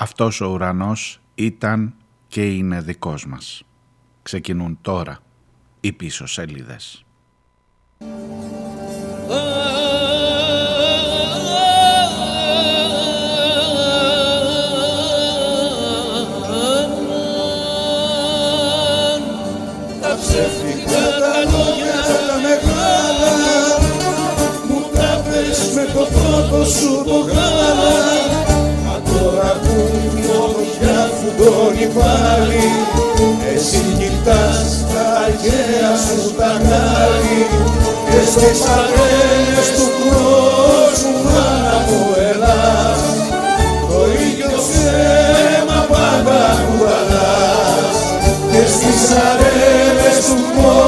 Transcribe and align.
Αυτός 0.00 0.40
ο 0.40 0.46
ουρανός 0.46 1.20
ήταν 1.34 1.94
και 2.28 2.54
είναι 2.54 2.80
δικός 2.80 3.26
μας. 3.26 3.62
Ξεκινούν 4.22 4.78
τώρα 4.80 5.18
οι 5.80 5.92
πίσω 5.92 6.26
σελίδες. 6.26 7.04
Τα 20.00 20.16
φωτιά 31.36 31.44
φουντώνει 31.44 31.86
πάλι. 31.86 32.64
Εσύ 33.54 33.84
κοιτάς 33.98 34.84
τα 34.92 35.04
αρχαία 35.24 35.92
σου 36.06 36.34
τα 36.34 36.46
γάλη 36.46 37.40
Και 38.10 38.20
στις 38.30 38.60
αρένες 38.78 39.68
του 39.76 39.86
κόσμου 40.04 41.22
μάνα 41.24 41.76
μου 41.86 42.02
ελάς 42.30 43.02
Το 43.90 44.00
ίδιο 44.24 44.50
ψέμα 44.56 45.86
πάντα 45.88 46.42
κουβαλάς 46.66 47.98
Και 48.52 48.62
στις 48.74 49.02
αρένες 49.28 50.18
του 50.26 50.36
κόσμου 50.56 50.87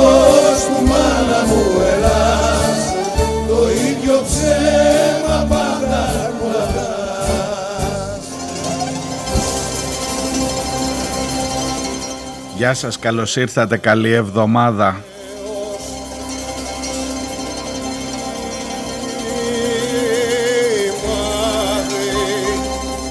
Γεια 12.61 12.75
σας, 12.75 12.99
καλώς 12.99 13.37
ήρθατε, 13.37 13.77
καλή 13.77 14.13
εβδομάδα. 14.13 15.05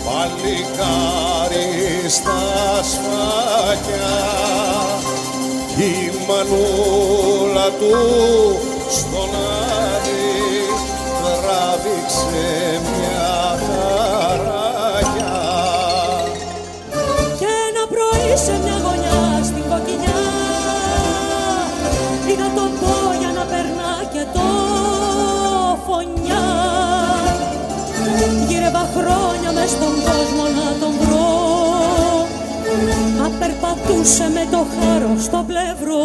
Παλικάρι 0.06 1.60
στα 2.10 2.40
σφάκια 2.84 4.18
η 5.78 6.12
μανούλα 6.28 7.70
του 7.80 8.69
περπατούσε 34.00 34.30
με 34.34 34.48
το 34.52 34.66
χάρο 34.80 35.16
στο 35.20 35.46
πλευρό 35.48 36.04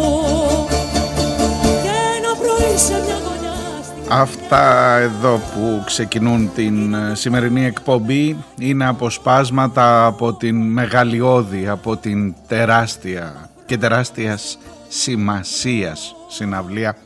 Και 1.83 1.89
ένα 2.17 2.35
πρωί 2.35 2.77
σε 2.77 2.93
μια 2.93 3.15
γωνιά 3.15 3.83
στην 3.83 4.11
Αυτά 4.11 4.95
εδώ 4.97 5.35
που 5.53 5.83
ξεκινούν 5.85 6.51
την 6.55 6.93
ε, 6.93 7.15
σημερινή 7.15 7.65
εκπομπή 7.65 8.37
είναι 8.59 8.87
αποσπάσματα 8.87 10.05
από 10.05 10.33
την 10.33 10.71
μεγαλειώδη, 10.71 11.67
από 11.67 11.97
την 11.97 12.33
τεράστια 12.47 13.49
και 13.65 13.77
τεράστιας 13.77 14.57
σημασίας 14.87 16.15
συναυλία 16.27 16.97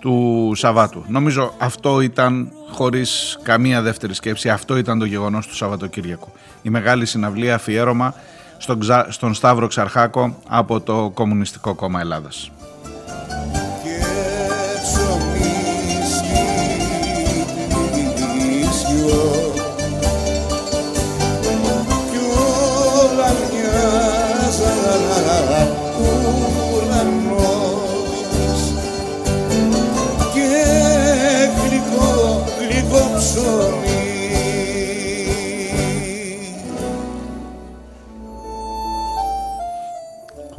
του 0.00 0.52
Σαββάτου. 0.54 1.04
Νομίζω 1.06 1.54
αυτό 1.58 2.00
ήταν, 2.00 2.52
χωρίς 2.70 3.38
καμία 3.42 3.82
δεύτερη 3.82 4.14
σκέψη, 4.14 4.48
αυτό 4.48 4.76
ήταν 4.76 4.98
το 4.98 5.04
γεγονός 5.04 5.46
του 5.46 5.56
Σαββατοκύριακου. 5.56 6.28
Η 6.62 6.70
μεγάλη 6.70 7.06
συναυλία 7.06 7.54
αφιέρωμα 7.54 8.14
στον, 8.64 8.78
Ξα- 8.80 9.06
στον 9.10 9.34
Σταύρο 9.34 9.66
Ξαρχάκο 9.66 10.36
από 10.48 10.80
το 10.80 11.10
Κομμουνιστικό 11.14 11.74
Κόμμα 11.74 12.00
Ελλάδας. 12.00 12.50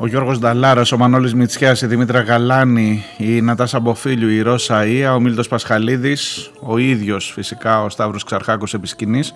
Ο 0.05 0.07
Γιώργος 0.07 0.39
Νταλάρας, 0.39 0.91
ο 0.91 0.97
Μανώλης 0.97 1.33
Μητσιάς, 1.33 1.81
η 1.81 1.87
Δημήτρα 1.87 2.19
Γαλάνη, 2.19 3.03
η 3.17 3.41
Νατάσα 3.41 3.79
Μποφίλιου, 3.79 4.29
η 4.29 4.41
Ρώσα 4.41 4.85
Ία, 4.85 5.15
ο 5.15 5.19
Μίλτος 5.19 5.47
Πασχαλίδης, 5.47 6.51
ο 6.59 6.77
ίδιος 6.77 7.31
φυσικά 7.33 7.83
ο 7.83 7.89
Σταύρος 7.89 8.23
Ξαρχάκος 8.23 8.73
επί 8.73 8.87
σκηνής, 8.87 9.33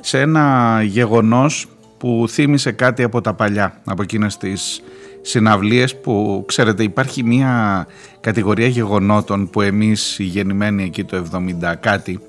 σε 0.00 0.20
ένα 0.20 0.78
γεγονός 0.82 1.66
που 1.98 2.24
θύμισε 2.28 2.72
κάτι 2.72 3.02
από 3.02 3.20
τα 3.20 3.34
παλιά, 3.34 3.80
από 3.84 4.02
εκείνες 4.02 4.36
τις 4.36 4.80
συναυλίες 5.22 5.96
που 5.96 6.44
ξέρετε 6.48 6.82
υπάρχει 6.82 7.22
μια 7.22 7.86
κατηγορία 8.20 8.66
γεγονότων 8.66 9.50
που 9.50 9.60
εμείς 9.60 10.18
οι 10.18 10.24
γεννημένοι 10.24 10.82
εκεί 10.82 11.04
το 11.04 11.16
70 11.16 11.74
κάτι 11.80 12.20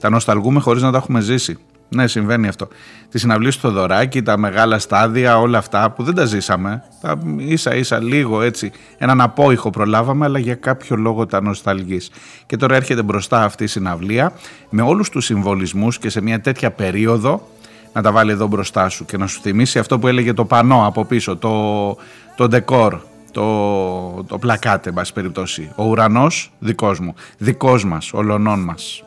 τα 0.00 0.10
νοσταλγούμε 0.10 0.60
χωρίς 0.60 0.82
να 0.82 0.90
τα 0.90 0.96
έχουμε 0.96 1.20
ζήσει. 1.20 1.58
Ναι, 1.88 2.06
συμβαίνει 2.06 2.48
αυτό. 2.48 2.68
Τη 3.10 3.18
συναυλία 3.18 3.50
στο 3.50 3.68
Θοδωράκι, 3.68 4.22
τα 4.22 4.38
μεγάλα 4.38 4.78
στάδια, 4.78 5.38
όλα 5.38 5.58
αυτά 5.58 5.90
που 5.90 6.02
δεν 6.02 6.14
τα 6.14 6.24
ζήσαμε. 6.24 6.82
Τα 7.00 7.18
ίσα 7.36 7.74
ίσα 7.74 8.02
λίγο 8.02 8.42
έτσι. 8.42 8.72
Έναν 8.98 9.20
απόϊχο 9.20 9.70
προλάβαμε, 9.70 10.24
αλλά 10.24 10.38
για 10.38 10.54
κάποιο 10.54 10.96
λόγο 10.96 11.26
τα 11.26 11.42
νοσταλγεί. 11.42 12.00
Και 12.46 12.56
τώρα 12.56 12.74
έρχεται 12.74 13.02
μπροστά 13.02 13.44
αυτή 13.44 13.64
η 13.64 13.66
συναυλία 13.66 14.32
με 14.70 14.82
όλους 14.82 15.08
τους 15.10 15.24
συμβολισμούς 15.24 15.98
και 15.98 16.08
σε 16.08 16.20
μια 16.20 16.40
τέτοια 16.40 16.70
περίοδο 16.70 17.48
να 17.92 18.02
τα 18.02 18.12
βάλει 18.12 18.30
εδώ 18.30 18.46
μπροστά 18.46 18.88
σου 18.88 19.04
και 19.04 19.16
να 19.16 19.26
σου 19.26 19.40
θυμίσει 19.40 19.78
αυτό 19.78 19.98
που 19.98 20.08
έλεγε 20.08 20.32
το 20.32 20.44
πανό 20.44 20.86
από 20.86 21.04
πίσω, 21.04 21.36
το, 21.36 21.96
το 22.36 22.48
ντεκόρ, 22.48 22.98
το, 23.32 24.24
το 24.28 24.38
πλακάτε, 24.38 24.88
εν 24.88 24.94
πάση 24.94 25.12
περιπτώσει. 25.12 25.70
Ο 25.76 25.84
ουρανός 25.84 26.52
δικός 26.58 27.00
μου, 27.00 27.14
δικός 27.38 27.84
μας, 27.84 28.12
ολονών 28.12 28.60
μας. 28.60 29.04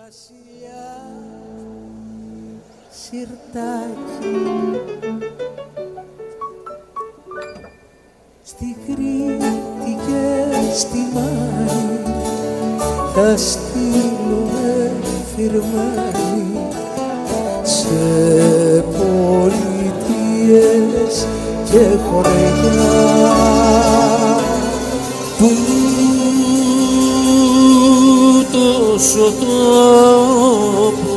Σιρτάκι 2.89 4.37
Στη 8.43 8.75
Κρήτη 8.85 9.97
και 10.07 10.23
στη 10.73 10.97
Μάνη 11.13 11.99
θα 13.13 13.37
στείλουμε 13.37 14.93
φυρμάνι 15.35 16.67
σε 17.63 18.83
πολιτείες 18.97 20.47
και 21.71 21.85
χωριά 22.09 22.97
που 25.37 25.49
τόσο 28.51 29.25
τόπος 29.39 31.16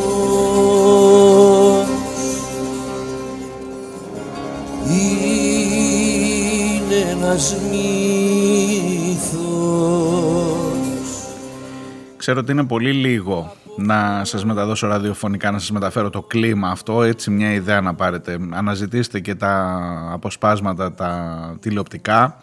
Ξέρω 12.31 12.45
ότι 12.45 12.53
είναι 12.53 12.67
πολύ 12.67 12.93
λίγο 12.93 13.53
να 13.77 14.25
σας 14.25 14.45
μεταδώσω 14.45 14.87
ραδιοφωνικά, 14.87 15.51
να 15.51 15.59
σας 15.59 15.71
μεταφέρω 15.71 16.11
το 16.11 16.23
κλίμα 16.23 16.69
αυτό, 16.69 17.03
έτσι 17.03 17.31
μια 17.31 17.53
ιδέα 17.53 17.81
να 17.81 17.95
πάρετε. 17.95 18.39
Αναζητήστε 18.51 19.21
και 19.21 19.35
τα 19.35 19.79
αποσπάσματα, 20.13 20.93
τα 20.93 21.57
τηλεοπτικά. 21.61 22.43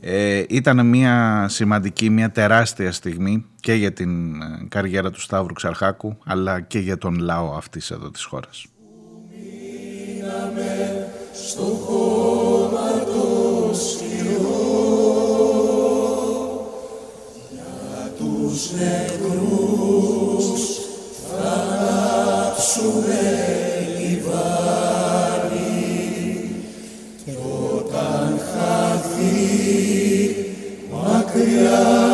Ε, 0.00 0.42
ήταν 0.48 0.86
μια 0.86 1.46
σημαντική, 1.48 2.10
μια 2.10 2.30
τεράστια 2.30 2.92
στιγμή 2.92 3.44
και 3.60 3.72
για 3.72 3.92
την 3.92 4.42
ε, 4.42 4.66
καριέρα 4.68 5.10
του 5.10 5.20
Σταύρου 5.20 5.52
Ξαρχάκου, 5.52 6.18
αλλά 6.24 6.60
και 6.60 6.78
για 6.78 6.98
τον 6.98 7.18
λαό 7.18 7.54
αυτής 7.56 7.90
εδώ 7.90 8.10
της 8.10 8.24
χώρας. 8.24 8.66
τους 18.54 18.70
νεκρούς 18.72 20.46
θα 21.28 21.50
ανάψουμε 21.50 23.22
λιβάνι 23.98 25.54
κι 27.24 27.34
όταν 27.76 28.40
χαθεί 28.50 29.36
μακριά 30.92 32.13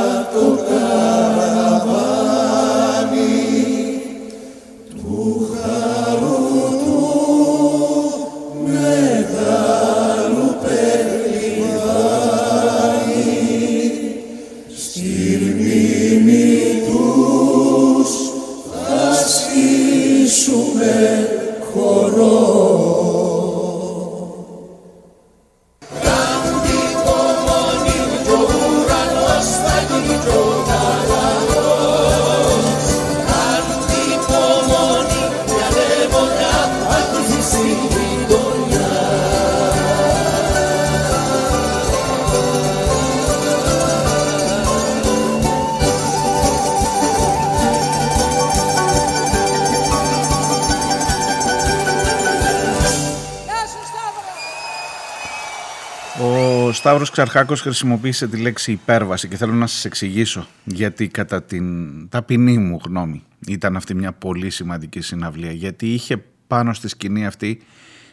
Σταύρος 56.80 57.10
Ξαρχάκος 57.10 57.60
χρησιμοποίησε 57.60 58.28
τη 58.28 58.36
λέξη 58.36 58.72
υπέρβαση 58.72 59.28
και 59.28 59.36
θέλω 59.36 59.52
να 59.52 59.66
σας 59.66 59.84
εξηγήσω 59.84 60.46
γιατί 60.64 61.08
κατά 61.08 61.42
την 61.42 62.08
ταπεινή 62.08 62.58
μου 62.58 62.80
γνώμη 62.84 63.22
ήταν 63.46 63.76
αυτή 63.76 63.94
μια 63.94 64.12
πολύ 64.12 64.50
σημαντική 64.50 65.00
συναυλία 65.00 65.52
γιατί 65.52 65.92
είχε 65.92 66.24
πάνω 66.46 66.72
στη 66.72 66.88
σκηνή 66.88 67.26
αυτή 67.26 67.62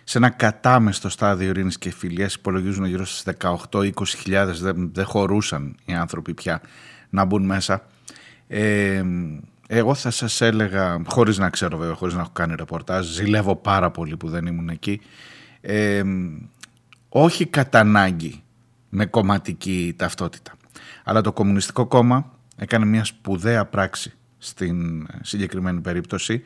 σε 0.04 0.18
ένα 0.18 0.30
κατάμεστο 0.30 1.10
στάδιο 1.10 1.50
ειρήνης 1.50 1.78
και 1.78 1.92
φιλίας 1.92 2.34
υπολογίζουν 2.34 2.86
γύρω 2.86 3.06
στις 3.06 3.36
18-20 3.72 3.92
χιλιάδες 4.06 4.62
δεν, 4.62 4.90
δεν 4.94 5.06
χωρούσαν 5.06 5.75
οι 5.86 5.94
άνθρωποι 5.94 6.34
πια 6.34 6.62
να 7.10 7.25
μπουν 7.25 7.46
μέσα. 7.46 7.86
Ε, 8.48 9.04
εγώ 9.68 9.94
θα 9.94 10.12
σας 10.12 10.42
έλεγα 10.42 11.02
χωρίς 11.06 11.38
να 11.38 11.50
ξέρω 11.50 11.78
βέβαια 11.78 11.96
χωρίς 11.96 12.13
να 12.13 12.22
έχω 12.22 12.31
κάνει 12.34 12.56
ρεπορτάζ 12.58 13.08
ζηλεύω 13.08 13.56
πάρα 13.56 13.92
πολύ 13.92 14.18
που 14.18 14.30
δεν 14.30 14.46
ήμουν 14.46 14.70
εκεί 14.70 15.02
ε, 15.62 16.04
όχι 17.10 17.46
κατά 17.46 17.80
ανάγκη 17.80 18.42
με 18.89 19.06
κομματική 19.06 19.94
ταυτότητα. 19.98 20.51
Αλλά 21.04 21.22
το 21.22 21.34
Κομμουνιστικό 21.34 21.86
Κόμμα 21.86 22.31
έκανε 22.57 22.86
μια 22.86 23.04
σπουδαία 23.04 23.66
πράξη 23.66 24.13
στην 24.38 25.07
συγκεκριμένη 25.22 25.81
περίπτωση 25.81 26.44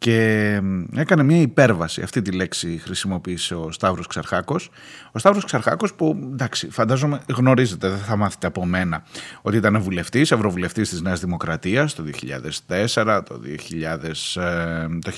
και 0.00 0.60
έκανε 0.96 1.22
μια 1.22 1.40
υπέρβαση. 1.40 2.02
Αυτή 2.02 2.22
τη 2.22 2.30
λέξη 2.30 2.80
χρησιμοποίησε 2.82 3.54
ο 3.54 3.72
Σταύρος 3.72 4.06
Ξαρχάκος. 4.06 4.70
Ο 5.12 5.18
Σταύρος 5.18 5.44
Ξαρχάκος 5.44 5.94
που, 5.94 6.18
εντάξει, 6.32 6.70
φαντάζομαι 6.70 7.20
γνωρίζετε, 7.28 7.88
δεν 7.88 7.98
θα 7.98 8.16
μάθετε 8.16 8.46
από 8.46 8.66
μένα, 8.66 9.02
ότι 9.42 9.56
ήταν 9.56 9.80
βουλευτής, 9.80 10.30
ευρωβουλευτής 10.30 10.88
της 10.88 11.00
Νέας 11.00 11.20
Δημοκρατίας 11.20 11.94
το 11.94 12.02
2004, 12.02 13.22
το, 13.22 13.38
2000, 13.38 14.36
ε, 14.36 14.88
το 15.00 15.10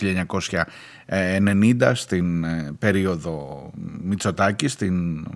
1990 1.08 1.90
στην 1.94 2.44
ε, 2.44 2.72
περίοδο 2.78 3.70
Μητσοτάκη, 4.02 4.68
στην, 4.68 5.26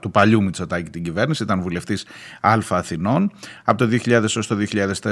του 0.00 0.10
παλιού 0.10 0.42
Μητσοτάκη 0.42 0.90
την 0.90 1.02
κυβέρνηση, 1.02 1.42
ήταν 1.42 1.60
βουλευτής 1.60 2.06
Α 2.40 2.58
Αθηνών. 2.68 3.32
Από 3.64 3.78
το 3.78 3.98
2000 4.04 4.10
έως 4.10 4.46
το 4.46 4.56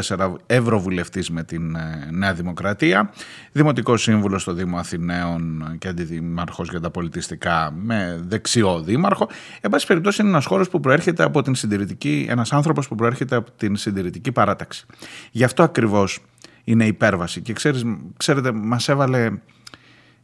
2004 0.08 0.34
ευρωβουλευτής 0.46 1.30
με 1.30 1.44
την 1.44 1.74
ε, 1.74 2.08
Νέα 2.10 2.34
Δημοκρατία, 2.34 3.10
δημοτικός 3.52 4.02
σύμβουλος 4.02 4.42
στο 4.42 4.52
Δήμο 4.52 4.78
Αθηναίων 4.78 5.74
και 5.78 5.88
αντιδημαρχό 5.88 6.64
για 6.70 6.80
τα 6.80 6.90
πολιτιστικά 6.90 7.72
με 7.76 8.20
δεξιό 8.26 8.82
δήμαρχο. 8.82 9.28
Εν 9.60 9.70
πάση 9.70 9.86
περιπτώσει, 9.86 10.20
είναι 10.20 10.30
ένας 10.30 10.44
χώρος 10.44 10.68
που 10.68 10.80
προέρχεται 10.80 11.22
από 11.22 11.42
την 11.42 11.54
συντηρητική, 11.54 12.26
ένας 12.28 12.52
άνθρωπος 12.52 12.88
που 12.88 12.94
προέρχεται 12.94 13.36
από 13.36 13.50
την 13.50 13.76
συντηρητική 13.76 14.32
παράταξη. 14.32 14.86
Γι' 15.30 15.44
αυτό 15.44 15.62
ακριβώς 15.62 16.20
είναι 16.64 16.86
υπέρβαση. 16.86 17.40
Και 17.40 17.52
ξέρεις, 17.52 17.84
ξέρετε, 18.16 18.52
μας 18.52 18.88
έβαλε 18.88 19.30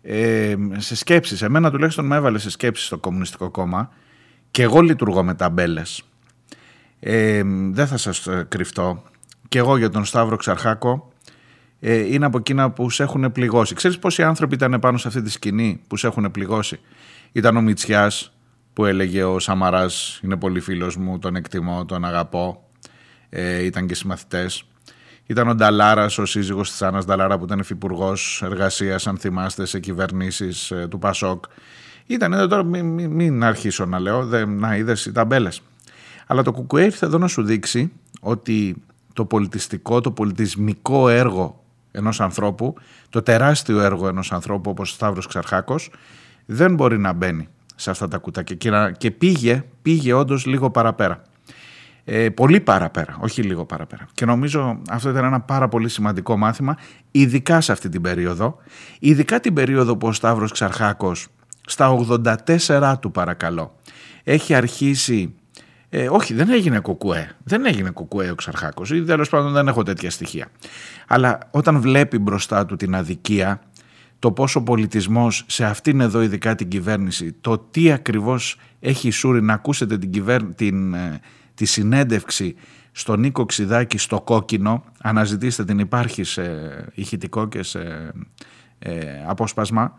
ε, 0.07 0.57
σε 0.77 0.97
σκέψεις, 0.97 1.43
εμένα 1.43 1.71
τουλάχιστον 1.71 2.07
με 2.07 2.17
έβαλε 2.17 2.39
σε 2.39 2.51
σκέψεις 2.51 2.87
στο 2.87 2.99
Κομμουνιστικό 2.99 3.51
Κόμμα 3.51 3.93
και 4.51 4.63
εγώ 4.63 4.81
λειτουργώ 4.81 5.23
με 5.23 5.35
ταμπέλες. 5.35 6.03
Ε, 7.01 7.43
δεν 7.71 7.87
θα 7.87 7.97
σας 7.97 8.27
ε, 8.27 8.47
κρυφτώ. 8.49 9.03
Και 9.49 9.59
εγώ 9.59 9.77
για 9.77 9.91
τον 9.91 10.05
Σταύρο 10.05 10.37
Ξαρχάκο 10.37 11.13
ε, 11.81 12.15
είναι 12.15 12.25
από 12.25 12.39
εκείνα 12.39 12.71
που 12.71 12.91
σε 12.91 13.03
έχουν 13.03 13.33
πληγώσει. 13.33 13.75
Ξέρεις 13.75 13.99
πόσοι 13.99 14.23
άνθρωποι 14.23 14.55
ήταν 14.55 14.79
πάνω 14.81 14.99
σε 14.99 15.09
αυτή 15.09 15.23
τη 15.23 15.31
σκηνή 15.31 15.81
που 15.87 15.97
σε 15.97 16.07
έχουν 16.07 16.31
πληγώσει; 16.31 16.81
Ήταν 17.33 17.57
ο 17.57 17.61
Μητσιάς 17.61 18.33
που 18.73 18.85
έλεγε 18.85 19.25
ο 19.25 19.39
Σαμαράς 19.39 20.21
είναι 20.23 20.37
πολύ 20.37 20.61
φίλος 20.61 20.97
μου, 20.97 21.19
τον 21.19 21.37
εκτιμώ, 21.37 21.85
τον 21.85 22.05
αγαπώ. 22.05 22.69
Ε, 23.29 23.65
ήταν 23.65 23.87
και 23.87 23.95
συμμαθητές. 23.95 24.65
Ήταν 25.27 25.49
ο 25.49 25.55
Νταλάρας, 25.55 26.19
ο 26.19 26.27
σύζυγος 26.27 26.71
της 26.71 26.83
Άννας 26.83 27.05
Νταλάρα, 27.05 27.39
που 27.39 27.45
ήταν 27.45 27.59
υφυπουργός 27.59 28.43
εργασίας, 28.45 29.07
αν 29.07 29.19
θυμάστε, 29.19 29.67
σε 29.67 29.81
κυβερνήσεις 29.81 30.71
ε, 30.71 30.87
του 30.91 30.99
Πασόκ. 30.99 31.45
Ήταν 32.07 32.33
εδώ 32.33 32.47
τώρα, 32.47 32.63
μην, 32.63 33.11
μην, 33.11 33.45
αρχίσω 33.45 33.85
να 33.85 33.99
λέω, 33.99 34.27
δε, 34.27 34.47
να 34.47 34.77
είδες 34.77 35.07
οι 35.07 35.13
ταμπέλες. 35.13 35.63
Αλλά 36.27 36.43
το 36.43 36.53
Κουκουέ 36.53 36.85
ήρθε 36.85 37.07
εδώ 37.07 37.19
να 37.19 37.27
σου 37.27 37.43
δείξει 37.43 37.93
ότι 38.21 38.83
το 39.13 39.25
πολιτιστικό, 39.25 40.01
το 40.01 40.11
πολιτισμικό 40.11 41.09
έργο 41.09 41.65
ενός 41.91 42.21
ανθρώπου, 42.21 42.75
το 43.09 43.23
τεράστιο 43.23 43.81
έργο 43.81 44.09
ενός 44.09 44.33
ανθρώπου 44.33 44.71
όπως 44.71 44.91
ο 44.91 44.95
Σταύρος 44.95 45.27
Ξαρχάκος, 45.27 45.91
δεν 46.47 46.75
μπορεί 46.75 46.99
να 46.99 47.13
μπαίνει 47.13 47.49
σε 47.75 47.91
αυτά 47.91 48.09
τα 48.09 48.19
κουτάκια. 48.19 48.57
Και, 48.57 48.95
και 48.99 49.11
πήγε, 49.11 49.65
πήγε 49.83 50.13
όντως 50.13 50.47
λίγο 50.47 50.71
παραπέρα 50.71 51.23
ε, 52.05 52.29
πολύ 52.29 52.61
παραπέρα, 52.61 53.17
όχι 53.21 53.43
λίγο 53.43 53.65
παραπέρα. 53.65 54.07
Και 54.15 54.25
νομίζω 54.25 54.83
αυτό 54.91 55.11
ήταν 55.11 55.25
ένα 55.25 55.41
πάρα 55.41 55.69
πολύ 55.69 55.89
σημαντικό 55.89 56.37
μάθημα, 56.37 56.77
ειδικά 57.11 57.61
σε 57.61 57.73
αυτή 57.73 57.89
την 57.89 58.01
περίοδο, 58.01 58.57
ειδικά 58.99 59.41
την 59.41 59.55
περίοδο 59.55 59.97
που 59.97 60.07
ο 60.07 60.13
Σταύρος 60.13 60.53
Ξαρχάκος 60.53 61.27
στα 61.67 61.99
84 62.67 62.95
του 63.01 63.11
παρακαλώ 63.11 63.75
έχει 64.25 64.55
αρχίσει 64.55 65.35
ε, 65.97 66.09
όχι, 66.09 66.35
δεν 66.35 66.51
έγινε 66.51 66.79
κουκουέ. 66.79 67.31
Δεν 67.45 67.67
έγινε 67.67 67.91
κουκουέ 67.91 68.31
ο 68.31 68.35
Ξαρχάκος 68.35 68.91
ή 68.91 69.03
τέλος 69.03 69.29
πάντων 69.29 69.53
δεν 69.53 69.69
έχω 69.69 69.83
τέτοια 69.83 70.11
στοιχεία. 70.11 70.47
Αλλά 71.07 71.39
όταν 71.51 71.81
βλέπει 71.81 72.19
μπροστά 72.19 72.67
του 72.67 72.77
την 72.77 72.95
αδικία, 72.95 73.61
το 74.19 74.33
πόσο 74.33 74.61
ο 74.61 74.63
πολιτισμός 74.63 75.45
σε 75.47 75.65
αυτήν 75.65 76.01
εδώ 76.01 76.23
ειδικά 76.23 76.55
την 76.55 76.69
κυβέρνηση, 76.69 77.33
το 77.41 77.59
τι 77.59 77.93
ακριβώς 77.93 78.57
έχει 78.81 79.11
σούρει 79.11 79.43
να 79.43 79.53
ακούσετε 79.53 79.99
την, 79.99 80.11
κυβέρ... 80.11 80.55
την 80.55 80.95
ε, 80.95 81.21
τη 81.55 81.65
συνέντευξη 81.65 82.55
στον 82.93 83.21
Νίκο 83.21 83.45
Ξιδάκη 83.45 83.99
στο 83.99 84.21
κόκκινο, 84.21 84.85
αναζητήστε 85.03 85.65
την 85.65 85.79
υπάρχει 85.79 86.25
σε 86.25 86.45
ηχητικό 86.95 87.49
και 87.49 87.63
σε 87.63 88.13
ε, 88.79 89.25
απόσπασμα, 89.27 89.99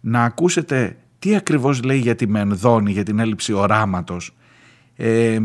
να 0.00 0.24
ακούσετε 0.24 0.96
τι 1.18 1.36
ακριβώς 1.36 1.82
λέει 1.82 1.98
για 1.98 2.14
τη 2.14 2.26
μενδόνη, 2.26 2.92
για 2.92 3.02
την 3.02 3.18
έλλειψη 3.18 3.52
οράματος. 3.52 4.34
Ε, 4.96 5.38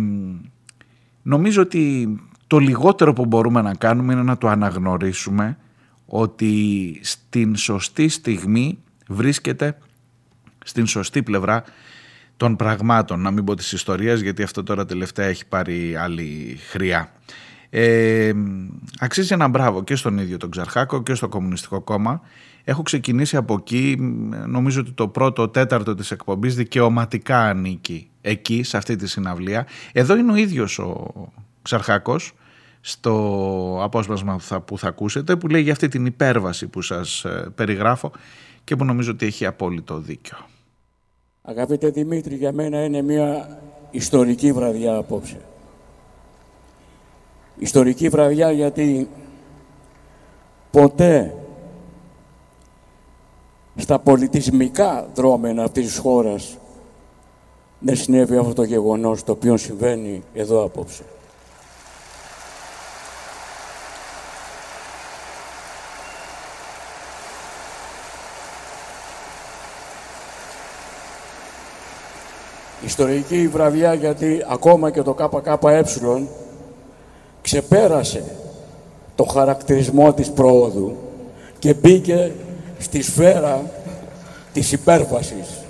νομίζω 1.22 1.62
ότι 1.62 2.16
το 2.48 2.58
λιγότερο 2.58 3.14
που 3.14 3.26
μπορούμε 3.26 3.62
να 3.62 3.74
κάνουμε 3.74 4.14
είναι 4.14 4.24
να 4.24 4.38
το 4.38 4.48
αναγνωρίσουμε 4.48 5.58
ότι 6.06 7.00
στην 7.04 7.56
σωστή 7.56 8.10
στιγμή 8.10 8.78
βρίσκεται 9.08 9.78
στην 10.66 10.88
σωστή 10.88 11.24
πλευρά 11.24 11.64
των 12.38 12.56
πραγμάτων, 12.56 13.22
να 13.22 13.32
μην 13.32 13.44
πω 13.44 13.56
της 13.56 13.72
ιστορίας, 13.72 14.20
γιατί 14.20 14.44
αυτό 14.44 14.64
τώρα 14.64 14.86
τελευταία 14.86 15.26
έχει 15.26 15.46
πάρει 15.46 15.96
άλλη 15.96 16.58
χρειά. 16.70 17.12
Ε, 17.70 18.34
αξίζει 19.00 19.34
ένα 19.34 19.48
μπράβο 19.48 19.84
και 19.84 19.96
στον 19.96 20.18
ίδιο 20.18 20.38
τον 20.38 20.50
Ξαρχάκο 20.50 21.04
και 21.04 21.14
στο 21.14 21.28
Κομμουνιστικό 21.28 21.82
Κόμμα. 21.82 22.22
Έχω 22.64 22.82
ξεκινήσει 22.82 23.38
από 23.38 23.54
εκεί, 23.54 23.98
νομίζω 24.48 24.80
ότι 24.82 24.92
το 24.92 25.08
πρώτο 25.08 25.48
τέταρτο 25.48 25.96
της 25.96 26.12
εκπομπής 26.12 26.56
δικαιωματικά 26.56 27.40
ανήκει 27.40 28.10
εκεί, 28.22 28.64
σε 28.64 28.78
αυτή 28.78 28.96
τη 28.96 29.08
συναυλία. 29.08 29.68
Εδώ 29.92 30.18
είναι 30.18 30.32
ο 30.32 30.36
ίδιος 30.36 30.80
ο 30.80 31.14
Ξαρχάκος, 31.62 32.34
στο 32.82 33.80
απόσπασμα 33.82 34.36
που 34.36 34.42
θα, 34.42 34.62
που 34.62 34.78
θα 34.78 34.88
ακούσετε, 34.88 35.36
που 35.36 35.48
λέει 35.48 35.62
για 35.62 35.72
αυτή 35.72 35.88
την 35.88 36.06
υπέρβαση 36.06 36.68
που 36.68 36.82
σας 36.82 37.26
ε, 37.26 37.52
περιγράφω 37.56 38.12
και 38.64 38.76
που 38.76 38.86
νομίζω 38.86 39.12
ότι 39.12 39.26
έχει 39.26 39.46
απόλυτο 39.46 40.00
δίκιο. 40.00 40.38
Αγαπητέ 41.50 41.90
Δημήτρη, 41.90 42.36
για 42.36 42.52
μένα 42.52 42.84
είναι 42.84 43.02
μια 43.02 43.60
ιστορική 43.92 44.52
βραδιά 44.52 44.96
απόψε. 44.96 45.38
Ιστορική 47.60 48.10
βραδιά 48.10 48.52
γιατί 48.52 49.10
ποτέ 50.72 51.36
στα 53.76 54.00
πολιτισμικά 54.00 55.10
δρόμενα 55.16 55.64
αυτής 55.64 55.86
της 55.86 55.98
χώρας 55.98 56.58
δεν 57.80 57.96
συνέβη 57.96 58.38
αυτό 58.38 58.54
το 58.54 58.64
γεγονός 58.64 59.24
το 59.24 59.32
οποίο 59.32 59.58
συμβαίνει 59.58 60.24
εδώ 60.34 60.64
απόψε. 60.64 61.04
Ιστορική 72.88 73.48
βραδιά 73.48 73.94
γιατί 73.94 74.44
ακόμα 74.48 74.92
και 74.92 75.02
το 75.02 75.14
ΚΚΕ 75.14 76.28
ξεπέρασε 77.42 78.24
το 79.16 79.24
χαρακτηρισμό 79.24 80.14
της 80.14 80.30
πρόοδου 80.30 80.96
και 81.60 81.74
μπήκε 81.74 82.32
στη 82.80 83.02
σφαίρα 83.02 83.62
της 84.54 84.72
υπέρβασης. 84.72 85.67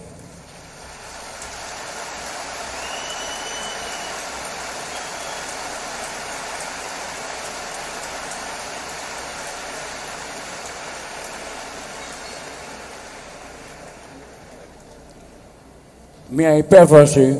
Μια 16.40 16.54
υπέρβαση 16.54 17.40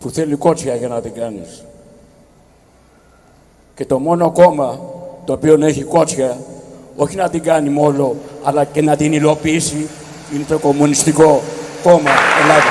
που 0.00 0.10
θέλει 0.10 0.36
κότσια 0.36 0.74
για 0.74 0.88
να 0.88 1.00
την 1.00 1.12
κάνεις. 1.12 1.64
Και 3.74 3.84
το 3.86 3.98
μόνο 3.98 4.30
κόμμα 4.30 4.80
το 5.24 5.32
οποίο 5.32 5.64
έχει 5.64 5.82
κότσια, 5.82 6.38
όχι 6.96 7.16
να 7.16 7.30
την 7.30 7.42
κάνει 7.42 7.68
μόνο, 7.68 8.14
αλλά 8.42 8.64
και 8.64 8.82
να 8.82 8.96
την 8.96 9.12
υλοποιήσει, 9.12 9.88
είναι 10.34 10.44
το 10.44 10.58
Κομμουνιστικό 10.58 11.42
Κόμμα 11.82 12.10
Ελλάδας. 12.42 12.64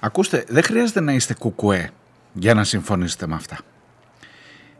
Ακούστε, 0.00 0.44
δεν 0.48 0.62
χρειάζεται 0.62 1.00
να 1.00 1.12
είστε 1.12 1.34
κουκουέ 1.34 1.90
για 2.32 2.54
να 2.54 2.64
συμφωνήσετε 2.64 3.26
με 3.26 3.34
αυτά. 3.34 3.58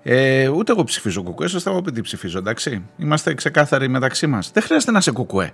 Ε, 0.02 0.48
ούτε 0.48 0.72
εγώ 0.72 0.84
ψηφίζω 0.84 1.22
κουκουέ, 1.22 1.48
σας 1.48 1.62
θα 1.62 1.70
πω 1.70 1.92
τι 1.92 2.00
ψηφίζω, 2.00 2.38
εντάξει. 2.38 2.84
Είμαστε 2.96 3.34
ξεκάθαροι 3.34 3.88
μεταξύ 3.88 4.26
μας. 4.26 4.50
Δεν 4.50 4.62
χρειάζεται 4.62 4.92
να 4.92 4.98
είσαι 4.98 5.10
κουκουέ 5.10 5.52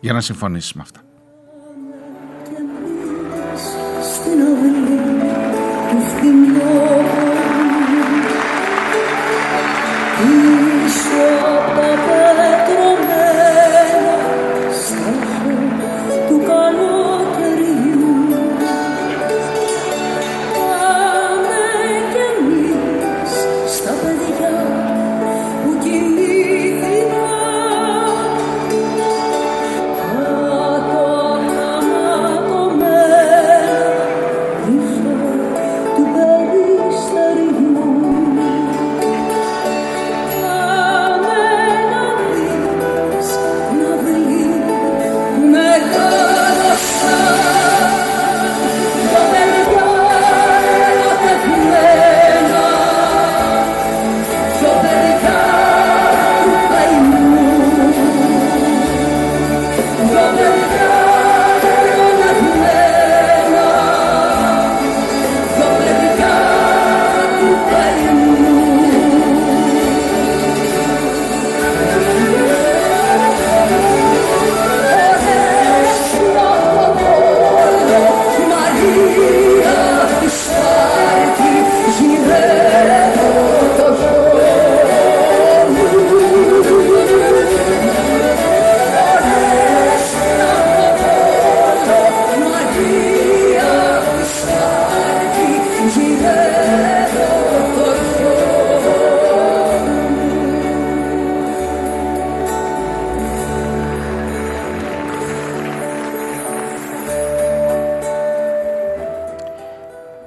για 0.00 0.12
να 0.12 0.20
συμφωνήσεις 0.20 0.72
με 0.72 0.82
αυτά. 0.82 1.00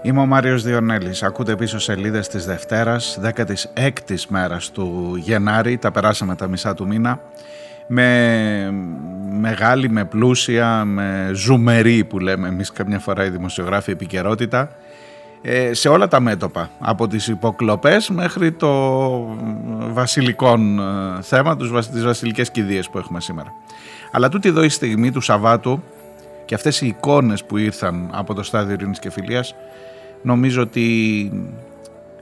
Είμαι 0.09 0.21
ο 0.21 0.25
Μάριος 0.25 0.63
Διονέλης. 0.63 1.23
Ακούτε 1.23 1.55
πίσω 1.55 1.79
σελίδες 1.79 2.27
της 2.27 2.45
Δευτέρας, 2.45 3.19
16ης 3.21 4.25
μέρας 4.27 4.71
του 4.71 5.15
Γενάρη. 5.17 5.77
Τα 5.77 5.91
περάσαμε 5.91 6.35
τα 6.35 6.47
μισά 6.47 6.73
του 6.73 6.87
μήνα. 6.87 7.19
Με 7.87 8.69
μεγάλη, 9.39 9.89
με 9.89 10.05
πλούσια, 10.05 10.85
με 10.85 11.31
ζουμερή 11.33 12.03
που 12.03 12.19
λέμε 12.19 12.47
εμείς 12.47 12.71
καμιά 12.71 12.99
φορά 12.99 13.25
οι 13.25 13.29
δημοσιογράφοι 13.29 13.91
επικαιρότητα. 13.91 14.69
ε, 15.41 15.73
σε 15.73 15.89
όλα 15.89 16.07
τα 16.07 16.19
μέτωπα. 16.19 16.69
Από 16.79 17.07
τις 17.07 17.27
υποκλοπές 17.27 18.09
μέχρι 18.09 18.51
το 18.51 18.69
βασιλικόν 19.91 20.79
ε, 20.79 20.83
θέμα, 21.21 21.55
τους, 21.57 21.71
βασ- 21.71 21.91
τις 21.91 22.03
βασιλικές 22.03 22.51
κηδείες 22.51 22.89
που 22.89 22.97
έχουμε 22.97 23.21
σήμερα. 23.21 23.53
Αλλά 24.11 24.29
τούτη 24.29 24.49
εδώ 24.49 24.63
η 24.63 24.69
στιγμή 24.69 25.11
του 25.11 25.21
Σαββάτου 25.21 25.83
και 26.45 26.55
αυτές 26.55 26.81
οι 26.81 26.87
εικόνες 26.87 27.43
που 27.43 27.57
ήρθαν 27.57 28.09
από 28.11 28.33
το 28.33 28.43
στάδιο 28.43 28.73
ειρήνης 28.73 28.99
και 28.99 29.09
φιλίας 29.09 29.55
νομίζω 30.21 30.61
ότι 30.61 31.31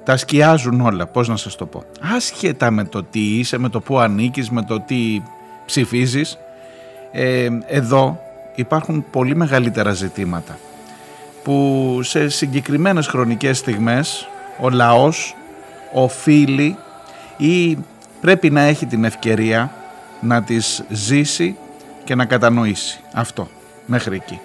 τα 0.04 0.18
σκιάζουν 0.18 0.82
όλα, 0.82 1.08
πώς 1.08 1.27
να 1.27 1.38
σας 1.38 1.56
το 1.56 1.66
πω. 1.66 1.84
Άσχετα 2.16 2.72
με 2.72 2.84
το 2.84 3.04
τι 3.04 3.20
είσαι, 3.20 3.58
με 3.58 3.70
το 3.70 3.80
που 3.80 4.00
ανήκεις, 4.00 4.50
με 4.50 4.62
το 4.63 4.80
τι 4.80 5.22
ψηφίζεις, 5.66 6.38
ε, 7.12 7.48
εδώ 7.68 8.20
υπάρχουν 8.56 9.06
πολύ 9.12 9.36
μεγαλύτερα 9.36 9.92
ζητήματα 9.92 10.58
που 11.44 12.00
σε 12.04 12.30
συγκεκριμένες 12.30 13.08
χρονικές 13.08 13.58
στιγμές 13.58 14.27
ο 14.62 14.70
λαός 14.70 15.36
οφείλει 15.94 16.77
ή 17.38 17.77
πρέπει 18.22 18.50
να 18.50 18.62
έχει 18.62 18.86
την 18.86 19.04
ευκαιρία 19.04 19.72
να 20.22 20.44
τις 20.44 20.84
ζήσει 20.89 21.58
και 22.04 22.16
να 22.16 22.25
κατανοήσει. 22.25 23.00
Αυτό, 23.13 23.48
μέχρι 23.86 24.16
εκεί. 24.16 24.39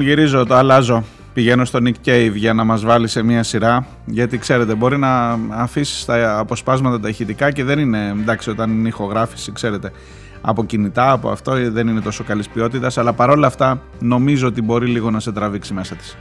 Λοιπόν, 0.00 0.16
γυρίζω, 0.16 0.46
το 0.46 0.54
αλλάζω. 0.54 1.04
Πηγαίνω 1.32 1.64
στο 1.64 1.78
Nick 1.82 2.08
Cave 2.08 2.32
για 2.34 2.52
να 2.52 2.64
μας 2.64 2.84
βάλει 2.84 3.08
σε 3.08 3.22
μια 3.22 3.42
σειρά. 3.42 3.86
Γιατί 4.04 4.38
ξέρετε, 4.38 4.74
μπορεί 4.74 4.98
να 4.98 5.38
αφήσεις 5.50 6.04
τα 6.04 6.38
αποσπάσματα 6.38 7.00
τα 7.00 7.08
ηχητικά 7.08 7.50
και 7.50 7.64
δεν 7.64 7.78
είναι 7.78 8.14
εντάξει 8.20 8.50
όταν 8.50 8.70
είναι 8.70 8.88
ηχογράφηση, 8.88 9.52
ξέρετε. 9.52 9.92
Από 10.40 10.64
κινητά, 10.64 11.10
από 11.10 11.30
αυτό 11.30 11.70
δεν 11.70 11.88
είναι 11.88 12.00
τόσο 12.00 12.24
καλής 12.24 12.48
ποιότητας, 12.48 12.98
αλλά 12.98 13.12
παρόλα 13.12 13.46
αυτά 13.46 13.82
νομίζω 13.98 14.46
ότι 14.46 14.62
μπορεί 14.62 14.86
λίγο 14.86 15.10
να 15.10 15.20
σε 15.20 15.32
τραβήξει 15.32 15.72
μέσα 15.72 15.94
της. 15.94 16.16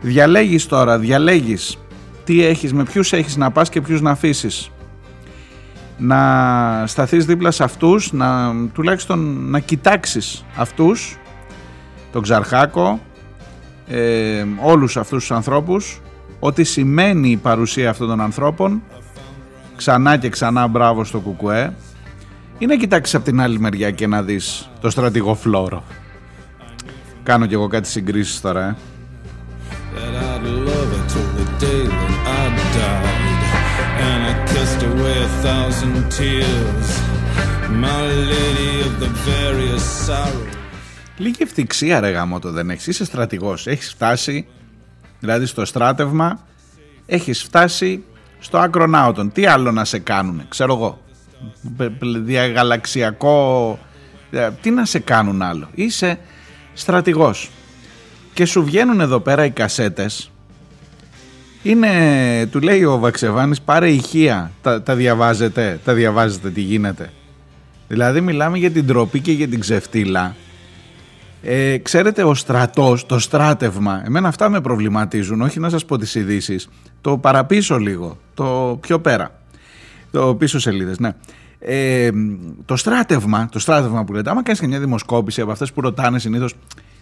Διαλέγεις 0.00 0.66
τώρα, 0.66 0.98
διαλέγεις 0.98 1.78
τι 2.24 2.44
έχεις, 2.44 2.72
με 2.72 2.82
ποιους 2.82 3.12
έχεις 3.12 3.36
να 3.36 3.50
πας 3.50 3.68
και 3.68 3.80
ποιους 3.80 4.00
να 4.00 4.10
αφήσεις. 4.10 4.70
Να 5.98 6.84
σταθείς 6.86 7.24
δίπλα 7.26 7.50
σε 7.50 7.64
αυτούς, 7.64 8.12
να, 8.12 8.54
τουλάχιστον 8.72 9.50
να 9.50 9.58
κοιτάξεις 9.58 10.44
αυτούς 10.56 11.16
τον 12.12 12.22
Ξαρχάκο, 12.22 13.00
ε, 13.86 14.44
όλους 14.62 14.96
αυτούς 14.96 15.18
τους 15.18 15.30
ανθρώπους, 15.30 16.00
ό,τι 16.38 16.64
σημαίνει 16.64 17.30
η 17.30 17.36
παρουσία 17.36 17.90
αυτών 17.90 18.08
των 18.08 18.20
ανθρώπων, 18.20 18.82
ξανά 19.76 20.16
και 20.16 20.28
ξανά 20.28 20.66
μπράβο 20.66 21.04
στο 21.04 21.18
Κουκουέ, 21.18 21.74
ή 22.58 22.66
να 22.66 22.76
κοιτάξεις 22.76 23.14
από 23.14 23.24
την 23.24 23.40
άλλη 23.40 23.58
μεριά 23.58 23.90
και 23.90 24.06
να 24.06 24.22
δεις 24.22 24.70
το 24.80 24.90
στρατηγό 24.90 25.34
Φλόρο. 25.34 25.84
Κάνω 27.22 27.46
κι 27.46 27.54
εγώ 27.54 27.66
κάτι 27.66 27.88
συγκρίσεις 27.88 28.40
τώρα, 28.40 28.64
ε. 28.68 28.76
Λίγη 41.16 41.36
ευτυξία 41.38 42.00
ρε 42.00 42.10
γαμότο 42.10 42.50
δεν 42.50 42.70
έχεις, 42.70 42.86
είσαι 42.86 43.04
στρατηγός, 43.04 43.66
έχεις 43.66 43.90
φτάσει, 43.90 44.46
δηλαδή 45.20 45.46
στο 45.46 45.64
στράτευμα, 45.64 46.46
έχεις 47.06 47.42
φτάσει 47.42 48.04
στο 48.38 48.58
άκρο 48.58 48.86
ναότον. 48.86 49.32
Τι 49.32 49.46
άλλο 49.46 49.72
να 49.72 49.84
σε 49.84 49.98
κάνουν, 49.98 50.42
ξέρω 50.48 50.74
εγώ, 50.74 51.00
διαγαλαξιακό, 52.24 53.78
ε, 54.30 54.50
τι 54.60 54.70
να 54.70 54.84
σε 54.84 54.98
κάνουν 54.98 55.42
άλλο. 55.42 55.68
Είσαι 55.74 56.18
στρατηγός. 56.72 57.50
Και 58.32 58.44
σου 58.44 58.64
βγαίνουν 58.64 59.00
εδώ 59.00 59.20
πέρα 59.20 59.44
οι 59.44 59.50
κασέτες, 59.50 60.30
είναι, 61.62 62.46
του 62.46 62.60
λέει 62.60 62.84
ο 62.84 62.98
Βαξεβάνης, 62.98 63.60
πάρε 63.60 63.90
ηχεία, 63.90 64.52
τα, 64.62 64.82
τα 64.82 64.94
διαβάζετε, 64.94 65.80
τα 65.84 65.94
διαβάζετε 65.94 66.50
τι 66.50 66.60
γίνεται. 66.60 67.12
Δηλαδή 67.88 68.20
μιλάμε 68.20 68.58
για 68.58 68.70
την 68.70 68.86
τροπή 68.86 69.20
και 69.20 69.32
για 69.32 69.48
την 69.48 69.60
ξεφτύλα 69.60 70.36
ε, 71.42 71.78
ξέρετε, 71.78 72.24
ο 72.24 72.34
στρατός, 72.34 73.06
το 73.06 73.18
στράτευμα, 73.18 74.02
εμένα 74.06 74.28
αυτά 74.28 74.48
με 74.48 74.60
προβληματίζουν, 74.60 75.40
όχι 75.40 75.60
να 75.60 75.68
σας 75.68 75.84
πω 75.84 75.98
τις 75.98 76.14
ειδήσεις. 76.14 76.68
Το 77.00 77.18
παραπίσω 77.18 77.78
λίγο, 77.78 78.18
το 78.34 78.78
πιο 78.80 79.00
πέρα. 79.00 79.30
Το 80.10 80.34
πίσω 80.34 80.58
σελίδες, 80.58 80.98
ναι. 80.98 81.12
Ε, 81.58 82.10
το 82.64 82.76
στράτευμα, 82.76 83.48
το 83.52 83.58
στράτευμα 83.58 84.04
που 84.04 84.12
λέτε, 84.12 84.30
άμα 84.30 84.42
κάνεις 84.42 84.60
και 84.60 84.66
μια 84.66 84.80
δημοσκόπηση 84.80 85.40
από 85.40 85.50
αυτές 85.50 85.72
που 85.72 85.80
ρωτάνε 85.80 86.18
συνήθως, 86.18 86.54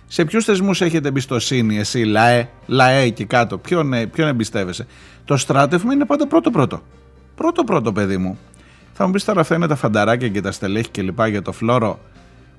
σε 0.07 0.25
ποιους 0.25 0.45
θεσμούς 0.45 0.81
έχετε 0.81 1.09
εμπιστοσύνη, 1.09 1.79
εσύ, 1.79 2.05
ΛΑΕ, 2.05 2.49
ΛΑΕ 2.67 3.09
και 3.09 3.25
κάτω, 3.25 3.59
ποιον, 3.59 3.93
ε, 3.93 4.07
ποιον 4.07 4.29
εμπιστεύεσαι. 4.29 4.87
Το 5.25 5.37
στράτευμα 5.37 5.93
είναι 5.93 6.05
πάντα 6.05 6.27
πρώτο-πρώτο. 6.27 6.83
Πρώτο-πρώτο, 7.35 7.93
παιδί 7.93 8.17
μου. 8.17 8.39
Θα 8.93 9.07
μου 9.07 9.13
πεις 9.13 9.25
τώρα 9.25 9.41
αυτά 9.41 9.55
είναι 9.55 9.67
τα 9.67 9.77
φανταράκια 9.77 10.29
και 10.29 10.41
τα 10.41 10.53
στελέχη 10.53 10.89
και 10.89 11.03
λοιπά 11.03 11.27
για 11.27 11.43
το 11.43 11.53
φλόρο 11.53 11.99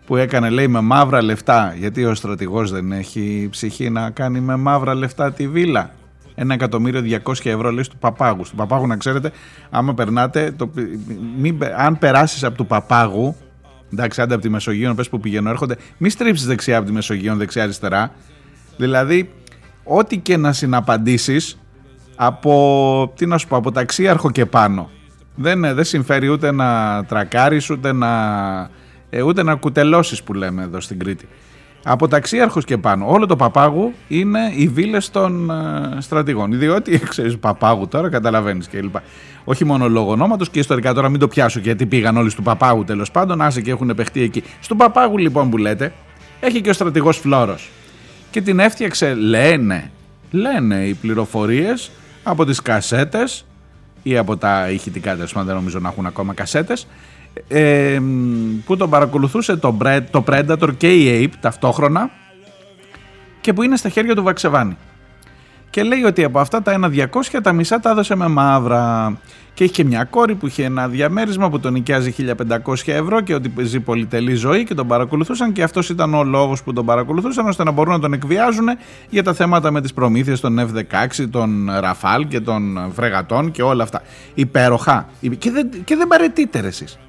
που 0.06 0.16
έκανε 0.16 0.50
λέει 0.50 0.68
με 0.68 0.82
μαύρα 0.82 1.22
λεφτά 1.22 1.76
γιατί 1.78 2.06
ο 2.06 2.16
στρατηγός 2.16 2.72
δεν 2.72 2.92
έχει 2.92 3.48
ψυχή 3.52 3.90
να 3.90 4.10
κάνει 4.10 4.40
με 4.40 4.56
μαύρα 4.56 4.96
λεφτά 4.96 5.32
τη 5.32 5.48
βίλα. 5.48 5.92
Ένα 6.36 6.54
εκατομμύριο 6.54 7.20
200 7.24 7.34
ευρώ 7.44 7.72
λέει 7.72 7.84
του 7.90 7.98
παπάγους. 8.00 8.50
Του 8.50 8.56
παπάγου 8.56 8.88
να 8.88 8.98
ξέρετε 8.98 9.32
άμα 9.70 9.94
περνάτε 9.94 10.52
το, 10.58 10.72
μη, 11.38 11.58
αν 11.78 11.98
περάσεις 11.98 12.44
από 12.44 12.58
του 12.58 12.66
παπάγου 12.66 13.36
εντάξει 13.94 14.22
άντε 14.22 14.34
από 14.34 14.44
τη 14.44 14.50
Μεσογείο 14.50 14.94
πες 14.94 15.10
που 15.10 15.20
πηγαίνω 15.20 15.50
έρχονται 15.50 15.76
μη 15.98 16.10
στρίψεις 16.10 16.46
δεξιά 16.46 16.78
από 16.78 16.86
τη 16.86 16.92
Μεσογείο 16.92 17.36
δεξιά 17.36 17.64
αριστερά. 17.64 18.12
Δηλαδή 18.78 19.32
ό,τι 19.84 20.18
και 20.18 20.38
να 20.38 20.54
συναπαντήσεις 20.54 21.60
από, 22.16 23.14
τι 23.16 23.26
να 23.26 23.38
σου 23.38 23.48
πω, 23.48 23.56
από 23.56 23.72
ταξίαρχο 23.72 24.32
και 24.32 24.46
πάνω. 24.46 24.90
Δεν, 25.36 25.62
δεν 25.62 25.84
συμφέρει 25.84 26.28
ούτε 26.28 26.52
να 26.52 27.04
τρακάρεις 27.06 27.70
ούτε 27.70 27.92
να 27.92 28.10
ε, 29.13 29.21
ούτε 29.21 29.43
να 29.43 29.56
κουτελώσεις 29.56 30.24
που 30.24 30.34
λέμε 30.34 30.63
εδώ 30.63 30.80
στην 30.80 31.00
Κρήτη. 31.00 31.28
Από 31.84 32.08
ταξίαρχο 32.08 32.62
και 32.62 32.78
πάνω. 32.78 33.06
Όλο 33.08 33.26
το 33.26 33.36
παπάγου 33.36 33.93
είναι 34.08 34.39
οι 34.56 34.67
βίλες 34.67 35.10
των 35.10 35.50
ε, 35.50 36.02
στρατηγών. 36.02 36.60
Διότι 36.60 37.00
ξέρεις, 37.10 37.38
παπάγου 37.38 37.88
τώρα 37.88 38.10
καταλαβαίνεις 38.10 38.67
κλπ. 38.67 38.95
Όχι 39.43 39.65
μόνο 39.65 39.89
λόγω 39.89 40.12
ονόματος 40.12 40.50
και 40.50 40.60
ιστορικά 40.60 40.93
τώρα 40.93 41.10
μην 41.10 41.19
το 41.19 41.28
πιάσω 41.28 41.60
γιατί 41.60 41.86
πήγαν 41.86 42.17
όλοι 42.17 42.34
του 42.34 42.43
παπάγου 42.43 42.84
τέλος 42.84 43.12
πάντων. 43.12 43.41
Άσε 43.41 43.62
και 43.62 43.71
έχουν 43.71 43.93
παιχτεί 43.95 44.21
εκεί. 44.21 44.43
Στον 44.60 44.78
παπάγου 44.78 45.17
λοιπόν 45.17 45.50
που 45.50 45.58
λέτε 45.58 45.93
έχει 46.39 46.62
και 46.62 46.69
ο 46.69 46.74
στρατηγός 46.74 47.17
Φλόρος. 47.17 47.69
Και 48.32 48.41
την 48.41 48.60
έφτιαξε, 48.60 49.13
λένε, 49.13 49.91
λένε 50.32 50.76
οι 50.76 50.93
πληροφορίες 50.93 51.91
από 52.24 52.45
τις 52.45 52.62
κασέτες 52.62 53.45
ή 54.04 54.17
από 54.17 54.38
τα 54.38 54.69
ηχητικά 54.69 55.15
τέλος 55.15 55.32
πάντων 55.32 55.47
δεν 55.47 55.56
νομίζω 55.56 55.80
να 55.80 55.89
έχουν 55.89 56.06
ακόμα 56.06 56.34
κασέτες 56.34 56.88
ε, 57.48 58.00
που 58.65 58.78
τον 58.78 58.89
παρακολουθούσε 58.89 59.56
το, 59.56 59.78
το 60.12 60.24
Predator 60.28 60.70
και 60.78 60.94
η 60.94 61.30
Ape 61.30 61.36
ταυτόχρονα 61.39 62.10
και 63.41 63.54
που 63.54 63.63
είναι 63.63 63.76
στα 63.76 63.89
χέρια 63.89 64.15
του 64.15 64.24
Βαξεβάνη. 64.24 64.78
Και 65.70 65.84
λέει 65.84 66.04
ότι 66.04 66.24
από 66.24 66.39
αυτά 66.39 66.62
τα 66.62 66.80
1.200 66.94 67.39
τα 67.44 67.54
μισά 67.54 67.80
τα 67.80 67.89
έδωσε 67.89 68.15
με 68.15 68.28
μαύρα. 68.28 69.17
Και 69.54 69.63
έχει 69.63 69.74
και 69.74 69.84
μια 69.84 70.04
κόρη 70.04 70.36
που 70.36 70.48
είχε 70.48 70.63
ένα 70.63 70.88
διαμέρισμα 70.88 71.50
που 71.50 71.60
τον 71.60 71.74
νοικιάζει 71.74 72.15
1.500 72.17 72.74
ευρώ 72.86 73.22
και 73.22 73.34
ότι 73.34 73.54
ζει 73.62 73.80
πολυτελή 73.80 74.34
ζωή 74.34 74.63
και 74.63 74.74
τον 74.74 74.88
παρακολουθούσαν 74.88 75.52
και 75.52 75.63
αυτός 75.63 75.89
ήταν 75.89 76.13
ο 76.13 76.24
λόγος 76.24 76.63
που 76.63 76.74
τον 76.74 76.86
παρακολουθούσαν 76.86 77.48
ώστε 77.48 77.63
να 77.63 77.72
μπορούν 77.72 77.94
να 77.94 78.00
τον 78.00 78.13
εκβιάζουν 78.13 78.67
για 79.10 79.24
τα 79.24 79.34
θέματα 79.34 79.72
με 79.72 79.82
τις 79.82 79.94
προμήθειες 79.94 80.39
των 80.39 80.60
F-16, 80.60 81.28
των 81.30 81.70
Ραφάλ 81.80 82.28
και 82.28 82.39
των 82.39 82.91
Φρεγατών 82.94 83.52
και 83.52 83.62
όλα 83.62 83.84
αυτά. 83.84 84.02
Υπέροχα. 84.34 85.10
Και 85.38 85.52
δεν, 85.52 85.70
και 85.84 85.96
δεν 85.96 86.08
παρετείτε 86.08 86.60
εσείς. 86.60 87.00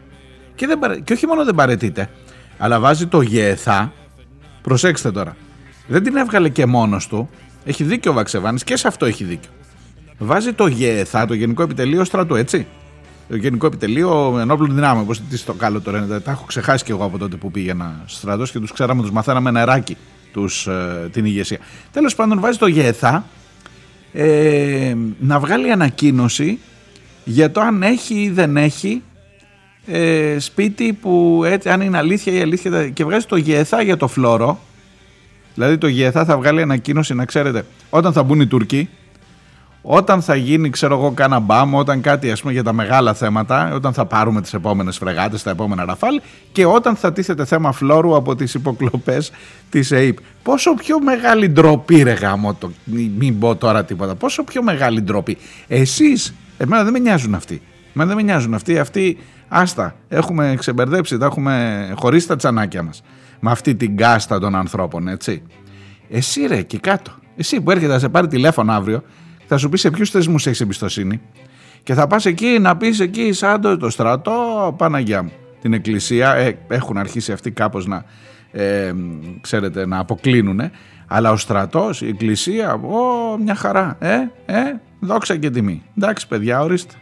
Και, 0.63 0.69
δεν, 0.69 1.05
και 1.05 1.13
όχι 1.13 1.27
μόνο 1.27 1.45
δεν 1.45 1.55
παρετείται, 1.55 2.11
αλλά 2.59 2.81
βάζει 2.81 3.07
το 3.07 3.21
ΓΕΘΑ. 3.21 3.93
Προσέξτε 4.63 5.11
τώρα. 5.11 5.37
Δεν 5.87 6.03
την 6.03 6.17
έβγαλε 6.17 6.49
και 6.49 6.67
μόνος 6.67 7.07
του. 7.07 7.31
Έχει 7.65 7.85
δίκιο 7.85 8.11
ο 8.11 8.15
Βαξεβάνης 8.15 8.65
και 8.65 8.77
σε 8.77 8.89
αυτό 8.89 9.07
έχει 9.07 9.25
δίκιο. 9.25 9.51
Βάζει 10.19 10.53
το 10.53 10.67
ΓΕΘΑ, 10.67 11.27
το 11.27 11.35
Γενικό 11.35 11.63
Επιτελείο 11.63 12.05
Στρατού, 12.05 12.35
έτσι. 12.35 12.67
Το 13.29 13.37
Γενικό 13.37 13.67
Επιτελείο 13.67 14.39
Ενόπλων 14.41 14.75
Δυνάμεων. 14.75 15.07
Πώ 15.07 15.13
τι 15.13 15.41
το 15.41 15.53
καλό 15.53 15.81
τώρα, 15.81 16.21
τα 16.25 16.31
έχω 16.31 16.45
ξεχάσει 16.45 16.85
και 16.85 16.93
εγώ 16.93 17.05
από 17.05 17.19
τότε 17.19 17.37
που 17.37 17.51
πήγαινα 17.51 18.03
στρατός 18.07 18.51
και 18.51 18.59
τους 18.59 18.73
ξέραμε, 18.73 19.03
τους 19.03 19.11
μαθαίναμε 19.11 19.51
νεράκι 19.51 19.97
τους, 20.33 20.67
ε, 20.67 21.09
την 21.13 21.25
ηγεσία. 21.25 21.59
Τέλος 21.93 22.15
πάντων, 22.15 22.41
βάζει 22.41 22.59
το 22.59 22.67
ΓΕΘΑ 22.67 23.25
ε, 24.13 24.95
να 25.19 25.39
βγάλει 25.41 25.71
ανακοίνωση 25.71 26.59
για 27.25 27.51
το 27.51 27.61
αν 27.61 27.83
έχει 27.83 28.15
ή 28.15 28.31
δεν 28.31 28.57
έχει 28.57 29.03
ε, 29.87 30.37
σπίτι 30.39 30.93
που 30.93 31.43
έτσι, 31.45 31.69
αν 31.69 31.81
είναι 31.81 31.99
αλήθεια 31.99 32.33
ή 32.33 32.41
αλήθεια 32.41 32.89
και 32.89 33.05
βγάζει 33.05 33.27
το 33.27 33.37
ΓΕΘΑ 33.37 33.83
για 33.83 33.97
το 33.97 34.09
φλόρο. 34.09 34.59
Δηλαδή 35.55 35.79
το 35.79 35.87
ΓΕΘΑ 35.87 36.25
θα 36.25 36.37
βγάλει 36.37 36.63
ανακοίνωση 36.63 37.15
να 37.15 37.25
ξέρετε 37.25 37.65
όταν 37.91 38.13
θα 38.13 38.23
μπουν 38.23 38.41
οι 38.41 38.47
Τούρκοι 38.47 38.89
όταν 39.83 40.23
θα 40.23 40.35
γίνει 40.35 40.71
ξέρω 40.71 40.95
εγώ 40.95 41.11
κάνα 41.11 41.39
μπάμ 41.39 41.75
όταν 41.75 42.01
κάτι 42.01 42.31
ας 42.31 42.41
πούμε 42.41 42.53
για 42.53 42.63
τα 42.63 42.73
μεγάλα 42.73 43.15
θέματα 43.15 43.75
όταν 43.75 43.93
θα 43.93 44.07
πάρουμε 44.07 44.41
τις 44.41 44.55
επόμενες 44.55 44.97
φρεγάτες 44.97 45.43
τα 45.43 45.51
επόμενα 45.51 45.85
ραφάλ 45.85 46.21
και 46.53 46.67
όταν 46.67 46.97
θα 46.97 47.13
τίθεται 47.13 47.45
θέμα 47.45 47.73
φλόρου 47.73 48.17
από 48.17 48.37
τις 48.37 48.55
υποκλοπές 48.55 49.33
της 49.71 49.93
ΑΕΠ. 49.93 50.19
Πόσο 50.43 50.75
πιο 50.75 51.01
μεγάλη 51.01 51.49
ντροπή 51.49 52.03
ρε 52.03 52.13
γάμο 52.13 52.55
το, 52.55 52.73
μην 53.19 53.39
πω 53.39 53.57
τώρα 53.57 53.85
τίποτα. 53.85 54.15
Πόσο 54.15 54.45
πιο 54.45 54.63
μεγάλη 54.63 55.01
ντροπή. 55.01 55.39
Εσείς 55.69 56.35
εμένα 56.59 56.83
δεν 56.83 56.93
με 56.93 56.99
νοιάζουν 56.99 57.35
αυτοί. 57.35 57.63
Εμένα 57.95 58.15
δεν 58.15 58.25
με 58.25 58.33
νοιάζουν 58.33 58.55
αυτοί. 58.55 58.79
Αυτοί 58.79 59.19
Άστα, 59.55 59.95
έχουμε 60.09 60.55
ξεμπερδέψει, 60.59 61.19
τα 61.19 61.27
έχουμε 61.27 61.89
χωρίσει 61.97 62.27
τα 62.27 62.37
τσανάκια 62.37 62.83
μας. 62.83 63.03
Με 63.41 63.51
αυτή 63.51 63.75
την 63.75 63.97
κάστα 63.97 64.39
των 64.39 64.55
ανθρώπων, 64.55 65.09
έτσι. 65.09 65.43
Εσύ 66.09 66.47
ρε, 66.47 66.57
εκεί 66.57 66.79
κάτω. 66.79 67.13
Εσύ 67.37 67.61
που 67.61 67.71
έρχεται 67.71 67.93
να 67.93 67.99
σε 67.99 68.09
πάρει 68.09 68.27
τηλέφωνο 68.27 68.73
αύριο, 68.73 69.03
θα 69.47 69.57
σου 69.57 69.69
πει 69.69 69.79
σε 69.79 69.91
ποιους 69.91 70.11
θεσμούς 70.11 70.47
έχεις 70.47 70.61
εμπιστοσύνη. 70.61 71.21
Και 71.83 71.95
θα 71.95 72.07
πας 72.07 72.27
εκεί 72.27 72.59
να 72.61 72.77
πεις 72.77 73.01
εκεί, 73.01 73.33
σαν 73.33 73.61
το, 73.61 73.77
το 73.77 73.91
στρατό, 73.91 74.75
Παναγιά 74.79 75.23
μου. 75.23 75.33
Την 75.61 75.73
εκκλησία 75.73 76.35
ε, 76.35 76.59
έχουν 76.69 76.99
αρχίσει 76.99 77.33
αυτοί 77.33 77.51
κάπως 77.51 77.87
να, 77.87 78.05
ε, 78.51 78.93
ξέρετε, 79.41 79.87
να 79.87 79.99
αποκλίνουν. 79.99 80.61
Αλλά 81.07 81.31
ο 81.31 81.37
στρατός, 81.37 82.03
η 82.03 82.07
εκκλησία, 82.07 82.75
ο, 82.75 83.39
μια 83.39 83.55
χαρά. 83.55 83.97
Ε, 84.01 84.15
ε, 84.47 84.81
δόξα 85.01 85.37
και 85.37 85.51
τιμή. 85.51 85.83
Εντάξει, 85.97 86.29
παιδιά, 86.29 86.61
ορίστε. 86.61 86.95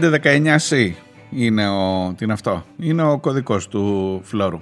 519C 0.00 0.90
είναι 1.30 1.68
ο, 1.68 2.14
τι 2.16 2.24
είναι 2.24 2.32
αυτό, 2.32 2.64
είναι 2.78 3.02
ο 3.02 3.18
κωδικός 3.18 3.68
του 3.68 4.20
φλόρου. 4.24 4.60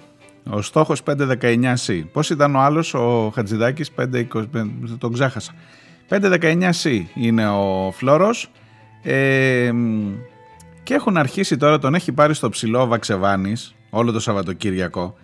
Ο 0.51 0.63
στόχος 0.63 1.03
519C. 1.07 2.05
Πώς 2.13 2.31
ήταν 2.31 2.55
ο 2.55 2.61
άλλος, 2.61 2.95
ο 2.95 3.33
Χατζηδάκης, 3.35 3.91
520, 3.97 4.25
τον 4.99 5.13
ξέχασα. 5.13 5.53
519C 6.09 7.03
είναι 7.15 7.49
ο 7.49 7.93
φλόρος 7.93 8.51
ε, 9.03 9.71
και 10.83 10.95
έχουν 10.95 11.17
αρχίσει 11.17 11.57
τώρα, 11.57 11.79
τον 11.79 11.95
έχει 11.95 12.13
πάρει 12.13 12.35
στο 12.35 12.49
ψηλό 12.49 12.83
ο 12.83 12.87
Βαξεβάνης 12.87 13.75
όλο 13.91 14.13
το 14.13 14.21
Σαββατοκύριακο. 14.21 15.17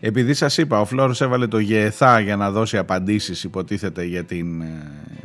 Επειδή 0.00 0.34
σας 0.34 0.58
είπα, 0.58 0.80
ο 0.80 0.84
Φλόρος 0.84 1.20
έβαλε 1.20 1.46
το 1.46 1.58
ΓΕΘΑ 1.58 2.20
για 2.20 2.36
να 2.36 2.50
δώσει 2.50 2.78
απαντήσεις 2.78 3.44
υποτίθεται 3.44 4.04
για, 4.04 4.24
την, 4.24 4.60
ε, 4.60 4.66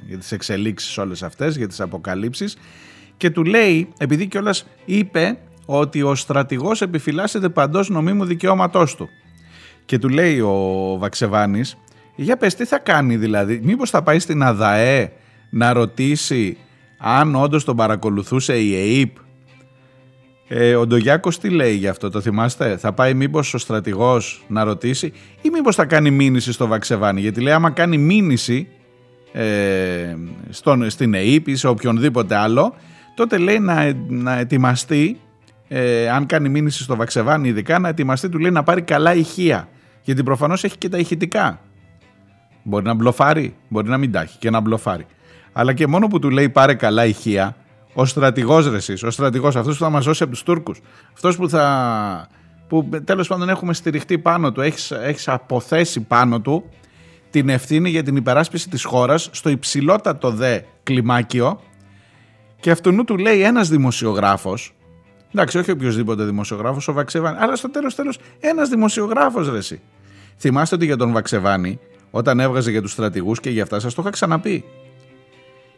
για 0.08 0.18
τις 0.18 0.32
εξελίξεις 0.32 0.98
όλες 0.98 1.24
αυτές, 1.24 1.58
για 1.58 1.68
τις 1.68 1.82
αποκαλύψεις 1.82 2.58
και 3.22 3.30
του 3.30 3.44
λέει, 3.44 3.88
επειδή 3.98 4.28
κιόλας 4.28 4.68
είπε 4.86 5.38
ότι 5.66 6.02
ο 6.02 6.16
στρατηγός 6.16 6.82
επιφυλάσσεται 6.82 7.50
παντός 7.50 7.90
νομίμου 7.90 8.26
δικαιώματός 8.26 8.96
του. 8.96 9.10
Και 9.86 9.98
του 9.98 10.10
λέει 10.10 10.40
ο 10.40 10.96
Βαξεβάνης, 11.00 11.78
για 12.16 12.38
πες 12.38 12.56
τι 12.56 12.66
θα 12.66 12.80
κάνει 12.80 13.18
δηλαδή, 13.18 13.60
μήπως 13.64 13.90
θα 13.90 14.02
πάει 14.02 14.20
στην 14.20 14.44
ΑΔΑΕ 14.44 15.12
να 15.50 15.74
ρωτήσει 15.74 16.58
αν 16.98 17.36
όντως 17.36 17.64
τον 17.64 17.76
παρακολουθούσε 17.76 18.60
η 18.60 18.76
ΕΕΠ. 18.76 19.16
Ε, 20.48 20.76
ο 20.76 20.88
Ντογιάκος 20.88 21.40
τι 21.40 21.50
λέει 21.50 21.76
γι' 21.76 21.88
αυτό, 21.88 22.10
το 22.10 22.22
θυμάστε, 22.22 22.78
θα 22.78 22.94
πάει 22.94 23.14
μήπως 23.14 23.54
ο 23.54 23.58
στρατηγός 23.58 24.44
να 24.48 24.64
ρωτήσει 24.64 25.14
ή 25.42 25.50
μήπως 25.50 25.76
θα 25.76 25.86
κάνει 25.86 26.12
μήνυση 26.12 26.52
στο 26.52 26.68
Βαξεβάνη, 26.68 27.22
γιατί 27.22 27.42
λέει 27.42 27.54
άμα 27.54 27.70
κάνει 27.70 27.98
μήνυση 27.98 28.68
ε, 29.32 30.16
στον, 30.50 30.90
στην 30.90 31.14
ΕΕΠ 31.14 31.48
ή 31.48 31.56
σε 31.56 31.68
οποιονδήποτε 31.68 32.36
άλλο, 32.36 32.76
τότε 33.16 33.38
λέει 33.38 33.60
να, 33.60 33.94
να 34.08 34.38
ετοιμαστεί, 34.38 35.20
ε, 35.68 36.10
αν 36.10 36.26
κάνει 36.26 36.50
μήνυση 36.50 36.84
στο 36.84 36.96
Βαξεβάνι 36.96 37.48
ειδικά, 37.48 37.80
να 37.80 37.88
ετοιμαστεί 37.88 38.30
του 38.30 38.40
λέει 38.40 38.52
να 38.52 38.64
πάρει 38.64 38.82
καλά 38.82 39.16
ηχεία. 39.16 39.68
Γιατί 40.02 40.24
προφανώς 40.24 40.64
έχει 40.64 40.78
και 40.78 40.90
τα 40.90 40.98
ηχητικά. 40.98 41.60
Μπορεί 42.64 42.86
να 42.86 42.94
μπλοφάρει, 42.94 43.56
μπορεί 43.68 43.90
να 43.90 43.98
μην 43.98 44.12
τα 44.12 44.22
έχει 44.22 44.38
και 44.38 44.50
να 44.50 44.60
μπλοφάρει. 44.60 45.06
Αλλά 45.54 45.74
και 45.74 45.88
μόνο 45.88 46.08
που 46.08 46.20
του 46.20 46.30
λέει 46.30 46.50
πάρε 46.50 46.74
καλά 46.74 47.06
ηχεία, 47.06 47.56
ο 47.94 48.06
στρατηγός 48.06 48.68
ρε 48.70 49.08
ο 49.08 49.10
στρατηγός, 49.10 49.56
αυτός 49.56 49.78
που 49.78 49.84
θα 49.84 49.90
μας 49.90 50.06
δώσει 50.06 50.24
από 50.24 50.32
τους 50.32 50.44
Τούρκους, 50.44 50.82
αυτός 51.14 51.38
που 51.38 51.50
θα. 51.50 52.28
που 52.68 52.90
τέλος 53.04 53.28
πάντων 53.28 53.50
έχουμε 53.50 53.74
στηριχτεί 53.74 54.18
πάνω 54.18 54.52
του, 54.52 54.62
έχεις 54.62 54.92
έχεις 54.92 55.28
αποθέσει 55.28 56.02
πάνω 56.02 56.42
του 56.42 56.70
την 57.30 57.50
ευθύνη 57.50 57.90
για 57.90 58.04
την 58.04 58.16
υπεράσπιση 58.16 58.70
της 58.70 58.84
χώρας 58.84 59.30
στο 59.32 59.50
υψηλότατο 59.50 60.32
δε 60.32 60.60
κλιμάκιο 60.84 61.62
και 62.62 62.72
αυτού 62.72 63.04
του 63.04 63.18
λέει 63.18 63.42
ένας 63.42 63.70
δημοσιογράφος, 63.70 64.74
εντάξει 65.34 65.58
όχι 65.58 65.72
οποιοδήποτε 65.72 66.24
δημοσιογράφος, 66.24 66.88
ο 66.88 66.94
Βαξεβάνη, 66.94 67.38
αλλά 67.40 67.56
στο 67.56 67.70
τέλος 67.70 67.96
τέλος 67.96 68.18
ένας 68.40 68.70
δημοσιογράφος 68.70 69.50
ρε 69.50 69.58
εσύ. 69.58 69.82
Θυμάστε 70.38 70.76
ότι 70.76 70.86
για 70.86 70.98
τον 70.98 71.12
Βαξεβάνη, 71.12 71.80
όταν 72.12 72.40
έβγαζε 72.40 72.72
για 72.72 72.82
τους 72.82 72.92
στρατηγούς 72.92 73.40
και 73.40 73.50
για 73.50 73.64
αυτά 73.64 73.80
σας 73.80 73.94
το 73.94 74.02
είχα 74.02 74.12
ξαναπεί. 74.12 74.64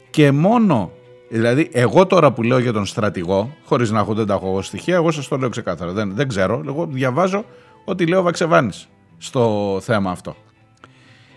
Και 0.09 0.31
μόνο, 0.31 0.91
δηλαδή 1.29 1.69
εγώ 1.71 2.05
τώρα 2.05 2.31
που 2.31 2.43
λέω 2.43 2.59
για 2.59 2.73
τον 2.73 2.85
στρατηγό, 2.85 3.55
χωρίς 3.65 3.91
να 3.91 3.99
έχω 3.99 4.13
δεν 4.13 4.25
τα 4.25 4.33
έχω 4.33 4.61
στοιχεία, 4.61 4.95
εγώ 4.95 5.11
σας 5.11 5.27
το 5.27 5.37
λέω 5.37 5.49
ξεκάθαρα, 5.49 5.91
δεν, 5.91 6.15
δεν 6.15 6.27
ξέρω, 6.27 6.63
εγώ 6.67 6.87
διαβάζω 6.91 7.45
ότι 7.85 8.05
λέω 8.05 8.21
Βαξεβάνης 8.21 8.87
στο 9.17 9.79
θέμα 9.81 10.11
αυτό. 10.11 10.35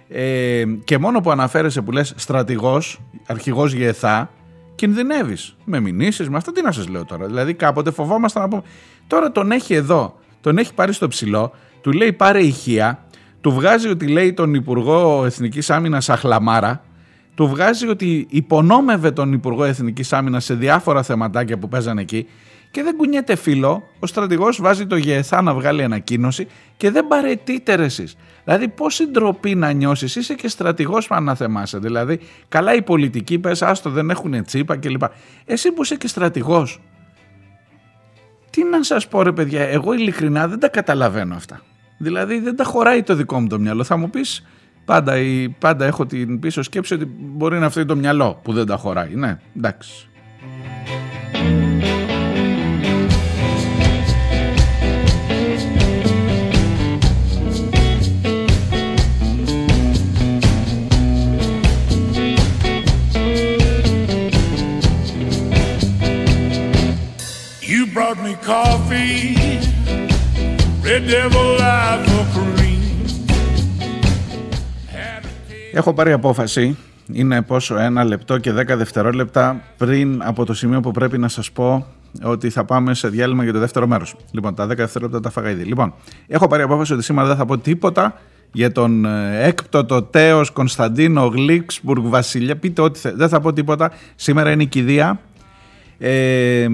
Ε, 0.09 0.65
και 0.85 0.99
μόνο 0.99 1.21
που 1.21 1.31
αναφέρεσαι 1.31 1.83
που 1.83 1.93
λες 1.93 2.13
στρατηγός, 2.17 3.01
αρχηγός 3.27 3.73
ΓΕΘΑ, 3.73 4.31
κινδυνεύεις 4.77 5.57
με 5.65 5.81
μηνύσεις, 5.81 6.29
με 6.29 6.37
αυτά. 6.37 6.53
Τι 6.53 6.63
να 6.63 6.73
σας 6.73 6.89
λέω 6.89 7.05
τώρα. 7.05 7.27
Δηλαδή, 7.27 7.55
κάποτε 7.55 7.91
φοβόμασταν 7.91 8.43
να 8.43 8.49
πούμε. 8.49 8.63
Τώρα 9.07 9.33
τον 9.33 9.51
έχει 9.51 9.75
εδώ, 9.75 10.19
τον 10.41 10.59
έχει 10.59 10.75
πάρει 10.75 10.93
στο 10.93 11.09
ψηλό, 11.09 11.53
του 11.81 11.93
λέει 11.93 12.13
πάρε 12.13 12.43
ηχεία, 12.43 13.05
του 13.41 13.53
βγάζει 13.53 13.89
ότι 13.89 14.07
λέει 14.07 14.33
τον 14.33 14.55
Υπουργό 14.55 15.25
Εθνικής 15.25 15.71
Άμυνας 15.71 16.09
Αχλαμάρα, 16.09 16.85
του 17.35 17.49
βγάζει 17.49 17.89
ότι 17.89 18.27
υπονόμευε 18.31 19.11
τον 19.11 19.33
Υπουργό 19.33 19.65
Εθνικής 19.65 20.13
Άμυνας 20.13 20.45
σε 20.45 20.55
διάφορα 20.55 21.03
θεματάκια 21.03 21.59
που 21.59 21.69
παίζανε 21.69 22.01
εκεί 22.01 22.27
και 22.77 22.83
δεν 22.83 22.97
κουνιέται 22.97 23.37
φίλο. 23.37 23.89
Ο 23.99 24.07
στρατηγός 24.07 24.61
βάζει 24.61 24.87
το 24.87 24.97
ΓΕΘΑ 24.97 25.43
να 25.43 25.55
βγάλει 25.55 25.83
ανακοίνωση 25.83 26.47
και 26.77 26.91
δεν 26.91 27.07
παρετείτε 27.07 27.75
ρε 27.75 27.85
εσείς. 27.85 28.17
Δηλαδή 28.45 28.69
πόση 28.69 29.07
ντροπή 29.07 29.55
να 29.55 29.71
νιώσεις, 29.71 30.17
είσαι 30.17 30.35
και 30.35 30.49
στρατηγός 30.49 31.11
αν 31.11 31.17
αναθεμάσαι. 31.17 31.79
Δηλαδή 31.79 32.21
καλά 32.49 32.75
οι 32.75 32.83
πολιτικοί 32.83 33.39
πες 33.39 33.63
άστο 33.63 33.91
δεν 33.91 34.11
έχουν 34.11 34.45
τσίπα 34.45 34.77
κλπ. 34.77 35.03
Εσύ 35.45 35.73
που 35.73 35.83
είσαι 35.83 35.97
και 35.97 36.09
στρατηγός. 36.09 36.81
Τι 38.51 38.65
να 38.65 38.83
σας 38.83 39.09
πω 39.09 39.23
ρε 39.23 39.33
παιδιά, 39.33 39.63
εγώ 39.63 39.93
ειλικρινά 39.93 40.49
δεν 40.49 40.59
τα 40.59 40.69
καταλαβαίνω 40.69 41.35
αυτά. 41.35 41.61
Δηλαδή 41.99 42.39
δεν 42.39 42.57
τα 42.57 42.65
χωράει 42.65 43.03
το 43.03 43.15
δικό 43.15 43.41
μου 43.41 43.47
το 43.47 43.59
μυαλό. 43.59 43.85
Θα 43.85 43.97
μου 43.97 44.11
πεις 44.11 44.47
πάντα, 44.85 45.15
πάντα 45.59 45.85
έχω 45.85 46.07
την 46.07 46.39
πίσω 46.39 46.63
σκέψη 46.63 46.95
ότι 46.95 47.05
μπορεί 47.19 47.59
να 47.59 47.71
φταίει 47.71 47.85
το 47.85 47.97
μυαλό 47.97 48.41
που 48.43 48.53
δεν 48.53 48.67
τα 48.67 48.77
χωράει. 48.77 49.15
Ναι, 49.15 49.39
εντάξει. 49.57 50.09
Brought 67.97 68.21
me 68.27 68.35
coffee, 68.53 69.37
Red 70.89 71.05
Devil 71.13 71.61
Έχω 75.73 75.95
πάρει 75.95 76.13
απόφαση, 76.13 76.77
είναι 77.13 77.43
πόσο 77.43 77.79
ένα 77.79 78.05
λεπτό 78.05 78.39
και 78.39 78.53
δέκα 78.53 78.77
δευτερόλεπτα 78.77 79.61
πριν 79.77 80.23
από 80.25 80.45
το 80.45 80.55
σημείο 80.55 80.81
που 80.81 80.91
πρέπει 80.91 81.19
να 81.19 81.29
σας 81.29 81.53
πω 81.53 81.87
ότι 82.23 82.51
θα 82.51 82.65
πάμε 82.65 82.95
σε 82.95 83.09
διάλειμμα 83.09 83.45
για 83.45 83.53
το 83.53 83.59
δεύτερο 83.59 83.87
μέρος. 83.87 84.17
Λοιπόν, 84.31 84.55
τα 84.55 84.65
10 84.65 84.77
δευτερόλεπτα 84.77 85.21
τα 85.21 85.31
φάγα 85.31 85.51
ήδη. 85.51 85.65
Λοιπόν, 85.65 85.95
έχω 86.27 86.47
πάρει 86.47 86.63
απόφαση 86.63 86.93
ότι 86.93 87.03
σήμερα 87.03 87.27
δεν 87.27 87.37
θα 87.37 87.45
πω 87.45 87.59
τίποτα 87.59 88.21
για 88.53 88.73
τον 88.73 89.05
ε, 89.05 89.47
έκπτωτο 89.47 90.03
τέος 90.03 90.51
Κωνσταντίνο 90.51 91.27
Γλίξμπουργκ 91.27 92.07
Βασιλιά. 92.07 92.57
Πείτε 92.57 92.83
ό,τι 92.83 92.99
θέλετε. 92.99 93.21
Δεν 93.21 93.29
θα 93.29 93.41
πω 93.41 93.53
τίποτα. 93.53 93.93
Σήμερα 94.15 94.51
είναι 94.51 94.63
η 94.63 94.67
κηδεία 94.67 95.21
ε, 95.99 96.67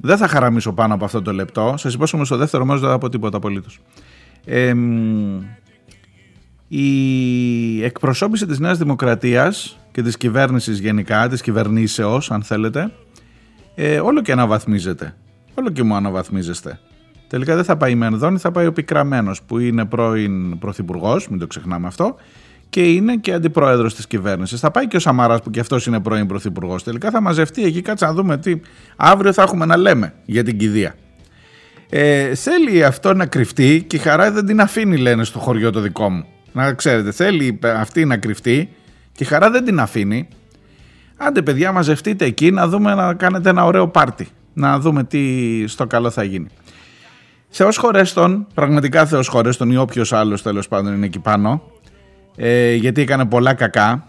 δεν 0.00 0.16
θα 0.16 0.28
χαραμίσω 0.28 0.72
πάνω 0.72 0.94
από 0.94 1.04
αυτό 1.04 1.22
το 1.22 1.32
λεπτό. 1.32 1.74
Σας 1.76 1.94
υπόσχομαι 1.94 2.24
στο 2.24 2.36
δεύτερο 2.36 2.64
μέρος 2.64 2.80
δεν 2.80 2.90
θα 2.90 2.98
πω 2.98 3.08
τίποτα 3.08 3.36
απολύτως. 3.36 3.80
Ε, 4.44 4.74
η 6.68 7.84
εκπροσώπηση 7.84 8.46
της 8.46 8.58
Νέας 8.58 8.78
Δημοκρατίας 8.78 9.78
και 9.92 10.02
της 10.02 10.16
κυβέρνησης 10.16 10.78
γενικά, 10.78 11.28
της 11.28 11.40
κυβερνήσεως 11.40 12.30
αν 12.30 12.42
θέλετε, 12.42 12.92
ε, 13.74 14.00
όλο 14.00 14.22
και 14.22 14.32
αναβαθμίζεται. 14.32 15.16
Όλο 15.54 15.70
και 15.70 15.82
μου 15.82 15.94
αναβαθμίζεστε. 15.94 16.80
Τελικά 17.28 17.54
δεν 17.54 17.64
θα 17.64 17.76
πάει 17.76 17.92
η 17.92 17.94
Μενδόνη, 17.94 18.38
θα 18.38 18.50
πάει 18.50 18.66
ο 18.66 18.72
Πικραμένος 18.72 19.42
που 19.42 19.58
είναι 19.58 19.84
πρώην 19.84 20.58
πρωθυπουργός, 20.58 21.28
μην 21.28 21.38
το 21.38 21.46
ξεχνάμε 21.46 21.86
αυτό, 21.86 22.16
και 22.68 22.92
είναι 22.92 23.16
και 23.16 23.32
αντιπρόεδρος 23.32 23.94
της 23.94 24.06
κυβέρνησης. 24.06 24.60
Θα 24.60 24.70
πάει 24.70 24.86
και 24.86 24.96
ο 24.96 25.00
Σαμαράς 25.00 25.42
που 25.42 25.50
και 25.50 25.60
αυτός 25.60 25.86
είναι 25.86 26.00
πρώην 26.00 26.26
πρωθυπουργός. 26.26 26.82
Τελικά 26.82 27.10
θα 27.10 27.20
μαζευτεί 27.20 27.64
εκεί, 27.64 27.82
κάτσε 27.82 28.04
να 28.04 28.12
δούμε 28.12 28.38
τι 28.38 28.60
αύριο 28.96 29.32
θα 29.32 29.42
έχουμε 29.42 29.66
να 29.66 29.76
λέμε 29.76 30.14
για 30.24 30.44
την 30.44 30.58
κηδεία. 30.58 30.94
Ε, 31.90 32.34
θέλει 32.34 32.84
αυτό 32.84 33.14
να 33.14 33.26
κρυφτεί 33.26 33.84
και 33.86 33.96
η 33.96 33.98
χαρά 33.98 34.30
δεν 34.32 34.46
την 34.46 34.60
αφήνει, 34.60 34.96
λένε 34.96 35.24
στο 35.24 35.38
χωριό 35.38 35.70
το 35.70 35.80
δικό 35.80 36.10
μου. 36.10 36.24
Να 36.52 36.72
ξέρετε, 36.72 37.12
θέλει 37.12 37.58
αυτή 37.62 38.04
να 38.04 38.16
κρυφτεί 38.16 38.68
και 39.12 39.24
η 39.24 39.26
χαρά 39.26 39.50
δεν 39.50 39.64
την 39.64 39.80
αφήνει. 39.80 40.28
Άντε, 41.16 41.42
παιδιά, 41.42 41.72
μαζευτείτε 41.72 42.24
εκεί 42.24 42.50
να 42.50 42.68
δούμε 42.68 42.94
να 42.94 43.14
κάνετε 43.14 43.48
ένα 43.48 43.64
ωραίο 43.64 43.88
πάρτι. 43.88 44.28
Να 44.52 44.78
δούμε 44.78 45.04
τι 45.04 45.64
στο 45.66 45.86
καλό 45.86 46.10
θα 46.10 46.22
γίνει. 46.22 46.46
Θεός 47.48 47.76
χωρέστον, 47.76 48.46
πραγματικά 48.54 49.06
Θεός 49.06 49.28
χωρέστον 49.28 49.70
ή 49.70 49.76
όποιος 49.76 50.12
άλλος 50.12 50.42
τέλος 50.42 50.68
πάντων 50.68 50.94
είναι 50.94 51.06
εκεί 51.06 51.18
πάνω, 51.18 51.62
ε, 52.36 52.74
γιατί 52.74 53.00
έκανε 53.00 53.24
πολλά 53.24 53.54
κακά. 53.54 54.06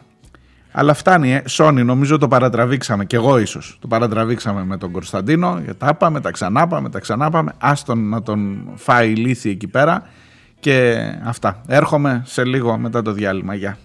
Αλλά 0.71 0.93
φτάνει, 0.93 1.33
ε. 1.33 1.43
Sony, 1.49 1.85
νομίζω 1.85 2.17
το 2.17 2.27
παρατραβήξαμε. 2.27 3.05
και 3.05 3.15
εγώ 3.15 3.37
ίσως. 3.37 3.77
Το 3.81 3.87
παρατραβήξαμε 3.87 4.63
με 4.63 4.77
τον 4.77 4.91
Κωνσταντίνο. 4.91 5.61
Τα 5.77 5.93
πάμε, 5.93 6.21
τα 6.21 6.31
ξανά 6.31 6.67
πάμε, 6.67 6.89
τα 6.89 6.99
ξανά 6.99 7.29
πάμε. 7.29 7.53
Άστον 7.57 8.09
να 8.09 8.21
τον 8.21 8.69
φάει 8.75 9.11
η 9.11 9.49
εκεί 9.49 9.67
πέρα. 9.67 10.03
Και 10.59 10.97
αυτά. 11.23 11.61
Έρχομαι 11.67 12.21
σε 12.25 12.45
λίγο 12.45 12.77
μετά 12.77 13.01
το 13.01 13.11
διάλειμμα. 13.11 13.53
Γεια. 13.55 13.77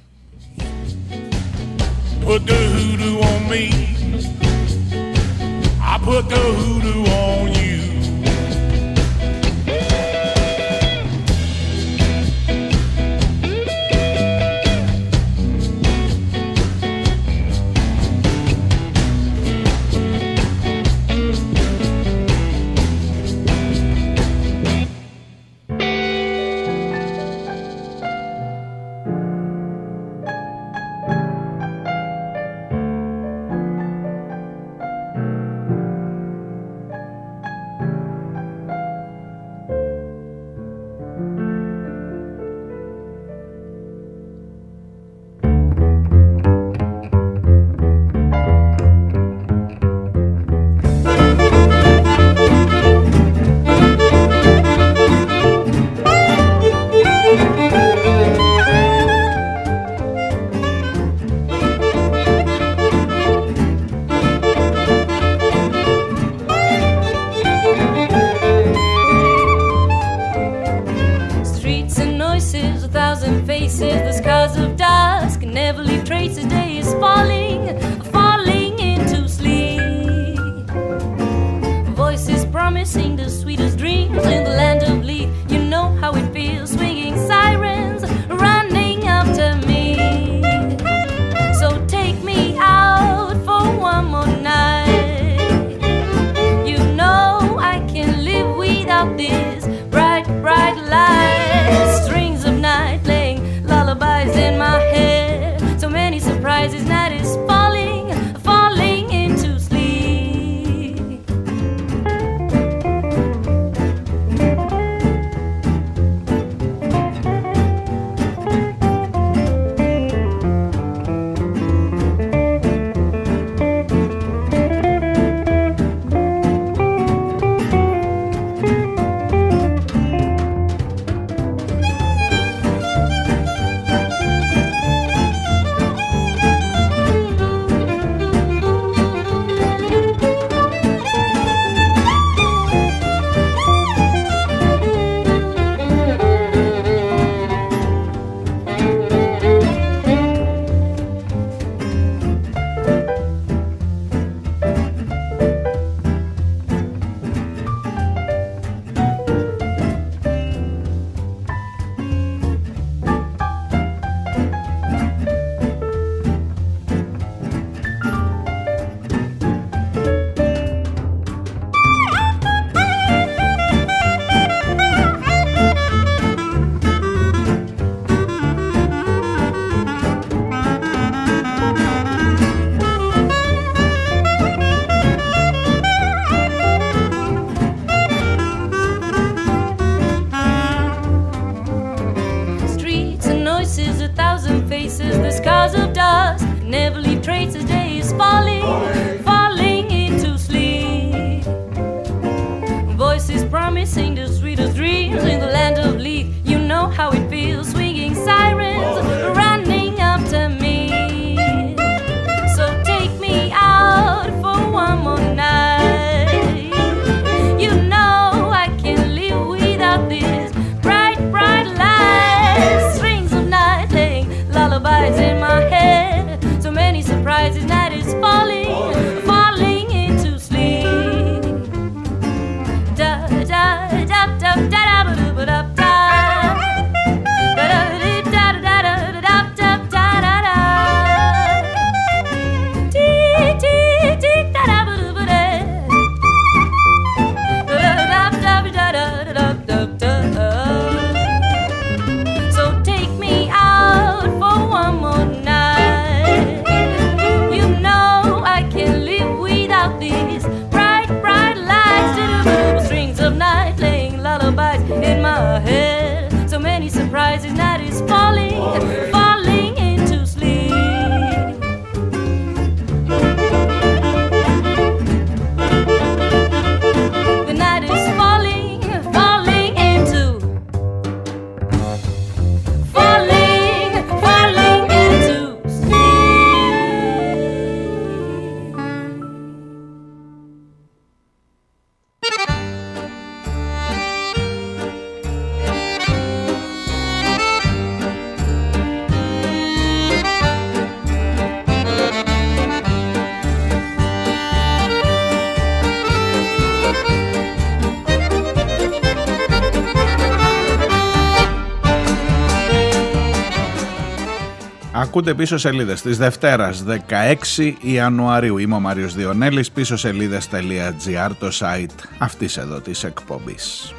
Ακούτε 315.14 315.34
πίσω 315.34 315.58
σελίδες 315.58 316.02
της 316.02 316.18
Δευτέρας 316.18 316.84
16 316.84 317.74
Ιανουαρίου. 317.80 318.58
Είμαι 318.58 318.74
ο 318.74 318.80
Μάριος 318.80 319.14
Διονέλης, 319.14 319.70
πίσω 319.70 319.96
σελίδες.gr 319.96 321.30
το 321.38 321.48
site 321.52 322.04
αυτής 322.18 322.56
εδώ 322.56 322.80
της 322.80 323.04
εκπομπής. 323.04 323.94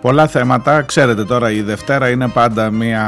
Πολλά 0.00 0.26
θέματα, 0.26 0.82
ξέρετε 0.82 1.24
τώρα 1.24 1.50
η 1.50 1.62
Δευτέρα 1.62 2.08
είναι 2.08 2.28
πάντα 2.28 2.70
μια 2.70 3.04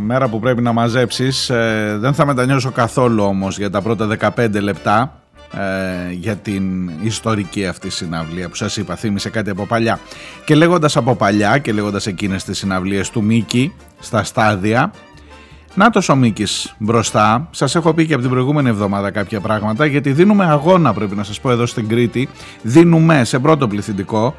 μέρα 0.00 0.28
που 0.28 0.40
πρέπει 0.40 0.62
να 0.62 0.72
μαζέψεις 0.72 1.50
Ε, 1.50 1.96
Δεν 2.00 2.14
θα 2.14 2.26
μετανιώσω 2.26 2.70
καθόλου 2.70 3.24
όμως 3.24 3.58
για 3.58 3.70
τα 3.70 3.82
πρώτα 3.82 4.06
15 4.36 4.60
λεπτά 4.60 5.19
ε, 5.52 6.12
για 6.12 6.36
την 6.36 6.90
ιστορική 7.02 7.66
αυτή 7.66 7.90
συναυλία 7.90 8.48
που 8.48 8.54
σας 8.54 8.76
είπα 8.76 8.96
θύμισε 8.96 9.30
κάτι 9.30 9.50
από 9.50 9.66
παλιά. 9.66 9.98
Και 10.44 10.54
λέγοντας 10.54 10.96
από 10.96 11.14
παλιά 11.14 11.58
και 11.58 11.72
λέγοντας 11.72 12.06
εκείνες 12.06 12.44
τις 12.44 12.58
συναυλίες 12.58 13.10
του 13.10 13.22
Μίκη 13.22 13.72
στα 13.98 14.24
στάδια 14.24 14.92
να 15.74 15.90
ο 16.08 16.16
Μίκης 16.16 16.74
μπροστά. 16.78 17.48
Σας 17.50 17.74
έχω 17.74 17.94
πει 17.94 18.06
και 18.06 18.12
από 18.12 18.22
την 18.22 18.30
προηγούμενη 18.30 18.68
εβδομάδα 18.68 19.10
κάποια 19.10 19.40
πράγματα 19.40 19.86
γιατί 19.86 20.12
δίνουμε 20.12 20.44
αγώνα 20.44 20.92
πρέπει 20.92 21.16
να 21.16 21.22
σας 21.22 21.40
πω 21.40 21.50
εδώ 21.50 21.66
στην 21.66 21.88
Κρήτη. 21.88 22.28
Δίνουμε 22.62 23.24
σε 23.24 23.38
πρώτο 23.38 23.68
πληθυντικό. 23.68 24.34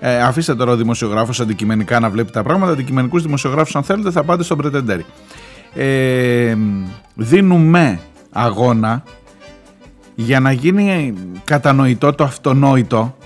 Ε, 0.00 0.22
αφήστε 0.22 0.54
τώρα 0.54 0.72
ο 0.72 0.76
δημοσιογράφος 0.76 1.40
αντικειμενικά 1.40 2.00
να 2.00 2.10
βλέπει 2.10 2.30
τα 2.30 2.42
πράγματα. 2.42 2.72
Αντικειμενικούς 2.72 3.22
δημοσιογράφους 3.22 3.76
αν 3.76 3.82
θέλετε 3.82 4.10
θα 4.10 4.22
πάτε 4.24 4.42
στον 4.42 4.56
Πρετεντέρη. 4.56 5.04
Ε, 5.74 6.56
δίνουμε 7.14 8.00
αγώνα 8.32 9.02
για 10.20 10.40
να 10.40 10.52
γίνει 10.52 11.14
κατανοητό 11.44 12.12
το 12.12 12.24
αυτονόητο 12.24 13.16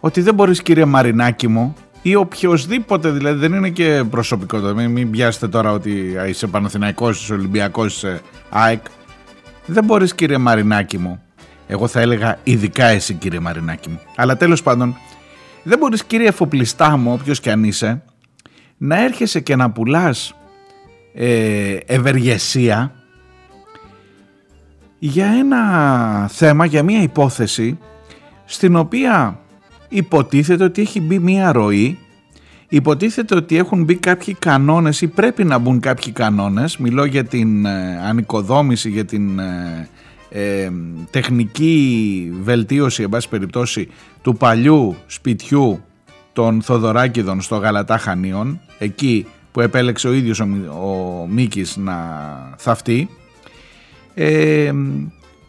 ότι 0.00 0.20
δεν 0.20 0.34
μπορείς 0.34 0.62
κύριε 0.62 0.84
Μαρινάκη 0.84 1.48
μου 1.48 1.74
ή 2.02 2.14
οποιοδήποτε, 2.14 3.10
δηλαδή 3.10 3.38
δεν 3.38 3.52
είναι 3.52 3.68
και 3.68 4.04
προσωπικό, 4.10 4.58
μην, 4.58 4.90
μην 4.90 5.10
πιάσετε 5.10 5.48
τώρα 5.48 5.72
ότι 5.72 6.16
είσαι 6.28 6.46
Παναθηναϊκός, 6.46 7.22
είσαι 7.22 7.32
Ολυμπιακός, 7.32 7.96
είσαι 7.96 8.20
ΑΕΚ. 8.50 8.84
Δεν 9.66 9.84
μπορείς 9.84 10.14
κύριε 10.14 10.38
Μαρινάκη 10.38 10.98
μου, 10.98 11.22
εγώ 11.66 11.86
θα 11.86 12.00
έλεγα 12.00 12.38
ειδικά 12.44 12.84
εσύ 12.84 13.14
κύριε 13.14 13.40
Μαρινάκη 13.40 13.88
μου, 13.88 14.00
αλλά 14.16 14.36
τέλος 14.36 14.62
πάντων 14.62 14.96
δεν 15.62 15.78
μπορείς 15.78 16.04
κύριε 16.04 16.28
εφοπλιστά 16.28 16.96
μου, 16.96 17.12
όποιος 17.12 17.40
και 17.40 17.50
αν 17.50 17.64
είσαι, 17.64 18.02
να 18.76 19.02
έρχεσαι 19.04 19.40
και 19.40 19.56
να 19.56 19.70
πουλάς 19.70 20.34
ε, 21.14 21.76
ευεργεσία 21.86 22.99
για 25.02 25.26
ένα 25.26 26.28
θέμα, 26.28 26.64
για 26.64 26.82
μια 26.82 27.02
υπόθεση 27.02 27.78
στην 28.44 28.76
οποία 28.76 29.38
υποτίθεται 29.88 30.64
ότι 30.64 30.80
έχει 30.80 31.00
μπει 31.00 31.18
μια 31.18 31.52
ροή, 31.52 31.98
υποτίθεται 32.68 33.34
ότι 33.34 33.56
έχουν 33.56 33.84
μπει 33.84 33.94
κάποιοι 33.94 34.34
κανόνες 34.34 35.00
ή 35.00 35.08
πρέπει 35.08 35.44
να 35.44 35.58
μπουν 35.58 35.80
κάποιοι 35.80 36.12
κανόνες, 36.12 36.76
μιλώ 36.76 37.04
για 37.04 37.24
την 37.24 37.64
ε, 37.64 38.00
ανοικοδόμηση, 38.08 38.90
για 38.90 39.04
την 39.04 39.38
ε, 39.38 39.88
ε, 40.30 40.70
τεχνική 41.10 42.32
βελτίωση, 42.42 43.02
εν 43.02 43.08
πάση 43.08 43.28
περιπτώσει, 43.28 43.88
του 44.22 44.36
παλιού 44.36 44.96
σπιτιού 45.06 45.80
των 46.32 46.62
Θοδωράκηδων 46.62 47.40
στο 47.40 47.56
Γαλατά 47.56 47.98
Χανίων, 47.98 48.60
εκεί 48.78 49.26
που 49.52 49.60
επέλεξε 49.60 50.08
ο 50.08 50.12
ίδιος 50.12 50.40
ο, 50.40 50.44
ο 50.68 51.26
Μίκης 51.26 51.76
να 51.76 51.96
θαυτεί 52.56 53.08
ε, 54.22 54.72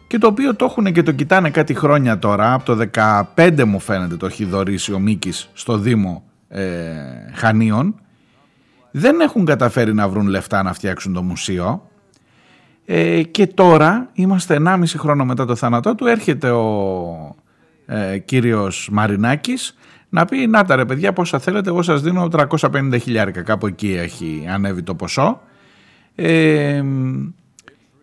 και 0.06 0.18
το 0.18 0.26
οποίο 0.26 0.56
το 0.56 0.64
έχουν 0.64 0.92
και 0.92 1.02
το 1.02 1.12
κοιτάνε 1.12 1.50
κάτι 1.50 1.74
χρόνια 1.74 2.18
τώρα, 2.18 2.52
από 2.52 2.64
το 2.64 2.88
15 3.36 3.64
μου 3.64 3.80
φαίνεται 3.80 4.16
το 4.16 4.26
έχει 4.26 4.44
δωρήσει 4.44 4.92
ο 4.92 4.98
Μίκης 4.98 5.50
στο 5.52 5.78
Δήμο 5.78 6.24
ε, 6.48 6.62
Χανίων, 7.34 7.94
δεν 8.90 9.20
έχουν 9.20 9.44
καταφέρει 9.44 9.94
να 9.94 10.08
βρουν 10.08 10.26
λεφτά 10.26 10.62
να 10.62 10.72
φτιάξουν 10.72 11.12
το 11.12 11.22
μουσείο. 11.22 11.88
Ε, 12.84 13.22
και 13.22 13.46
τώρα 13.46 14.08
είμαστε 14.12 14.58
1,5 14.66 14.84
χρόνο 14.96 15.24
μετά 15.24 15.44
το 15.44 15.54
θάνατό 15.54 15.94
του, 15.94 16.06
έρχεται 16.06 16.50
ο 16.50 17.36
ε, 17.86 18.18
κύριος 18.18 18.88
Μαρινάκης 18.92 19.76
να 20.08 20.24
πει 20.24 20.46
να 20.46 20.64
τα 20.64 20.76
ρε 20.76 20.84
παιδιά 20.84 21.12
πόσα 21.12 21.38
θέλετε 21.38 21.68
εγώ 21.68 21.82
σας 21.82 22.02
δίνω 22.02 22.28
350 22.32 22.96
χιλιάρικα 23.00 23.42
κάπου 23.42 23.66
εκεί 23.66 23.92
έχει 23.92 24.46
ανέβει 24.48 24.82
το 24.82 24.94
ποσό. 24.94 25.40
Ε, 26.14 26.82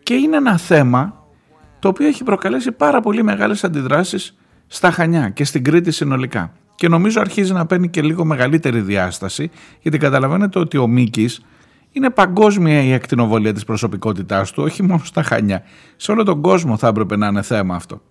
και 0.10 0.16
είναι 0.16 0.38
ένα 0.38 0.58
θέμα 0.58 1.24
το 1.80 1.88
οποίο 1.88 2.08
έχει 2.08 2.24
προκαλέσει 2.24 2.72
πάρα 2.72 3.02
πολύ 3.02 3.24
μεγάλες 3.24 3.64
αντιδράσεις 3.64 4.38
στα 4.68 4.92
Χανιά 4.92 5.30
και 5.30 5.44
στην 5.44 5.64
Κρήτη 5.64 5.92
συνολικά. 5.92 6.54
Και 6.76 6.88
νομίζω 6.88 7.22
αρχίζει 7.22 7.54
να 7.54 7.66
παίρνει 7.66 7.90
και 7.90 8.02
λίγο 8.02 8.26
μεγαλύτερη 8.26 8.82
διάσταση, 8.82 9.52
γιατί 9.82 9.98
καταλαβαίνετε 9.98 10.60
ότι 10.60 10.78
ο 10.78 10.88
Μίκης 10.88 11.42
είναι 11.92 12.10
παγκόσμια 12.10 12.84
η 12.84 12.94
ακτινοβολία 12.94 13.54
της 13.54 13.64
προσωπικότητάς 13.64 14.52
του, 14.52 14.64
όχι 14.64 14.84
μόνο 14.84 15.02
στα 15.04 15.24
Χανιά. 15.24 15.64
Σε 15.96 16.12
όλο 16.12 16.24
τον 16.24 16.42
κόσμο 16.42 16.78
θα 16.78 16.88
έπρεπε 16.88 17.16
να 17.16 17.28
είναι 17.28 17.42
θέμα 17.42 17.76
αυτό. 17.76 18.02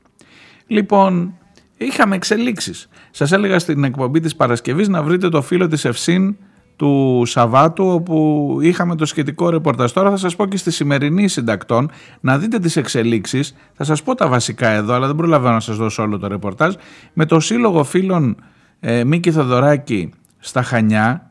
Λοιπόν, 0.67 1.35
είχαμε 1.77 2.15
εξελίξεις. 2.15 2.89
Σας 3.11 3.33
έλεγα 3.33 3.59
στην 3.59 3.85
εκπομπή 3.85 4.21
της 4.21 4.37
Παρασκευής 4.37 4.89
να 4.89 5.03
βρείτε 5.03 5.29
το 5.29 5.43
φίλο 5.43 5.67
της 5.67 5.85
Ευσύν 5.85 6.37
του 6.79 7.23
Σαββάτου 7.27 7.87
όπου 7.87 8.59
είχαμε 8.61 8.95
το 8.95 9.07
σχετικό 9.07 9.51
ρεπορτάζ. 9.51 9.93
Τώρα 9.93 10.11
θα 10.11 10.17
σας 10.17 10.37
πω 10.37 10.47
και 10.47 10.57
στη 10.57 10.71
σημερινή 10.71 11.29
συντακτών 11.29 11.91
να 12.21 12.39
δείτε 12.39 12.59
τις 12.59 12.77
εξελίξεις. 12.77 13.55
Θα 13.75 13.85
σας 13.85 14.03
πω 14.03 14.15
τα 14.15 14.29
βασικά 14.29 14.69
εδώ 14.69 14.95
αλλά 14.95 15.07
δεν 15.07 15.17
προλαβαίνω 15.17 15.55
να 15.55 15.61
σας 15.61 15.77
δώσω 15.77 16.03
όλο 16.03 16.19
το 16.19 16.27
ρεπορτάζ. 16.27 16.75
Με 17.13 17.27
το 17.27 17.41
Σύλλογο 17.41 17.85
Φίλων 17.85 18.37
ε, 18.81 19.05
Μίκη 19.05 19.31
Θοδωράκη 19.31 20.13
στα 20.39 20.63
Χανιά 20.63 21.31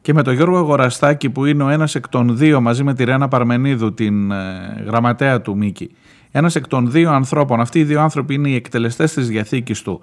και 0.00 0.12
με 0.14 0.22
τον 0.22 0.34
Γιώργο 0.34 0.56
Αγοραστάκη 0.56 1.30
που 1.30 1.44
είναι 1.44 1.62
ο 1.62 1.68
ένας 1.68 1.94
εκ 1.94 2.08
των 2.08 2.36
δύο 2.36 2.60
μαζί 2.60 2.84
με 2.84 2.94
τη 2.94 3.04
Ρένα 3.04 3.28
Παρμενίδου 3.28 3.94
την 3.94 4.30
ε, 4.30 4.82
γραμματέα 4.86 5.40
του 5.40 5.56
Μίκη. 5.56 5.90
Ένας 6.30 6.54
εκ 6.54 6.66
των 6.66 6.90
δύο 6.90 7.10
ανθρώπων, 7.10 7.60
αυτοί 7.60 7.78
οι 7.78 7.84
δύο 7.84 8.00
άνθρωποι 8.00 8.34
είναι 8.34 8.48
οι 8.48 8.54
εκτελεστές 8.54 9.12
της 9.12 9.28
διαθήκης 9.28 9.82
του 9.82 10.00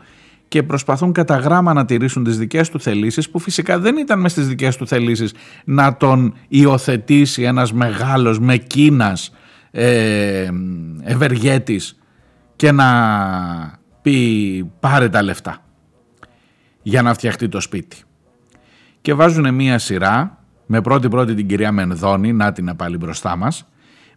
και 0.47 0.63
προσπαθούν 0.63 1.11
κατά 1.11 1.37
γράμμα 1.37 1.73
να 1.73 1.85
τηρήσουν 1.85 2.23
τις 2.23 2.37
δικές 2.37 2.69
του 2.69 2.79
θελήσεις 2.79 3.29
που 3.29 3.39
φυσικά 3.39 3.79
δεν 3.79 3.97
ήταν 3.97 4.19
μες 4.19 4.31
στις 4.31 4.47
δικές 4.47 4.75
του 4.75 4.87
θελήσεις 4.87 5.33
να 5.63 5.97
τον 5.97 6.33
υιοθετήσει 6.47 7.43
ένας 7.43 7.73
μεγάλος 7.73 8.39
με 8.39 8.57
κίνας 8.57 9.33
ε, 9.71 10.49
ευεργέτης 11.03 11.97
και 12.55 12.71
να 12.71 12.87
πει 14.01 14.71
πάρε 14.79 15.09
τα 15.09 15.21
λεφτά 15.21 15.57
για 16.81 17.01
να 17.01 17.13
φτιαχτεί 17.13 17.49
το 17.49 17.59
σπίτι. 17.59 17.97
Και 19.01 19.13
βάζουν 19.13 19.53
μία 19.53 19.79
σειρά 19.79 20.37
με 20.65 20.81
πρώτη 20.81 21.09
πρώτη 21.09 21.33
την 21.33 21.47
κυρία 21.47 21.71
Μενδώνη, 21.71 22.33
να 22.33 22.51
την 22.51 22.75
πάλι 22.75 22.97
μπροστά 22.97 23.35
μας, 23.35 23.67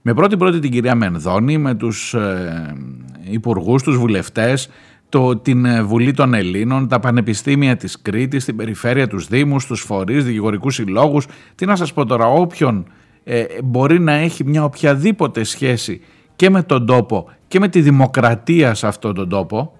με 0.02 0.14
πρώτη 0.14 0.36
πρώτη 0.36 0.58
την 0.58 0.70
κυρία 0.70 0.94
Μενδώνη, 0.94 1.58
με 1.58 1.74
τους 1.74 2.14
ε, 2.14 2.74
υπουργούς, 3.20 3.82
τους 3.82 3.96
βουλευτές, 3.96 4.68
το, 5.10 5.36
την 5.36 5.64
ε, 5.64 5.82
Βουλή 5.82 6.12
των 6.12 6.34
Ελλήνων, 6.34 6.88
τα 6.88 7.00
πανεπιστήμια 7.00 7.76
της 7.76 8.02
Κρήτης, 8.02 8.44
την 8.44 8.56
περιφέρεια, 8.56 9.08
τους 9.08 9.26
Δήμους, 9.26 9.66
τους 9.66 9.80
φορείς, 9.80 10.24
δικηγορικούς 10.24 10.74
συλλόγους. 10.74 11.26
Τι 11.54 11.66
να 11.66 11.76
σας 11.76 11.92
πω 11.92 12.06
τώρα, 12.06 12.26
όποιον 12.26 12.86
ε, 13.24 13.44
μπορεί 13.64 14.00
να 14.00 14.12
έχει 14.12 14.44
μια 14.44 14.64
οποιαδήποτε 14.64 15.44
σχέση 15.44 16.00
και 16.36 16.50
με 16.50 16.62
τον 16.62 16.86
τόπο 16.86 17.30
και 17.48 17.58
με 17.60 17.68
τη 17.68 17.80
δημοκρατία 17.80 18.74
σε 18.74 18.86
αυτόν 18.86 19.14
τον 19.14 19.28
τόπο, 19.28 19.72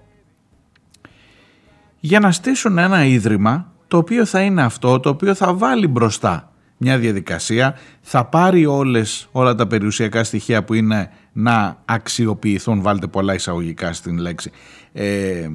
για 1.99 2.19
να 2.19 2.31
στήσουν 2.31 2.77
ένα 2.77 3.05
ίδρυμα 3.05 3.71
το 3.87 3.97
οποίο 3.97 4.25
θα 4.25 4.41
είναι 4.41 4.63
αυτό, 4.63 4.99
το 4.99 5.09
οποίο 5.09 5.35
θα 5.35 5.53
βάλει 5.53 5.87
μπροστά 5.87 6.51
μια 6.83 6.97
διαδικασία, 6.97 7.75
θα 8.01 8.25
πάρει 8.25 8.65
όλες, 8.65 9.27
όλα 9.31 9.55
τα 9.55 9.67
περιουσιακά 9.67 10.23
στοιχεία 10.23 10.63
που 10.63 10.73
είναι 10.73 11.11
να 11.31 11.81
αξιοποιηθούν, 11.85 12.81
βάλτε 12.81 13.07
πολλά 13.07 13.33
εισαγωγικά 13.33 13.93
στην 13.93 14.17
λέξη, 14.17 14.51
ε, 14.93 15.47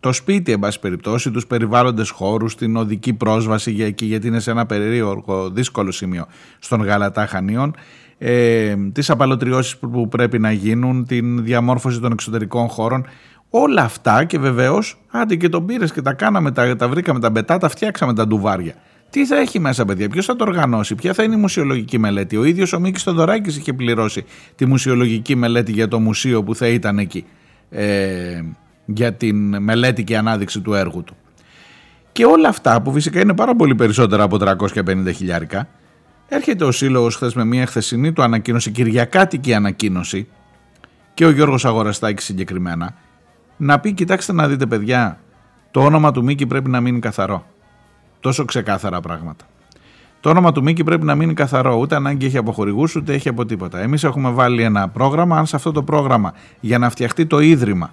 το 0.00 0.12
σπίτι, 0.12 0.52
εν 0.52 0.58
πάση 0.58 0.80
περιπτώσει, 0.80 1.30
τους 1.30 1.46
περιβάλλοντες 1.46 2.10
χώρους, 2.10 2.54
την 2.54 2.76
οδική 2.76 3.12
πρόσβαση 3.12 3.70
για 3.70 3.86
εκεί, 3.86 4.04
γιατί 4.04 4.26
είναι 4.26 4.40
σε 4.40 4.50
ένα 4.50 4.66
περίεργο 4.66 5.50
δύσκολο 5.50 5.90
σημείο 5.90 6.26
στον 6.58 6.82
Γαλατά 6.82 7.26
Χανίων, 7.26 7.74
ε, 8.18 8.74
τις 8.92 9.10
απαλωτριώσεις 9.10 9.76
που 9.76 10.08
πρέπει 10.08 10.38
να 10.38 10.52
γίνουν, 10.52 11.06
την 11.06 11.44
διαμόρφωση 11.44 12.00
των 12.00 12.12
εξωτερικών 12.12 12.68
χώρων, 12.68 13.06
όλα 13.50 13.82
αυτά 13.82 14.24
και 14.24 14.38
βεβαίως, 14.38 15.00
άντε 15.10 15.34
και 15.34 15.48
τον 15.48 15.66
πήρες 15.66 15.92
και 15.92 16.02
τα 16.02 16.12
κάναμε, 16.12 16.50
τα, 16.50 16.76
τα 16.76 16.88
βρήκαμε 16.88 17.20
τα 17.20 17.30
μπετά, 17.30 17.58
τα 17.58 17.68
φτιάξαμε 17.68 18.14
τα 18.14 18.26
ντουβάρια. 18.26 18.74
Τι 19.10 19.26
θα 19.26 19.36
έχει 19.36 19.58
μέσα, 19.58 19.84
παιδιά, 19.84 20.08
ποιος 20.08 20.26
θα 20.26 20.36
το 20.36 20.44
οργανώσει, 20.44 20.94
ποια 20.94 21.14
θα 21.14 21.22
είναι 21.22 21.34
η 21.34 21.38
μουσιολογική 21.38 21.98
μελέτη. 21.98 22.36
Ο 22.36 22.44
ίδιος 22.44 22.72
ο 22.72 22.80
Μίκης 22.80 23.02
Θοδωράκης 23.02 23.56
είχε 23.56 23.72
πληρώσει 23.72 24.24
τη 24.54 24.66
μουσιολογική 24.66 25.36
μελέτη 25.36 25.72
για 25.72 25.88
το 25.88 26.00
μουσείο 26.00 26.42
που 26.42 26.54
θα 26.54 26.68
ήταν 26.68 26.98
εκεί. 26.98 27.24
Ε, 27.70 28.42
για 28.84 29.12
την 29.12 29.62
μελέτη 29.62 30.04
και 30.04 30.16
ανάδειξη 30.16 30.60
του 30.60 30.74
έργου 30.74 31.04
του. 31.04 31.16
Και 32.12 32.24
όλα 32.24 32.48
αυτά 32.48 32.82
που 32.82 32.92
φυσικά 32.92 33.20
είναι 33.20 33.34
πάρα 33.34 33.56
πολύ 33.56 33.74
περισσότερα 33.74 34.22
από 34.22 34.36
350 34.40 35.14
χιλιάρικα, 35.14 35.68
έρχεται 36.28 36.64
ο 36.64 36.72
Σύλλογος 36.72 37.14
χθες 37.16 37.34
με 37.34 37.44
μια 37.44 37.66
χθεσινή 37.66 38.12
του 38.12 38.22
ανακοίνωση, 38.22 38.70
κυριακάτικη 38.70 39.54
ανακοίνωση, 39.54 40.28
και 41.14 41.26
ο 41.26 41.30
Γιώργος 41.30 41.64
Αγοραστάκης 41.64 42.24
συγκεκριμένα, 42.24 42.94
να 43.56 43.80
πει: 43.80 43.92
Κοιτάξτε 43.92 44.32
να 44.32 44.48
δείτε, 44.48 44.66
παιδιά, 44.66 45.18
το 45.70 45.80
όνομα 45.80 46.12
του 46.12 46.24
Μίκη 46.24 46.46
πρέπει 46.46 46.70
να 46.70 46.80
μείνει 46.80 46.98
καθαρό. 46.98 47.46
Τόσο 48.20 48.44
ξεκάθαρα 48.44 49.00
πράγματα. 49.00 49.44
Το 50.20 50.30
όνομα 50.30 50.52
του 50.52 50.62
Μίκη 50.62 50.84
πρέπει 50.84 51.04
να 51.04 51.14
μείνει 51.14 51.34
καθαρό. 51.34 51.76
Ούτε 51.76 51.94
ανάγκη 51.94 52.26
έχει 52.26 52.36
από 52.36 52.52
χορηγού, 52.52 52.86
ούτε 52.96 53.12
έχει 53.12 53.28
από 53.28 53.46
τίποτα. 53.46 53.78
Εμείς 53.78 54.04
έχουμε 54.04 54.30
βάλει 54.30 54.62
ένα 54.62 54.88
πρόγραμμα. 54.88 55.38
Αν 55.38 55.46
σε 55.46 55.56
αυτό 55.56 55.72
το 55.72 55.82
πρόγραμμα 55.82 56.34
για 56.60 56.78
να 56.78 56.90
φτιαχτεί 56.90 57.26
το 57.26 57.40
ίδρυμα 57.40 57.90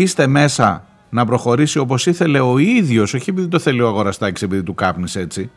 είστε 0.00 0.26
μέσα 0.26 0.84
να 1.10 1.24
προχωρήσει 1.24 1.78
όπως 1.78 2.06
ήθελε 2.06 2.40
ο 2.40 2.58
ίδιος, 2.58 3.14
όχι 3.14 3.30
επειδή 3.30 3.48
το 3.48 3.58
θέλει 3.58 3.80
ο 3.80 3.86
αγοραστάκης 3.86 4.42
επειδή 4.42 4.62
του 4.62 4.74
κάπνισε 4.74 5.20
έτσι, 5.20 5.50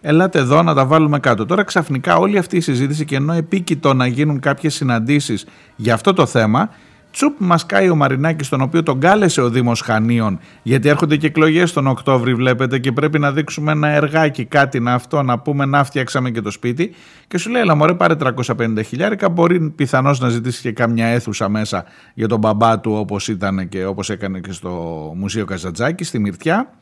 ελάτε 0.00 0.38
εδώ 0.38 0.62
να 0.62 0.74
τα 0.74 0.86
βάλουμε 0.86 1.18
κάτω. 1.18 1.46
Τώρα 1.46 1.62
ξαφνικά 1.62 2.16
όλη 2.16 2.38
αυτή 2.38 2.56
η 2.56 2.60
συζήτηση 2.60 3.04
και 3.04 3.16
ενώ 3.16 3.32
επίκειτο 3.32 3.94
να 3.94 4.06
γίνουν 4.06 4.40
κάποιες 4.40 4.74
συναντήσεις 4.74 5.46
για 5.76 5.94
αυτό 5.94 6.12
το 6.12 6.26
θέμα, 6.26 6.70
Τσουπ 7.10 7.34
μας 7.38 7.66
κάει 7.66 7.88
ο 7.88 7.94
Μαρινάκης, 7.94 8.48
τον 8.48 8.60
οποίο 8.60 8.82
τον 8.82 9.00
κάλεσε 9.00 9.40
ο 9.40 9.50
Δήμος 9.50 9.80
Χανίων, 9.80 10.38
γιατί 10.62 10.88
έρχονται 10.88 11.16
και 11.16 11.26
εκλογές 11.26 11.72
τον 11.72 11.86
Οκτώβρη, 11.86 12.34
βλέπετε, 12.34 12.78
και 12.78 12.92
πρέπει 12.92 13.18
να 13.18 13.32
δείξουμε 13.32 13.72
ένα 13.72 13.88
εργάκι, 13.88 14.44
κάτι 14.44 14.80
να 14.80 14.92
αυτό, 14.92 15.22
να 15.22 15.38
πούμε 15.38 15.64
να 15.64 15.84
φτιάξαμε 15.84 16.30
και 16.30 16.40
το 16.40 16.50
σπίτι. 16.50 16.94
Και 17.26 17.38
σου 17.38 17.50
λέει, 17.50 17.62
Ελά, 17.62 17.74
μωρέ, 17.74 17.94
πάρε 17.94 18.14
350 18.14 18.82
χιλιάρικα. 18.84 19.28
Μπορεί 19.28 19.60
πιθανώς 19.60 20.20
να 20.20 20.28
ζητήσει 20.28 20.60
και 20.60 20.72
κάμια 20.72 21.06
αίθουσα 21.06 21.48
μέσα 21.48 21.84
για 22.14 22.28
τον 22.28 22.38
μπαμπά 22.38 22.80
του, 22.80 22.92
όπως 22.92 23.28
ήταν 23.28 23.68
και 23.68 23.84
όπως 23.84 24.10
έκανε 24.10 24.40
και 24.40 24.52
στο 24.52 24.70
Μουσείο 25.16 25.44
Καζατζάκης, 25.44 26.08
στη 26.08 26.18
Μυρτιά. 26.18 26.72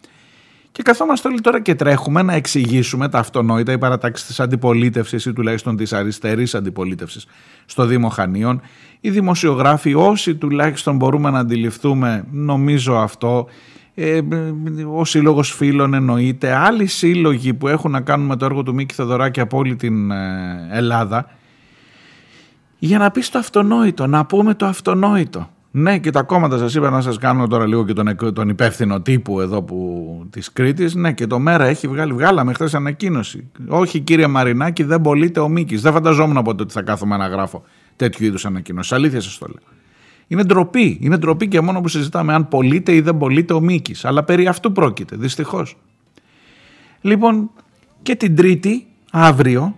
Και 0.77 0.83
καθόμαστε 0.83 1.29
όλοι 1.29 1.41
τώρα 1.41 1.61
και 1.61 1.75
τρέχουμε 1.75 2.23
να 2.23 2.35
εξηγήσουμε 2.35 3.09
τα 3.09 3.19
αυτονόητα, 3.19 3.73
η 3.73 3.79
παρατάξη 3.79 4.27
της 4.27 4.41
αντιπολίτευσης 4.41 5.27
ή 5.27 5.33
τουλάχιστον 5.33 5.77
της 5.77 5.93
αριστερής 5.93 6.55
αντιπολίτευσης 6.55 7.27
στο 7.67 7.87
Δήμο 7.87 8.09
Χανίων. 8.09 8.61
Οι 9.01 9.11
δημοσιογράφοι, 9.11 9.95
όσοι 9.95 10.35
τουλάχιστον 10.35 10.97
μπορούμε 10.97 11.31
να 11.31 11.39
αντιληφθούμε, 11.39 12.25
νομίζω 12.31 12.97
αυτό, 12.97 13.47
ε, 13.95 14.21
ο 14.95 15.05
σύλλογος 15.05 15.51
Φίλων 15.51 15.95
εννοείται, 15.95 16.55
άλλοι 16.55 16.87
σύλλογοι 16.87 17.55
που 17.55 17.69
έχουν 17.69 17.91
να 17.91 18.01
κάνουν 18.01 18.27
με 18.27 18.37
το 18.37 18.45
έργο 18.45 18.63
του 18.63 18.75
Μίκη 18.75 18.95
Θεοδωράκη 18.95 19.41
από 19.41 19.59
όλη 19.59 19.77
την 19.77 20.11
ε, 20.11 20.69
Ελλάδα, 20.71 21.31
για 22.79 22.99
να 22.99 23.11
πεις 23.11 23.31
το 23.31 23.39
αυτονόητο, 23.39 24.07
να 24.07 24.27
πούμε 24.27 24.55
το 24.55 24.67
αυτονόητο. 24.67 25.49
Ναι, 25.71 25.99
και 25.99 26.11
τα 26.11 26.23
κόμματα 26.23 26.59
σας 26.59 26.75
είπα 26.75 26.91
να 26.91 27.01
σας 27.01 27.19
κάνω 27.19 27.47
τώρα 27.47 27.67
λίγο 27.67 27.85
και 27.85 27.93
τον, 27.93 28.17
τον 28.35 28.49
υπεύθυνο 28.49 29.01
τύπου 29.01 29.41
εδώ 29.41 29.63
που, 29.63 30.27
της 30.31 30.53
Κρήτης. 30.53 30.95
Ναι, 30.95 31.13
και 31.13 31.27
το 31.27 31.39
ΜΕΡΑ 31.39 31.65
έχει 31.65 31.89
βγάλει, 31.89 32.13
βγάλαμε 32.13 32.53
χθες 32.53 32.75
ανακοίνωση. 32.75 33.51
Όχι 33.69 34.01
κύριε 34.01 34.27
Μαρινάκη, 34.27 34.83
δεν 34.83 35.01
πωλείται 35.01 35.41
ο 35.41 35.49
Μίκης. 35.49 35.81
Δεν 35.83 35.93
φανταζόμουν 35.93 36.37
από 36.37 36.51
ότι 36.51 36.73
θα 36.73 36.83
κάθομαι 36.83 37.17
να 37.17 37.27
γράφω 37.27 37.63
τέτοιου 37.97 38.25
είδους 38.25 38.47
ανακοίνωση. 38.47 38.95
Αλήθεια 38.95 39.21
σας 39.21 39.39
το 39.39 39.47
λέω. 39.47 39.75
Είναι 40.27 40.43
ντροπή. 40.43 40.99
Είναι 41.01 41.17
ντροπή 41.17 41.49
και 41.49 41.61
μόνο 41.61 41.81
που 41.81 41.89
συζητάμε 41.89 42.35
αν 42.35 42.49
πωλείται 42.49 42.95
ή 42.95 43.01
δεν 43.01 43.19
πωλείται 43.19 43.53
ο 43.53 43.61
Μίκης. 43.61 44.05
Αλλά 44.05 44.25
περί 44.25 44.47
αυτού 44.47 44.73
πρόκειται, 44.73 45.17
δυστυχώς. 45.17 45.77
Λοιπόν, 47.01 47.51
και 48.03 48.15
την 48.15 48.37
Τρίτη, 48.37 48.87
αύριο, 49.11 49.77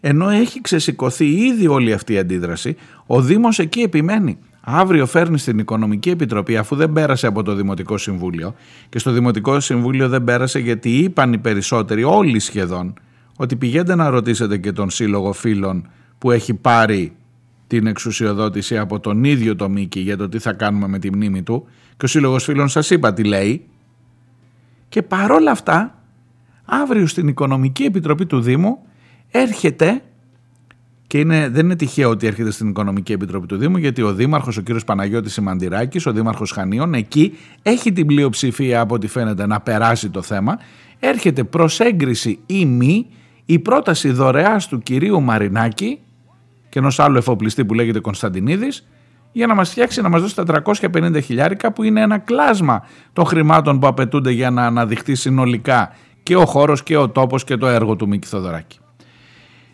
ενώ 0.00 0.28
έχει 0.28 0.60
ξεσηκωθεί 0.60 1.26
ήδη 1.26 1.66
όλη 1.66 1.92
αυτή 1.92 2.12
η 2.12 2.18
αντίδραση, 2.18 2.76
ο 3.06 3.20
Δήμος 3.20 3.58
εκεί 3.58 3.80
επιμένει. 3.80 4.38
Αύριο 4.60 5.06
φέρνει 5.06 5.38
στην 5.38 5.58
Οικονομική 5.58 6.10
Επιτροπή, 6.10 6.56
αφού 6.56 6.76
δεν 6.76 6.92
πέρασε 6.92 7.26
από 7.26 7.42
το 7.42 7.54
Δημοτικό 7.54 7.98
Συμβούλιο, 7.98 8.54
και 8.88 8.98
στο 8.98 9.10
Δημοτικό 9.10 9.60
Συμβούλιο 9.60 10.08
δεν 10.08 10.24
πέρασε 10.24 10.58
γιατί 10.58 10.90
είπαν 10.98 11.32
οι 11.32 11.38
περισσότεροι, 11.38 12.04
όλοι 12.04 12.38
σχεδόν, 12.38 12.94
ότι 13.36 13.56
πηγαίνετε 13.56 13.94
να 13.94 14.10
ρωτήσετε 14.10 14.58
και 14.58 14.72
τον 14.72 14.90
Σύλλογο 14.90 15.32
Φίλων 15.32 15.88
που 16.18 16.30
έχει 16.30 16.54
πάρει 16.54 17.12
την 17.78 17.86
εξουσιοδότηση 17.86 18.78
από 18.78 19.00
τον 19.00 19.24
ίδιο 19.24 19.56
το 19.56 19.68
Μίκη 19.68 20.00
για 20.00 20.16
το 20.16 20.28
τι 20.28 20.38
θα 20.38 20.52
κάνουμε 20.52 20.86
με 20.88 20.98
τη 20.98 21.14
μνήμη 21.14 21.42
του. 21.42 21.66
Και 21.96 22.04
ο 22.04 22.08
Σύλλογος 22.08 22.44
Φίλων 22.44 22.68
σας 22.68 22.90
είπα 22.90 23.12
τι 23.12 23.24
λέει. 23.24 23.66
Και 24.88 25.02
παρόλα 25.02 25.50
αυτά 25.50 25.98
αύριο 26.64 27.06
στην 27.06 27.28
Οικονομική 27.28 27.82
Επιτροπή 27.82 28.26
του 28.26 28.40
Δήμου 28.40 28.78
έρχεται 29.30 30.02
και 31.06 31.18
είναι, 31.18 31.48
δεν 31.48 31.64
είναι 31.64 31.76
τυχαίο 31.76 32.10
ότι 32.10 32.26
έρχεται 32.26 32.50
στην 32.50 32.68
Οικονομική 32.68 33.12
Επιτροπή 33.12 33.46
του 33.46 33.56
Δήμου 33.56 33.76
γιατί 33.76 34.02
ο 34.02 34.14
Δήμαρχος, 34.14 34.56
ο 34.56 34.60
κύριος 34.60 34.84
Παναγιώτης 34.84 35.32
Σιμαντηράκης, 35.32 36.06
ο 36.06 36.12
Δήμαρχος 36.12 36.50
Χανίων 36.50 36.94
εκεί 36.94 37.32
έχει 37.62 37.92
την 37.92 38.06
πλειοψηφία 38.06 38.80
από 38.80 38.94
ό,τι 38.94 39.06
φαίνεται 39.06 39.46
να 39.46 39.60
περάσει 39.60 40.10
το 40.10 40.22
θέμα. 40.22 40.58
Έρχεται 41.00 41.44
προς 41.44 41.80
έγκριση 41.80 42.38
ή 42.46 42.66
μη 42.66 43.06
η 43.44 43.58
πρόταση 43.58 44.10
δωρεάς 44.10 44.68
του 44.68 44.78
κυρίου 44.78 45.22
Μαρινάκη 45.22 45.98
και 46.72 46.78
ενός 46.78 46.98
άλλου 46.98 47.16
εφοπλιστή 47.16 47.64
που 47.64 47.74
λέγεται 47.74 48.00
Κωνσταντινίδης, 48.00 48.88
για 49.32 49.46
να 49.46 49.54
μας 49.54 49.70
φτιάξει 49.70 50.00
να 50.00 50.08
μας 50.08 50.20
δώσει 50.20 50.34
τα 50.34 50.44
350 50.44 51.22
χιλιάρικα 51.22 51.72
που 51.72 51.82
είναι 51.82 52.00
ένα 52.00 52.18
κλάσμα 52.18 52.86
των 53.12 53.24
χρημάτων 53.24 53.78
που 53.78 53.86
απαιτούνται 53.86 54.30
για 54.30 54.50
να 54.50 54.66
αναδειχθεί 54.66 55.14
συνολικά 55.14 55.94
και 56.22 56.36
ο 56.36 56.46
χώρος 56.46 56.82
και 56.82 56.96
ο 56.96 57.08
τόπος 57.08 57.44
και 57.44 57.56
το 57.56 57.66
έργο 57.66 57.96
του 57.96 58.08
Μίκη 58.08 58.26
Θοδωράκη. 58.26 58.78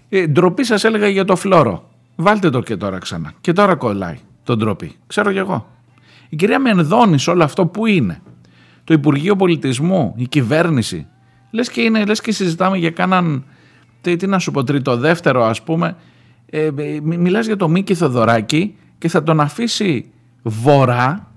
Ε, 0.09 0.27
ντροπή 0.27 0.65
σας 0.65 0.85
έλεγα 0.85 1.09
για 1.09 1.25
το 1.25 1.37
φλόρο. 1.37 1.91
Βάλτε 2.17 2.51
το 2.51 2.61
και 2.61 2.77
τώρα 2.77 2.99
ξανά. 2.99 3.33
Και 3.41 3.53
τώρα 3.53 3.75
κολλάει 3.75 4.19
το 4.43 4.57
ντροπή. 4.57 4.93
Ξέρω 5.07 5.33
κι 5.33 5.39
εγώ. 5.39 5.69
Η 6.29 6.37
κυρία 6.37 6.59
Μενδώνης 6.59 7.29
όλο 7.29 7.45
αυτό 7.45 7.67
που 7.67 7.87
είναι; 7.87 8.23
Το 8.85 8.95
Υπουργείο 8.95 9.37
Πολιτισμού, 9.37 10.15
η 10.17 10.27
κυβέρνηση; 10.29 11.07
Λες 11.51 11.71
και, 11.71 11.81
είναι, 11.81 12.05
λες 12.05 12.21
και 12.21 12.33
συζητάμε 12.33 12.77
για 12.77 12.91
κάναν. 12.91 13.45
Τι, 14.01 14.17
τι 14.17 14.27
να 14.27 14.39
σου 14.39 14.51
πω, 14.51 14.65
τρίτο, 14.65 14.97
δεύτερο 14.97 15.45
ας 15.45 15.63
πούμε, 15.63 15.97
ε, 16.51 16.67
ε 16.77 17.01
μιλάς 17.01 17.47
για 17.47 17.57
το 17.57 17.69
Μίκη 17.69 17.95
Θοδωράκη 17.95 18.77
και 18.99 19.09
θα 19.09 19.23
τον 19.23 19.41
αφήσει 19.41 20.11
βορρά 20.43 21.33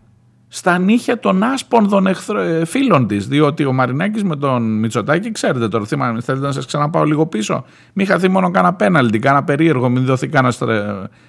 στα 0.47 0.77
νύχια 0.77 1.19
των 1.19 1.43
άσπονδων 1.43 2.07
ε, 2.07 2.65
φίλων 2.65 3.07
της 3.07 3.27
διότι 3.27 3.65
ο 3.65 3.73
Μαρινάκης 3.73 4.23
με 4.23 4.35
τον 4.35 4.79
Μητσοτάκη 4.79 5.31
ξέρετε 5.31 5.67
τώρα 5.67 5.85
θύμα, 5.85 6.17
θέλετε 6.21 6.45
να 6.45 6.51
σας 6.51 6.65
ξαναπάω 6.65 7.03
λίγο 7.03 7.25
πίσω. 7.25 7.65
Μην 7.93 8.07
χαθεί 8.07 8.29
μόνο 8.29 8.51
κάνα 8.51 8.73
πέναλτι, 8.73 9.19
κάνα 9.19 9.43
περίεργο 9.43 9.89
μην 9.89 10.05
δοθεί 10.05 10.27
κάνα 10.27 10.53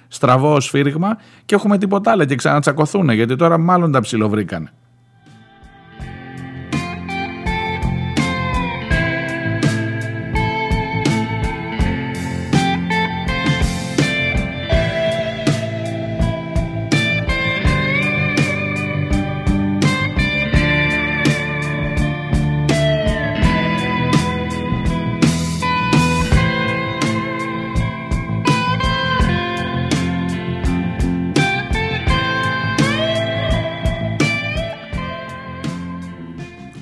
στραβό 0.07 0.59
σφύριγμα 0.59 1.17
και 1.45 1.55
έχουμε 1.55 1.77
τίποτα 1.77 2.11
άλλο 2.11 2.25
και 2.25 2.35
ξανατσακωθούν 2.35 3.09
γιατί 3.09 3.35
τώρα 3.35 3.57
μάλλον 3.57 3.91
τα 3.91 3.99
ψιλοβρήκανε 3.99 4.71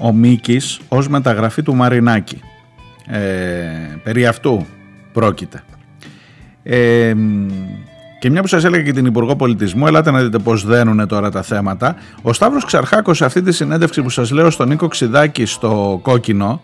ο 0.02 0.14
Μίκης 0.14 0.80
ως 0.88 1.08
μεταγραφή 1.08 1.64
του 1.64 1.76
Μαρινάκη. 1.76 2.41
Ε, 3.08 3.20
περί 4.04 4.26
αυτού 4.26 4.66
πρόκειται. 5.14 5.64
Ε, 6.64 7.14
και 8.20 8.30
μια 8.30 8.41
που 8.41 8.47
σας 8.47 8.64
έλεγα 8.64 8.84
και 8.84 8.93
την 8.93 9.06
Υπουργό 9.06 9.36
Πολιτισμού, 9.36 9.88
ελάτε 9.88 10.12
να 10.12 10.22
δείτε 10.22 10.38
πώς 10.38 10.66
δένουν 10.66 11.08
τώρα 11.08 11.32
τα 11.32 11.41
θέματα. 11.41 11.95
Ο 12.22 12.34
Σταύρος 12.34 12.66
Ξαρχάκος 12.66 13.18
σε 13.18 13.26
αυτή 13.26 13.41
τη 13.41 13.52
συνέντευξη 13.52 14.02
που 14.02 14.10
σας 14.10 14.32
λέω 14.32 14.49
στον 14.49 14.68
Νίκο 14.68 14.88
Ξιδάκη 14.88 15.45
στο 15.45 15.99
Κόκκινο, 16.02 16.62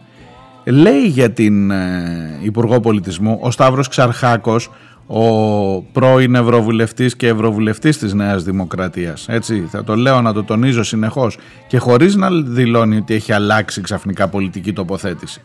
λέει 0.65 1.07
για 1.07 1.31
την 1.31 1.71
ε, 1.71 2.39
Υπουργό 2.41 2.79
Πολιτισμού, 2.79 3.37
ο 3.41 3.51
Σταύρος 3.51 3.87
Ξαρχάκος, 3.87 4.69
ο 5.07 5.81
πρώην 5.81 6.35
Ευρωβουλευτής 6.35 7.15
και 7.15 7.27
Ευρωβουλευτής 7.27 7.97
της 7.97 8.13
Νέας 8.13 8.43
Δημοκρατίας. 8.43 9.25
Έτσι, 9.27 9.67
θα 9.69 9.83
το 9.83 9.95
λέω 9.95 10.21
να 10.21 10.33
το 10.33 10.43
τονίζω 10.43 10.83
συνεχώς 10.83 11.37
και 11.67 11.77
χωρίς 11.77 12.15
να 12.15 12.29
δηλώνει 12.31 12.97
ότι 12.97 13.13
έχει 13.13 13.33
αλλάξει 13.33 13.81
ξαφνικά 13.81 14.27
πολιτική 14.27 14.73
τοποθέτηση. 14.73 15.41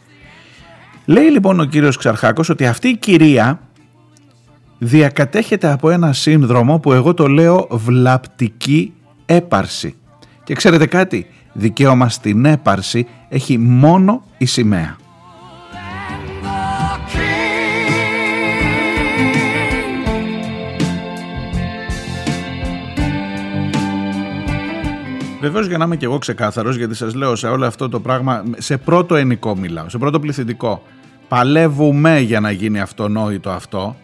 Λέει 1.05 1.31
λοιπόν 1.31 1.61
ο 1.61 1.65
κύριος 1.65 1.97
Ξαρχάκος 1.97 2.49
ότι 2.49 2.67
αυτή 2.67 2.89
η 2.89 2.97
κυρία 2.97 3.61
διακατέχεται 4.79 5.73
από 5.73 5.91
ένα 5.91 6.13
σύνδρομο 6.13 6.79
που 6.79 6.93
εγώ 6.93 7.15
το 7.15 7.27
λέω 7.27 7.69
βλαπτική 7.71 8.93
έπαρση. 9.27 9.95
Και 10.45 10.55
ξέρετε 10.55 10.87
κάτι, 10.87 11.27
δικαίωμα 11.53 12.09
στην 12.09 12.45
έπαρση 12.45 13.07
έχει 13.29 13.59
μόνο 13.59 14.25
η 14.39 14.45
σημαία. 14.45 14.97
Βεβαίως 25.43 25.67
για 25.67 25.79
να 25.79 25.85
είμαι 25.85 25.97
και 25.97 26.05
εγώ 26.05 26.19
ξεκάθαρος, 26.19 26.77
γιατί 26.77 26.95
σας 26.95 27.15
λέω 27.15 27.37
σε 27.37 27.47
όλο 27.47 27.67
αυτό 27.67 27.89
το 27.89 28.01
πράγμα, 28.01 28.45
σε 28.59 28.77
πρώτο 28.77 29.15
ενικό 29.15 29.57
μιλάω, 29.57 29.89
σε 29.89 29.99
πρώτο 29.99 30.21
πληθυντικό. 30.21 30.83
Παλεύουμε 31.29 32.19
για 32.19 32.41
να 32.41 32.51
γίνει 32.51 32.81
αυτονόητο 32.81 33.51
αυτό. 33.51 33.97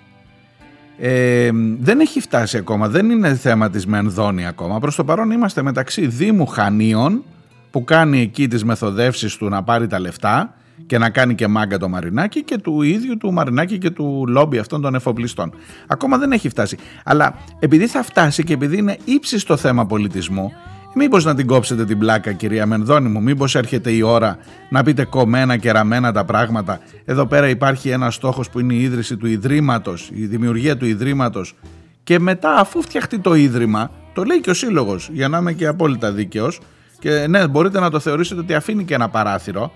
Ε, 0.98 1.50
δεν 1.80 2.00
έχει 2.00 2.20
φτάσει 2.20 2.56
ακόμα, 2.56 2.88
δεν 2.88 3.10
είναι 3.10 3.34
θέμα 3.34 3.70
της 3.70 3.86
Μενδώνη 3.86 4.46
ακόμα. 4.46 4.78
Προς 4.78 4.96
το 4.96 5.04
παρόν 5.04 5.30
είμαστε 5.30 5.62
μεταξύ 5.62 6.06
Δήμου 6.06 6.46
Χανίων 6.46 7.22
που 7.70 7.84
κάνει 7.84 8.20
εκεί 8.20 8.48
τις 8.48 8.64
μεθοδεύσεις 8.64 9.36
του 9.36 9.48
να 9.48 9.62
πάρει 9.62 9.86
τα 9.86 10.00
λεφτά 10.00 10.54
και 10.86 10.98
να 10.98 11.10
κάνει 11.10 11.34
και 11.34 11.46
μάγκα 11.46 11.78
το 11.78 11.88
Μαρινάκι 11.88 12.42
και 12.42 12.58
του 12.58 12.82
ίδιου 12.82 13.16
του 13.16 13.32
Μαρινάκι 13.32 13.78
και 13.78 13.90
του 13.90 14.24
λόμπι 14.28 14.58
αυτών 14.58 14.80
των 14.80 14.94
εφοπλιστών. 14.94 15.52
Ακόμα 15.86 16.18
δεν 16.18 16.32
έχει 16.32 16.48
φτάσει. 16.48 16.78
Αλλά 17.04 17.34
επειδή 17.58 17.86
θα 17.86 18.02
φτάσει 18.02 18.44
και 18.44 18.52
επειδή 18.52 18.76
είναι 18.76 18.96
ύψιστο 19.04 19.56
θέμα 19.56 19.86
πολιτισμού, 19.86 20.52
Μήπως 20.94 21.24
να 21.24 21.34
την 21.34 21.46
κόψετε 21.46 21.84
την 21.84 21.98
πλάκα 21.98 22.32
κυρία 22.32 22.66
Μενδώνη 22.66 23.08
μου, 23.08 23.22
μήπως 23.22 23.54
έρχεται 23.54 23.90
η 23.90 24.02
ώρα 24.02 24.38
να 24.70 24.82
πείτε 24.82 25.04
κομμένα 25.04 25.56
και 25.56 25.72
ραμμένα 25.72 26.12
τα 26.12 26.24
πράγματα; 26.24 26.80
Εδώ 27.04 27.26
πέρα 27.26 27.48
υπάρχει 27.48 27.88
ένας 27.88 28.14
στόχος 28.14 28.50
που 28.50 28.60
είναι 28.60 28.74
η 28.74 28.82
ίδρυση 28.82 29.16
του 29.16 29.26
Ιδρύματος, 29.26 30.10
η 30.14 30.26
δημιουργία 30.26 30.76
του 30.76 30.86
Ιδρύματος 30.86 31.54
και 32.02 32.18
μετά 32.18 32.54
αφού 32.54 32.82
φτιαχτεί 32.82 33.18
το 33.18 33.34
Ίδρυμα, 33.34 33.90
το 34.12 34.22
λέει 34.24 34.40
και 34.40 34.50
ο 34.50 34.54
Σύλλογος 34.54 35.08
για 35.12 35.28
να 35.28 35.38
είμαι 35.38 35.52
και 35.52 35.66
απόλυτα 35.66 36.12
δίκαιος 36.12 36.60
και 36.98 37.26
ναι 37.28 37.48
μπορείτε 37.48 37.80
να 37.80 37.90
το 37.90 37.98
θεωρήσετε 37.98 38.40
ότι 38.40 38.54
αφήνει 38.54 38.84
και 38.84 38.94
ένα 38.94 39.08
παράθυρο 39.08 39.72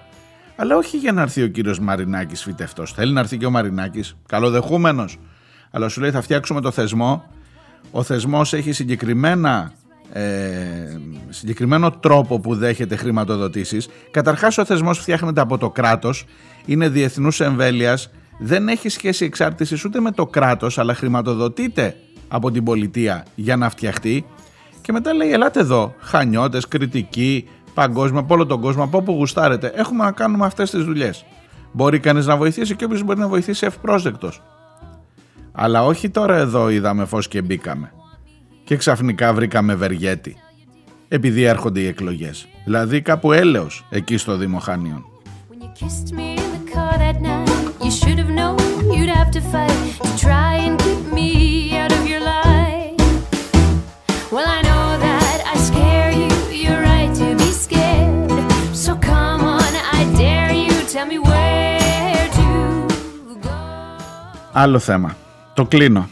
αλλά 0.56 0.76
όχι 0.76 0.96
για 0.96 1.12
να 1.12 1.22
έρθει 1.22 1.42
ο 1.42 1.48
κύριος 1.48 1.78
Μαρινάκης 1.78 2.42
φυτευτός. 2.42 2.92
Θέλει 2.92 3.12
να 3.12 3.20
έρθει 3.20 3.36
και 3.36 3.46
ο 3.46 3.50
Μαρινάκης, 3.50 4.16
καλοδεχούμενος. 4.26 5.18
Αλλά 5.70 5.88
σου 5.88 6.00
λέει 6.00 6.10
θα 6.10 6.22
φτιάξουμε 6.22 6.60
το 6.60 6.70
θεσμό. 6.70 7.24
Ο 7.90 8.02
θεσμός 8.02 8.52
έχει 8.52 8.72
συγκεκριμένα 8.72 9.72
ε, 10.12 10.22
συγκεκριμένο 11.28 11.90
τρόπο 11.90 12.40
που 12.40 12.54
δέχεται 12.54 12.96
χρηματοδοτήσεις. 12.96 13.88
Καταρχάς 14.10 14.58
ο 14.58 14.64
θεσμός 14.64 14.98
φτιάχνεται 14.98 15.40
από 15.40 15.58
το 15.58 15.70
κράτος, 15.70 16.24
είναι 16.64 16.88
διεθνούς 16.88 17.40
εμβέλειας, 17.40 18.10
δεν 18.38 18.68
έχει 18.68 18.88
σχέση 18.88 19.24
εξάρτησης 19.24 19.84
ούτε 19.84 20.00
με 20.00 20.10
το 20.10 20.26
κράτος, 20.26 20.78
αλλά 20.78 20.94
χρηματοδοτείται 20.94 21.96
από 22.28 22.50
την 22.50 22.64
πολιτεία 22.64 23.24
για 23.34 23.56
να 23.56 23.70
φτιαχτεί. 23.70 24.26
Και 24.80 24.92
μετά 24.92 25.14
λέει 25.14 25.32
ελάτε 25.32 25.60
εδώ, 25.60 25.94
χανιώτες, 25.98 26.68
κριτικοί, 26.68 27.48
παγκόσμια, 27.74 28.20
από 28.20 28.34
όλο 28.34 28.46
τον 28.46 28.60
κόσμο, 28.60 28.82
από 28.82 28.98
όπου 28.98 29.12
γουστάρετε. 29.12 29.72
Έχουμε 29.74 30.04
να 30.04 30.12
κάνουμε 30.12 30.46
αυτές 30.46 30.70
τις 30.70 30.84
δουλειές. 30.84 31.24
Μπορεί 31.72 32.00
κανείς 32.00 32.26
να 32.26 32.36
βοηθήσει 32.36 32.76
και 32.76 32.84
όποιος 32.84 33.02
μπορεί 33.02 33.18
να 33.18 33.28
βοηθήσει 33.28 33.66
ευπρόσδεκτος. 33.66 34.42
Αλλά 35.52 35.84
όχι 35.84 36.10
τώρα 36.10 36.36
εδώ 36.36 36.68
είδαμε 36.68 37.04
φως 37.04 37.28
και 37.28 37.42
μπήκαμε. 37.42 37.92
Και 38.64 38.76
ξαφνικά 38.76 39.32
βρήκαμε 39.32 39.74
Βεργέτη. 39.74 40.36
Επειδή 41.08 41.42
έρχονται 41.42 41.80
οι 41.80 41.86
εκλογές. 41.86 42.46
Δηλαδή, 42.64 43.00
κάπου 43.00 43.32
Έλεος 43.32 43.84
εκεί 43.90 44.16
στο 44.16 44.36
Δημοχάνιο. 44.36 45.04
Άλλο 64.52 64.78
θέμα. 64.78 65.16
Το 65.54 65.64
κλείνω. 65.64 66.08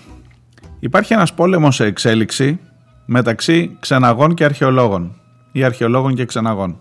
Υπάρχει 0.81 1.13
ένας 1.13 1.35
πόλεμος 1.35 1.75
σε 1.75 1.85
εξέλιξη 1.85 2.59
μεταξύ 3.05 3.77
ξεναγών 3.81 4.35
και 4.35 4.45
αρχαιολόγων 4.45 5.21
ή 5.53 5.65
αρχαιολόγων 5.65 6.15
και 6.15 6.25
ξεναγών. 6.25 6.77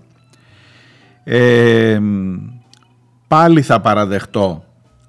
Ε, 1.24 2.00
πάλι 3.28 3.62
θα 3.62 3.80
παραδεχτώ 3.80 4.64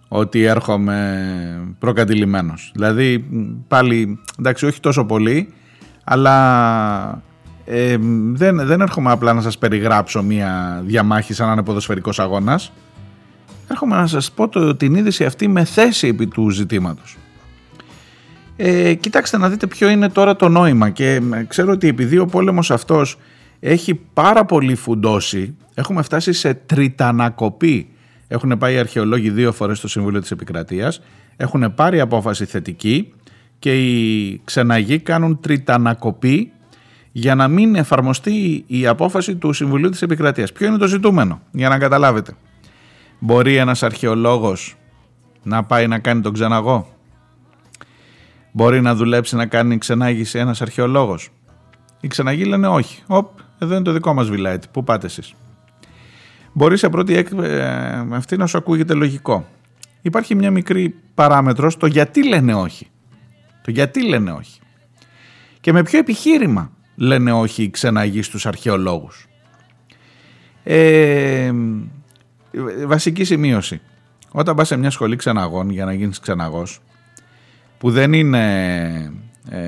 ότι 0.08 0.42
έρχομαι 0.42 1.74
προκατηλημένος. 1.78 2.70
Δηλαδή 2.74 3.24
πάλι, 3.68 4.18
εντάξει 4.38 4.66
όχι 4.66 4.80
τόσο 4.80 5.04
πολύ, 5.04 5.52
αλλά 6.04 7.22
ε, 7.64 7.96
δεν, 8.32 8.66
δεν 8.66 8.80
έρχομαι 8.80 9.10
απλά 9.10 9.32
να 9.32 9.40
σας 9.40 9.58
περιγράψω 9.58 10.22
μια 10.22 10.82
διαμάχη 10.86 11.32
σαν 11.34 11.46
να 11.46 11.52
είναι 11.52 11.62
ποδοσφαιρικός 11.62 12.18
αγώνας. 12.18 12.72
Έρχομαι 13.68 13.96
να 13.96 14.06
σας 14.06 14.30
πω 14.30 14.48
το, 14.48 14.76
την 14.76 14.94
είδηση 14.94 15.24
αυτή 15.24 15.48
με 15.48 15.64
θέση 15.64 16.08
επί 16.08 16.26
του 16.26 16.50
ζητήματος. 16.50 17.16
Ε, 18.62 18.94
κοιτάξτε 18.94 19.38
να 19.38 19.48
δείτε 19.48 19.66
ποιο 19.66 19.88
είναι 19.88 20.08
τώρα 20.08 20.36
το 20.36 20.48
νόημα 20.48 20.90
και 20.90 21.20
ε, 21.34 21.42
ξέρω 21.48 21.72
ότι 21.72 21.88
επειδή 21.88 22.18
ο 22.18 22.26
πόλεμος 22.26 22.70
αυτός 22.70 23.18
έχει 23.60 23.94
πάρα 23.94 24.44
πολύ 24.44 24.74
φουντώσει, 24.74 25.56
έχουμε 25.74 26.02
φτάσει 26.02 26.32
σε 26.32 26.54
τριτανακοπή. 26.54 27.88
Έχουν 28.28 28.58
πάει 28.58 28.74
οι 28.74 28.78
αρχαιολόγοι 28.78 29.30
δύο 29.30 29.52
φορές 29.52 29.78
στο 29.78 29.88
Συμβούλιο 29.88 30.20
της 30.20 30.30
Επικρατείας, 30.30 31.00
έχουν 31.36 31.74
πάρει 31.74 32.00
απόφαση 32.00 32.44
θετική 32.44 33.12
και 33.58 33.88
οι 33.88 34.40
ξεναγοί 34.44 34.98
κάνουν 34.98 35.40
τριτανακοπή 35.40 36.52
για 37.12 37.34
να 37.34 37.48
μην 37.48 37.74
εφαρμοστεί 37.74 38.64
η 38.66 38.86
απόφαση 38.86 39.36
του 39.36 39.52
Συμβουλίου 39.52 39.90
της 39.90 40.02
Επικρατείας. 40.02 40.52
Ποιο 40.52 40.66
είναι 40.66 40.76
το 40.76 40.86
ζητούμενο, 40.86 41.40
για 41.50 41.68
να 41.68 41.78
καταλάβετε. 41.78 42.32
Μπορεί 43.18 43.56
ένας 43.56 43.82
αρχαιολόγος 43.82 44.76
να 45.42 45.64
πάει 45.64 45.86
να 45.86 45.98
κάνει 45.98 46.20
τον 46.20 46.32
ξεναγό. 46.32 46.99
Μπορεί 48.52 48.80
να 48.80 48.94
δουλέψει 48.94 49.36
να 49.36 49.46
κάνει 49.46 49.78
ξενάγηση 49.78 50.38
ένας 50.38 50.62
αρχαιολόγος. 50.62 51.30
Οι 52.00 52.08
ξεναγοί 52.08 52.44
λένε 52.44 52.68
όχι. 52.68 53.02
Οπ, 53.06 53.38
εδώ 53.58 53.74
είναι 53.74 53.84
το 53.84 53.92
δικό 53.92 54.14
μας 54.14 54.28
βιλάιτι. 54.28 54.66
Πού 54.72 54.84
πάτε 54.84 55.06
εσείς; 55.06 55.34
Μπορεί 56.52 56.76
σε 56.76 56.88
πρώτη 56.88 57.16
έκ... 57.16 57.28
ε, 57.40 58.06
αυτή 58.10 58.36
να 58.36 58.46
σου 58.46 58.58
ακούγεται 58.58 58.94
λογικό. 58.94 59.46
Υπάρχει 60.02 60.34
μια 60.34 60.50
μικρή 60.50 60.94
παράμετρος 61.14 61.76
το 61.76 61.86
γιατί 61.86 62.28
λένε 62.28 62.54
όχι. 62.54 62.86
Το 63.62 63.70
γιατί 63.70 64.08
λένε 64.08 64.32
όχι. 64.32 64.60
Και 65.60 65.72
με 65.72 65.82
ποιο 65.82 65.98
επιχείρημα 65.98 66.70
λένε 66.96 67.32
όχι 67.32 67.62
οι 67.62 67.70
ξεναγοί 67.70 68.22
στους 68.22 68.46
αρχαιολόγους; 68.46 69.28
Ε, 70.62 71.52
βασική 72.86 73.24
σημείωση. 73.24 73.80
Όταν 74.32 74.56
πας 74.56 74.66
σε 74.66 74.76
μια 74.76 74.90
σχολή 74.90 75.16
ξεναγών 75.16 75.70
για 75.70 75.84
να 75.84 75.92
γίνεις 75.92 76.18
ξεναγός 76.18 76.80
που 77.80 77.90
δεν 77.90 78.12
είναι 78.12 78.44
ε, 79.50 79.58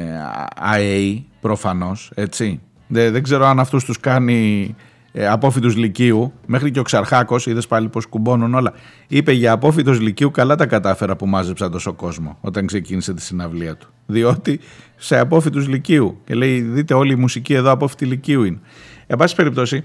ΑΕΗ 0.56 1.26
προφανώς, 1.40 2.12
έτσι. 2.14 2.60
Δεν, 2.86 3.12
δεν 3.12 3.22
ξέρω 3.22 3.46
αν 3.46 3.60
αυτούς 3.60 3.84
τους 3.84 4.00
κάνει 4.00 4.74
ε, 5.12 5.28
απόφοιτους 5.28 5.76
λυκείου, 5.76 6.32
μέχρι 6.46 6.70
και 6.70 6.78
ο 6.78 6.82
Ξαρχάκος, 6.82 7.46
είδες 7.46 7.66
πάλι 7.66 7.88
πως 7.88 8.06
κουμπώνουν 8.06 8.54
όλα, 8.54 8.72
είπε 9.08 9.32
για 9.32 9.52
απόφοιτους 9.52 10.00
λυκείου 10.00 10.30
καλά 10.30 10.54
τα 10.54 10.66
κατάφερα 10.66 11.16
που 11.16 11.26
μάζεψα 11.26 11.70
τόσο 11.70 11.92
κόσμο 11.92 12.38
όταν 12.40 12.66
ξεκίνησε 12.66 13.14
τη 13.14 13.22
συναυλία 13.22 13.76
του. 13.76 13.88
Διότι 14.06 14.60
σε 14.96 15.18
απόφοιτους 15.18 15.68
λυκείου 15.68 16.20
και 16.24 16.34
λέει 16.34 16.60
δείτε 16.60 16.94
όλη 16.94 17.12
η 17.12 17.16
μουσική 17.16 17.54
εδώ 17.54 17.70
απόφοιτοι 17.70 18.06
λυκείου 18.06 18.44
είναι. 18.44 18.58
Εν 19.06 19.16
πάση 19.16 19.34
περιπτώσει, 19.34 19.84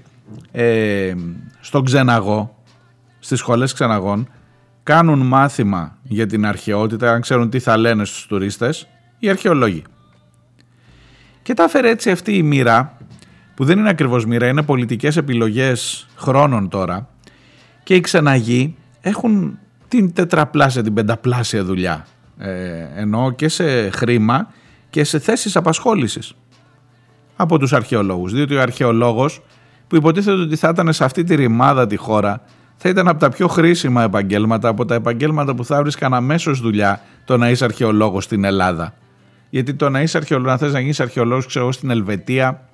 ε, 0.52 1.14
στον 1.60 1.84
ξεναγό, 1.84 2.62
στις 3.18 3.38
σχολές 3.38 3.72
ξεναγών, 3.72 4.28
κάνουν 4.88 5.18
μάθημα 5.18 5.96
για 6.02 6.26
την 6.26 6.46
αρχαιότητα, 6.46 7.12
αν 7.12 7.20
ξέρουν 7.20 7.50
τι 7.50 7.58
θα 7.58 7.76
λένε 7.76 8.04
στους 8.04 8.26
τουρίστες, 8.26 8.88
οι 9.18 9.28
αρχαιολόγοι. 9.28 9.82
Και 11.42 11.54
τα 11.54 11.62
έφερε 11.62 11.88
έτσι 11.90 12.10
αυτή 12.10 12.36
η 12.36 12.42
μοίρα, 12.42 12.96
που 13.54 13.64
δεν 13.64 13.78
είναι 13.78 13.88
ακριβώς 13.88 14.26
μοίρα, 14.26 14.46
είναι 14.46 14.62
πολιτικές 14.62 15.16
επιλογές 15.16 16.06
χρόνων 16.16 16.68
τώρα, 16.68 17.08
και 17.82 17.94
οι 17.94 18.00
ξεναγοί 18.00 18.76
έχουν 19.00 19.58
την 19.88 20.12
τετραπλάσια, 20.12 20.82
την 20.82 20.94
πενταπλάσια 20.94 21.64
δουλειά, 21.64 22.06
ε, 22.38 22.86
ενώ 22.94 23.30
και 23.30 23.48
σε 23.48 23.90
χρήμα 23.90 24.52
και 24.90 25.04
σε 25.04 25.18
θέσεις 25.18 25.56
απασχόλησης 25.56 26.34
από 27.36 27.58
τους 27.58 27.72
αρχαιολόγους. 27.72 28.32
Διότι 28.32 28.54
ο 28.54 28.60
αρχαιολόγος 28.60 29.42
που 29.86 29.96
υποτίθεται 29.96 30.40
ότι 30.40 30.56
θα 30.56 30.68
ήταν 30.68 30.92
σε 30.92 31.04
αυτή 31.04 31.24
τη 31.24 31.34
ρημάδα 31.34 31.86
τη 31.86 31.96
χώρα 31.96 32.42
θα 32.80 32.88
ήταν 32.88 33.08
από 33.08 33.20
τα 33.20 33.28
πιο 33.28 33.48
χρήσιμα 33.48 34.02
επαγγέλματα, 34.02 34.68
από 34.68 34.84
τα 34.84 34.94
επαγγέλματα 34.94 35.54
που 35.54 35.64
θα 35.64 35.82
βρίσκαν 35.82 36.14
αμέσως 36.14 36.60
δουλειά 36.60 37.00
το 37.24 37.36
να 37.36 37.50
είσαι 37.50 37.64
αρχαιολόγος 37.64 38.24
στην 38.24 38.44
Ελλάδα. 38.44 38.94
Γιατί 39.50 39.74
το 39.74 39.88
να 39.90 40.00
είσαι 40.02 40.16
αρχαιολόγος, 40.16 40.52
να 40.52 40.58
θες 40.58 40.72
να 40.72 40.80
γίνεις 40.80 41.00
αρχαιολόγος, 41.00 41.46
ξέρω 41.46 41.64
εγώ, 41.64 41.72
στην 41.72 41.90
Ελβετία, 41.90 42.68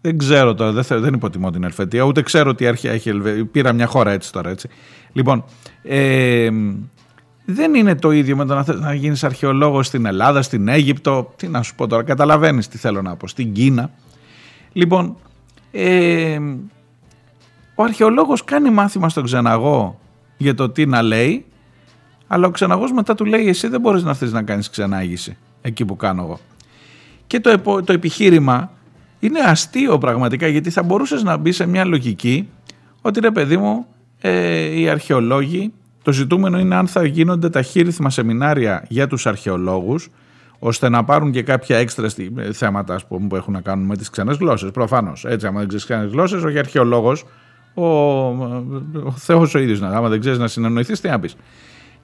δεν 0.00 0.18
ξέρω 0.18 0.54
τώρα, 0.54 0.72
δεν, 0.72 0.84
θε- 0.84 1.00
δεν 1.00 1.14
υποτιμώ 1.14 1.50
την 1.50 1.64
Ελβετία, 1.64 2.02
ούτε 2.02 2.22
ξέρω 2.22 2.54
τι 2.54 2.66
αρχαία 2.66 2.92
έχει 2.92 3.08
η 3.08 3.12
Ελβετία. 3.12 3.44
Πήρα 3.44 3.72
μια 3.72 3.86
χώρα 3.86 4.10
έτσι 4.10 4.32
τώρα, 4.32 4.50
έτσι. 4.50 4.68
Λοιπόν, 5.12 5.44
ε, 5.82 6.48
δεν 7.44 7.74
είναι 7.74 7.94
το 7.94 8.10
ίδιο 8.10 8.36
με 8.36 8.44
το 8.44 8.54
να, 8.54 8.64
θες 8.64 8.80
να 8.80 8.94
γίνεις 8.94 9.24
αρχαιολόγος 9.24 9.86
στην 9.86 10.06
Ελλάδα, 10.06 10.42
στην 10.42 10.68
Αίγυπτο, 10.68 11.32
τι 11.36 11.48
να 11.48 11.62
σου 11.62 11.74
πω 11.74 11.86
τώρα, 11.86 12.02
καταλαβαίνεις 12.02 12.68
τι 12.68 12.78
θέλω 12.78 13.02
να 13.02 13.16
πω, 13.16 13.28
στην 13.28 13.52
Κίνα. 13.52 13.90
Λοιπόν, 14.72 15.16
ε, 15.70 16.38
ο 17.80 17.82
αρχαιολόγος 17.82 18.44
κάνει 18.44 18.70
μάθημα 18.70 19.08
στον 19.08 19.24
ξεναγό 19.24 19.98
για 20.36 20.54
το 20.54 20.68
τι 20.70 20.86
να 20.86 21.02
λέει, 21.02 21.44
αλλά 22.26 22.46
ο 22.46 22.50
ξεναγός 22.50 22.92
μετά 22.92 23.14
του 23.14 23.24
λέει 23.24 23.48
εσύ 23.48 23.68
δεν 23.68 23.80
μπορείς 23.80 24.02
να 24.02 24.10
έρθεις 24.10 24.32
να 24.32 24.42
κάνεις 24.42 24.70
ξενάγηση 24.70 25.36
εκεί 25.62 25.84
που 25.84 25.96
κάνω 25.96 26.22
εγώ. 26.22 26.38
Και 27.26 27.40
το, 27.40 27.50
επο- 27.50 27.82
το 27.82 27.92
επιχείρημα 27.92 28.70
είναι 29.20 29.40
αστείο 29.40 29.98
πραγματικά 29.98 30.46
γιατί 30.46 30.70
θα 30.70 30.82
μπορούσες 30.82 31.22
να 31.22 31.36
μπεις 31.36 31.56
σε 31.56 31.66
μια 31.66 31.84
λογική 31.84 32.48
ότι 33.02 33.20
ρε 33.20 33.30
παιδί 33.30 33.56
μου 33.56 33.86
ε, 34.20 34.80
οι 34.80 34.88
αρχαιολόγοι 34.88 35.72
το 36.02 36.12
ζητούμενο 36.12 36.58
είναι 36.58 36.74
αν 36.74 36.86
θα 36.86 37.04
γίνονται 37.04 37.50
ταχύρυθμα 37.50 38.10
σεμινάρια 38.10 38.84
για 38.88 39.06
τους 39.06 39.26
αρχαιολόγους 39.26 40.08
ώστε 40.58 40.88
να 40.88 41.04
πάρουν 41.04 41.30
και 41.30 41.42
κάποια 41.42 41.76
έξτρα 41.76 42.08
στη- 42.08 42.32
ε, 42.38 42.52
θέματα 42.52 42.94
ας 42.94 43.06
πούμε, 43.06 43.26
που 43.28 43.36
έχουν 43.36 43.52
να 43.52 43.60
κάνουν 43.60 43.86
με 43.86 43.96
τις 43.96 44.10
ξένες 44.10 44.36
γλώσσες 44.36 44.70
προφανώς 44.70 45.24
έτσι 45.24 45.46
άμα 45.46 45.58
δεν 45.58 45.68
ξέρεις 45.68 45.84
ξένες 45.86 46.10
γλώσσες 46.10 46.42
όχι 46.42 46.58
αρχαιολόγος 46.58 47.24
ο, 47.82 48.26
ο 49.04 49.10
Θεός 49.16 49.54
ο 49.54 49.58
ίδιος 49.58 49.80
να 49.80 49.88
άμα 49.88 50.08
δεν 50.08 50.20
ξέρεις 50.20 50.38
να 50.38 50.46
συνεννοηθείς 50.48 51.00
τι 51.00 51.08
να 51.08 51.20
πεις 51.20 51.36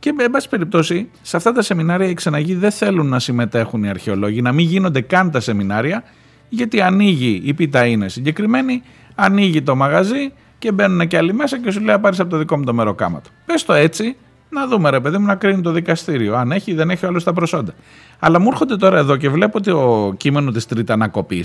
και 0.04 0.14
εν 0.18 0.30
πάση 0.30 0.48
περιπτώσει, 0.48 1.10
σε 1.22 1.36
αυτά 1.36 1.52
τα 1.52 1.62
σεμινάρια 1.62 2.08
οι 2.08 2.14
ξεναγοί 2.14 2.54
δεν 2.54 2.70
θέλουν 2.70 3.06
να 3.06 3.18
συμμετέχουν 3.18 3.84
οι 3.84 3.88
αρχαιολόγοι, 3.88 4.42
να 4.42 4.52
μην 4.52 4.66
γίνονται 4.66 5.00
καν 5.00 5.30
τα 5.30 5.40
σεμινάρια, 5.40 6.04
γιατί 6.48 6.80
ανοίγει, 6.80 7.40
η 7.44 7.54
πίτα 7.54 7.86
είναι 7.86 8.08
συγκεκριμένη, 8.08 8.82
ανοίγει 9.14 9.62
το 9.62 9.74
μαγαζί 9.76 10.32
και 10.58 10.72
μπαίνουν 10.72 11.06
και 11.06 11.16
άλλοι 11.16 11.32
μέσα 11.32 11.60
και 11.60 11.70
σου 11.70 11.80
λέει: 11.80 11.98
Πάρεις 11.98 12.20
από 12.20 12.30
το 12.30 12.36
δικό 12.36 12.58
μου 12.58 12.64
το 12.64 12.74
μεροκάματο. 12.74 13.30
Πες 13.46 13.64
το 13.64 13.72
έτσι, 13.72 14.16
να 14.48 14.66
δούμε 14.66 14.90
ρε 14.90 15.00
παιδί 15.00 15.18
μου 15.18 15.26
να 15.26 15.34
κρίνει 15.34 15.62
το 15.62 15.70
δικαστήριο. 15.70 16.34
Αν 16.34 16.52
έχει, 16.52 16.74
δεν 16.74 16.90
έχει 16.90 17.06
όλο 17.06 17.22
τα 17.22 17.32
προσόντα. 17.32 17.72
Αλλά 18.18 18.38
μου 18.38 18.48
έρχονται 18.50 18.76
τώρα 18.76 18.98
εδώ 18.98 19.16
και 19.16 19.28
βλέπω 19.28 19.60
το 19.60 20.14
κείμενο 20.16 20.50
της 20.50 20.66
Τριτανακοπή 20.66 21.44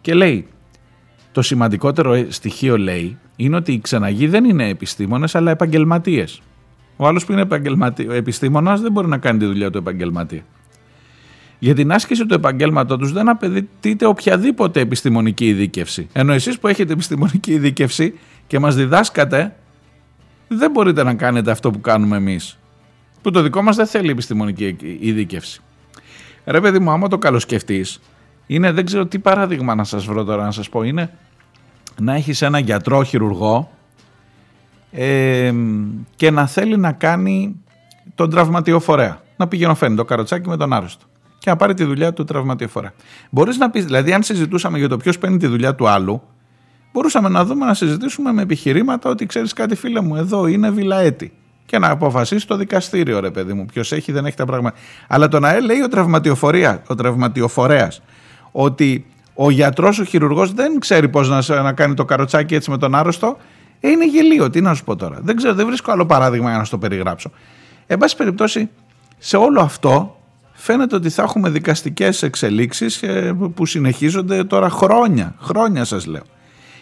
και 0.00 0.14
λέει: 0.14 0.46
Το 1.34 1.42
σημαντικότερο 1.42 2.26
στοιχείο 2.28 2.78
λέει 2.78 3.18
είναι 3.36 3.56
ότι 3.56 3.72
οι 3.72 3.80
ξεναγοί 3.80 4.26
δεν 4.26 4.44
είναι 4.44 4.68
επιστήμονες 4.68 5.34
αλλά 5.34 5.50
επαγγελματίες. 5.50 6.42
Ο 6.96 7.06
άλλος 7.06 7.24
που 7.24 7.32
είναι 7.32 7.46
επιστήμονας 8.10 8.80
δεν 8.80 8.92
μπορεί 8.92 9.08
να 9.08 9.18
κάνει 9.18 9.38
τη 9.38 9.44
δουλειά 9.44 9.70
του 9.70 9.78
επαγγελματία. 9.78 10.44
Για 11.58 11.74
την 11.74 11.92
άσκηση 11.92 12.26
του 12.26 12.34
επαγγέλματό 12.34 12.96
τους 12.96 13.12
δεν 13.12 13.28
απαιτείται 13.28 14.06
οποιαδήποτε 14.06 14.80
επιστημονική 14.80 15.46
ειδίκευση. 15.46 16.08
Ενώ 16.12 16.32
εσείς 16.32 16.58
που 16.58 16.68
έχετε 16.68 16.92
επιστημονική 16.92 17.52
ειδίκευση 17.52 18.18
και 18.46 18.58
μας 18.58 18.74
διδάσκατε, 18.74 19.56
δεν 20.48 20.70
μπορείτε 20.70 21.02
να 21.02 21.14
κάνετε 21.14 21.50
αυτό 21.50 21.70
που 21.70 21.80
κάνουμε 21.80 22.16
εμείς. 22.16 22.58
Που 23.22 23.30
το 23.30 23.42
δικό 23.42 23.62
μας 23.62 23.76
δεν 23.76 23.86
θέλει 23.86 24.10
επιστημονική 24.10 24.76
ειδίκευση. 25.00 25.60
Ρε 26.44 26.60
παιδί 26.60 26.78
μου, 26.78 26.90
άμα 26.90 27.08
το 27.08 27.18
καλοσκεφτείς, 27.18 28.00
είναι 28.46 28.72
δεν 28.72 28.84
ξέρω 28.84 29.06
τι 29.06 29.18
παράδειγμα 29.18 29.74
να 29.74 29.84
σας 29.84 30.04
βρω 30.04 30.24
τώρα 30.24 30.44
να 30.44 30.50
σας 30.50 30.68
πω. 30.68 30.82
Είναι 30.82 31.10
να 32.00 32.14
έχεις 32.14 32.42
ένα 32.42 32.58
γιατρό 32.58 33.02
χειρουργό 33.02 33.70
ε, 34.90 35.52
και 36.16 36.30
να 36.30 36.46
θέλει 36.46 36.76
να 36.76 36.92
κάνει 36.92 37.56
τον 38.14 38.30
τραυματιοφορέα. 38.30 39.22
Να 39.36 39.48
πηγαίνω 39.48 39.74
φαίνει 39.74 39.96
το 39.96 40.04
καροτσάκι 40.04 40.48
με 40.48 40.56
τον 40.56 40.72
άρρωστο 40.72 41.06
και 41.44 41.50
να 41.50 41.56
πάρει 41.56 41.74
τη 41.74 41.84
δουλειά 41.84 42.12
του 42.12 42.24
τραυματιοφορέα. 42.24 42.92
Μπορείς 43.30 43.58
να 43.58 43.70
πεις, 43.70 43.84
δηλαδή, 43.84 44.12
αν 44.12 44.22
συζητούσαμε 44.22 44.78
για 44.78 44.88
το 44.88 44.96
ποιος 44.96 45.18
παίρνει 45.18 45.36
τη 45.36 45.46
δουλειά 45.46 45.74
του 45.74 45.88
άλλου, 45.88 46.22
μπορούσαμε 46.92 47.28
να 47.28 47.44
δούμε 47.44 47.66
να 47.66 47.74
συζητήσουμε 47.74 48.32
με 48.32 48.42
επιχειρήματα 48.42 49.10
ότι 49.10 49.26
ξέρεις 49.26 49.52
κάτι, 49.52 49.74
φίλε 49.74 50.00
μου, 50.00 50.16
εδώ 50.16 50.46
είναι 50.46 50.70
βιλαέτη. 50.70 51.32
Και 51.66 51.78
να 51.78 51.90
αποφασίσει 51.90 52.46
το 52.46 52.56
δικαστήριο, 52.56 53.20
ρε 53.20 53.30
παιδί 53.30 53.52
μου, 53.52 53.66
ποιος 53.66 53.92
έχει, 53.92 54.12
δεν 54.12 54.26
έχει 54.26 54.36
τα 54.36 54.44
πράγματα. 54.44 54.76
Αλλά 55.08 55.28
το 55.28 55.40
να 55.40 55.60
λέει 55.60 55.80
ο 55.80 55.88
τραυματιοφορέα, 55.88 56.82
ο 56.86 56.94
τραυματιοφορέας, 56.94 58.02
ότι 58.56 59.06
ο 59.34 59.50
γιατρός, 59.50 59.98
ο 59.98 60.04
χειρουργός 60.04 60.52
δεν 60.52 60.78
ξέρει 60.78 61.08
πώς 61.08 61.28
να, 61.28 61.62
να 61.62 61.72
κάνει 61.72 61.94
το 61.94 62.04
καροτσάκι 62.04 62.54
έτσι 62.54 62.70
με 62.70 62.78
τον 62.78 62.94
άρρωστο, 62.94 63.36
ε, 63.80 63.88
είναι 63.88 64.06
γελίο. 64.06 64.50
Τι 64.50 64.60
να 64.60 64.74
σου 64.74 64.84
πω 64.84 64.96
τώρα. 64.96 65.18
Δεν 65.22 65.36
ξέρω, 65.36 65.54
δεν 65.54 65.66
βρίσκω 65.66 65.92
άλλο 65.92 66.06
παράδειγμα 66.06 66.48
για 66.48 66.58
να 66.58 66.64
σου 66.64 66.70
το 66.70 66.78
περιγράψω. 66.78 67.30
Εν 67.86 67.98
πάση 67.98 68.16
περιπτώσει, 68.16 68.68
σε 69.18 69.36
όλο 69.36 69.60
αυτό 69.60 70.16
φαίνεται 70.52 70.96
ότι 70.96 71.10
θα 71.10 71.22
έχουμε 71.22 71.50
δικαστικές 71.50 72.22
εξελίξεις 72.22 73.02
ε, 73.02 73.36
που 73.54 73.66
συνεχίζονται 73.66 74.44
τώρα 74.44 74.70
χρόνια. 74.70 75.34
Χρόνια 75.40 75.84
σας 75.84 76.06
λέω. 76.06 76.22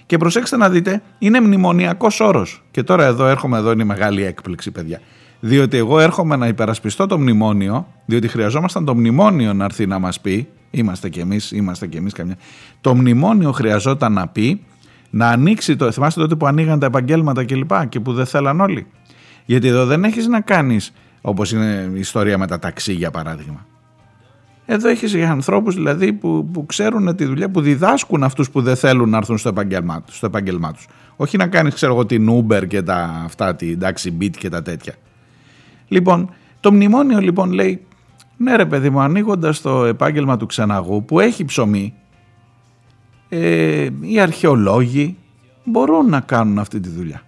Και 0.06 0.16
προσέξτε 0.16 0.56
να 0.56 0.68
δείτε, 0.68 1.02
είναι 1.18 1.40
μνημονιακός 1.40 2.20
όρος. 2.20 2.62
Και 2.70 2.82
τώρα 2.82 3.04
εδώ 3.04 3.26
έρχομαι, 3.26 3.58
εδώ 3.58 3.72
είναι 3.72 3.82
η 3.82 3.86
μεγάλη 3.86 4.24
έκπληξη 4.24 4.70
παιδιά. 4.70 5.00
Διότι 5.40 5.76
εγώ 5.76 6.00
έρχομαι 6.00 6.36
να 6.36 6.46
υπερασπιστώ 6.46 7.06
το 7.06 7.18
μνημόνιο, 7.18 7.86
διότι 8.06 8.28
χρειαζόμασταν 8.28 8.84
το 8.84 8.94
μνημόνιο 8.94 9.52
να 9.52 9.64
έρθει 9.64 9.86
να 9.86 9.98
μας 9.98 10.20
πει, 10.20 10.48
είμαστε 10.74 11.08
κι 11.08 11.20
εμείς, 11.20 11.50
είμαστε 11.52 11.86
κι 11.86 11.96
εμείς 11.96 12.12
καμιά. 12.12 12.36
Το 12.80 12.94
μνημόνιο 12.94 13.52
χρειαζόταν 13.52 14.12
να 14.12 14.28
πει, 14.28 14.64
να 15.10 15.28
ανοίξει 15.28 15.76
το, 15.76 15.90
θυμάστε 15.90 16.20
τότε 16.20 16.34
που 16.34 16.46
ανοίγαν 16.46 16.78
τα 16.78 16.86
επαγγέλματα 16.86 17.44
κλπ. 17.44 17.68
Και, 17.68 17.86
και 17.88 18.00
που 18.00 18.12
δεν 18.12 18.26
θέλαν 18.26 18.60
όλοι. 18.60 18.86
Γιατί 19.44 19.68
εδώ 19.68 19.86
δεν 19.86 20.04
έχεις 20.04 20.26
να 20.26 20.40
κάνεις 20.40 20.92
όπως 21.20 21.52
είναι 21.52 21.90
η 21.94 21.98
ιστορία 21.98 22.38
με 22.38 22.46
τα 22.46 22.58
ταξί 22.58 22.92
για 22.92 23.10
παράδειγμα. 23.10 23.66
Εδώ 24.66 24.88
έχεις 24.88 25.14
ανθρώπους 25.14 25.74
δηλαδή 25.74 26.12
που, 26.12 26.48
που 26.52 26.66
ξέρουν 26.66 27.16
τη 27.16 27.24
δουλειά, 27.24 27.50
που 27.50 27.60
διδάσκουν 27.60 28.22
αυτούς 28.22 28.50
που 28.50 28.62
δεν 28.62 28.76
θέλουν 28.76 29.08
να 29.08 29.16
έρθουν 29.16 29.38
στο 29.38 29.48
επαγγελμά, 29.48 30.04
στο 30.06 30.26
επαγγελμά 30.26 30.72
τους. 30.72 30.86
Όχι 31.16 31.36
να 31.36 31.46
κάνεις 31.46 31.74
ξέρω 31.74 31.92
εγώ 31.92 32.06
την 32.06 32.30
Uber 32.30 32.66
και 32.68 32.82
τα 32.82 33.22
αυτά, 33.24 33.56
την 33.56 33.78
Taxi 33.82 34.22
Beat 34.22 34.30
και 34.30 34.48
τα 34.48 34.62
τέτοια. 34.62 34.94
Λοιπόν, 35.88 36.30
το 36.60 36.72
μνημόνιο 36.72 37.18
λοιπόν 37.18 37.52
λέει 37.52 37.86
ναι 38.42 38.56
ρε 38.56 38.66
παιδί 38.66 38.90
μου 38.90 39.00
ανοίγοντας 39.00 39.60
το 39.60 39.84
επάγγελμα 39.84 40.36
του 40.36 40.46
ξεναγού 40.46 41.04
που 41.04 41.20
έχει 41.20 41.44
ψωμί 41.44 41.94
ε, 43.28 43.88
οι 44.00 44.20
αρχαιολόγοι 44.20 45.16
μπορούν 45.64 46.08
να 46.08 46.20
κάνουν 46.20 46.58
αυτή 46.58 46.80
τη 46.80 46.88
δουλειά. 46.88 47.22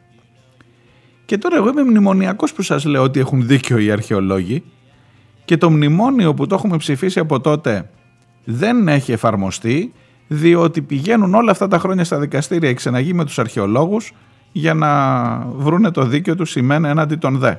Και 1.24 1.38
τώρα 1.38 1.56
εγώ 1.56 1.68
είμαι 1.68 1.84
μνημονιακός 1.84 2.52
που 2.52 2.62
σας 2.62 2.84
λέω 2.84 3.02
ότι 3.02 3.20
έχουν 3.20 3.46
δίκιο 3.46 3.78
οι 3.78 3.90
αρχαιολόγοι 3.90 4.62
και 5.44 5.56
το 5.56 5.70
μνημόνιο 5.70 6.34
που 6.34 6.46
το 6.46 6.54
έχουμε 6.54 6.76
ψηφίσει 6.76 7.18
από 7.18 7.40
τότε 7.40 7.90
δεν 8.44 8.88
έχει 8.88 9.12
εφαρμοστεί 9.12 9.92
διότι 10.26 10.82
πηγαίνουν 10.82 11.34
όλα 11.34 11.50
αυτά 11.50 11.68
τα 11.68 11.78
χρόνια 11.78 12.04
στα 12.04 12.18
δικαστήρια 12.18 12.70
οι 12.70 12.74
ξεναγοί 12.74 13.14
με 13.14 13.24
τους 13.24 13.38
αρχαιολόγους 13.38 14.12
για 14.52 14.74
να 14.74 14.90
βρούνε 15.38 15.90
το 15.90 16.04
δίκαιο 16.04 16.34
τους 16.36 16.50
σημαίνει 16.50 16.88
έναντι 16.88 17.16
των 17.16 17.38
δε. 17.38 17.54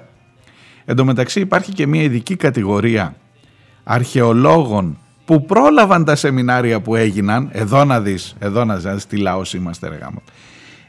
Εν 0.86 0.96
τω 0.96 1.06
μεταξύ 1.06 1.40
υπάρχει 1.40 1.72
και 1.72 1.88
μια 1.88 2.02
ειδική 2.02 2.36
κατηγορία 2.36 3.16
αρχαιολόγων 3.86 4.98
που 5.26 5.46
πρόλαβαν 5.46 6.06
τα 6.06 6.16
σεμινάρια 6.16 6.82
που 6.82 6.96
έγιναν, 6.96 7.50
εδώ 7.52 7.86
να 7.86 8.02
δεις, 8.02 8.36
εδώ 8.40 8.66
να 8.66 8.76
δεις 8.76 9.06
τι 9.08 9.18
λαός 9.18 9.54
είμαστε 9.54 9.88
ρε 9.88 9.96
γάμο. 9.96 10.22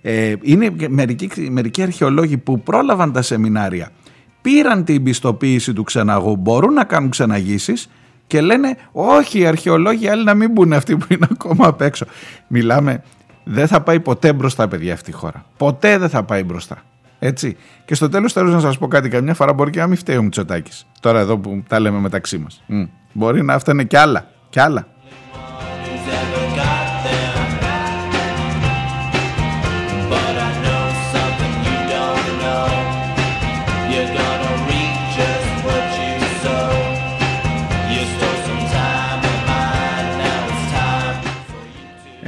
Ε, 0.02 0.34
είναι 0.42 0.70
μερικοί, 0.88 1.50
μερικοί 1.50 1.82
αρχαιολόγοι 1.82 2.36
που 2.36 2.60
πρόλαβαν 2.60 3.12
τα 3.12 3.22
σεμινάρια, 3.22 3.90
πήραν 4.42 4.84
την 4.84 5.02
πιστοποίηση 5.02 5.72
του 5.72 5.82
ξεναγού, 5.82 6.36
μπορούν 6.36 6.72
να 6.72 6.84
κάνουν 6.84 7.10
ξεναγήσεις 7.10 7.88
και 8.26 8.40
λένε 8.40 8.76
όχι 8.92 9.38
οι 9.38 9.46
αρχαιολόγοι 9.46 10.08
άλλοι 10.08 10.24
να 10.24 10.34
μην 10.34 10.52
μπουν 10.52 10.72
αυτοί 10.72 10.96
που 10.96 11.06
είναι 11.08 11.26
ακόμα 11.30 11.66
απ' 11.66 11.80
έξω. 11.80 12.06
Μιλάμε, 12.46 13.02
δεν 13.44 13.66
θα 13.66 13.80
πάει 13.80 14.00
ποτέ 14.00 14.32
μπροστά 14.32 14.68
παιδιά 14.68 14.92
αυτή 14.92 15.10
η 15.10 15.12
χώρα. 15.12 15.44
Ποτέ 15.56 15.98
δεν 15.98 16.08
θα 16.08 16.22
πάει 16.22 16.42
μπροστά. 16.42 16.82
Έτσι. 17.18 17.56
Και 17.84 17.94
στο 17.94 18.08
τέλος 18.08 18.32
θέλω 18.32 18.50
να 18.50 18.60
σας 18.60 18.78
πω 18.78 18.88
κάτι, 18.88 19.08
καμιά 19.08 19.34
φορά 19.34 19.52
μπορεί 19.52 19.70
και 19.70 19.80
να 19.80 19.86
μην 19.86 19.96
φταίει 19.96 20.16
ο 20.16 20.22
Μητσοτάκης. 20.22 20.86
Τώρα 21.00 21.18
εδώ 21.18 21.38
που 21.38 21.62
τα 21.68 21.80
λέμε 21.80 21.98
μεταξύ 21.98 22.38
μας. 22.38 22.62
Μπορεί 23.12 23.42
να 23.42 23.58
φταίνε 23.58 23.84
κι 23.84 23.96
άλλα. 23.96 24.30
Κι 24.50 24.60
άλλα. 24.60 24.86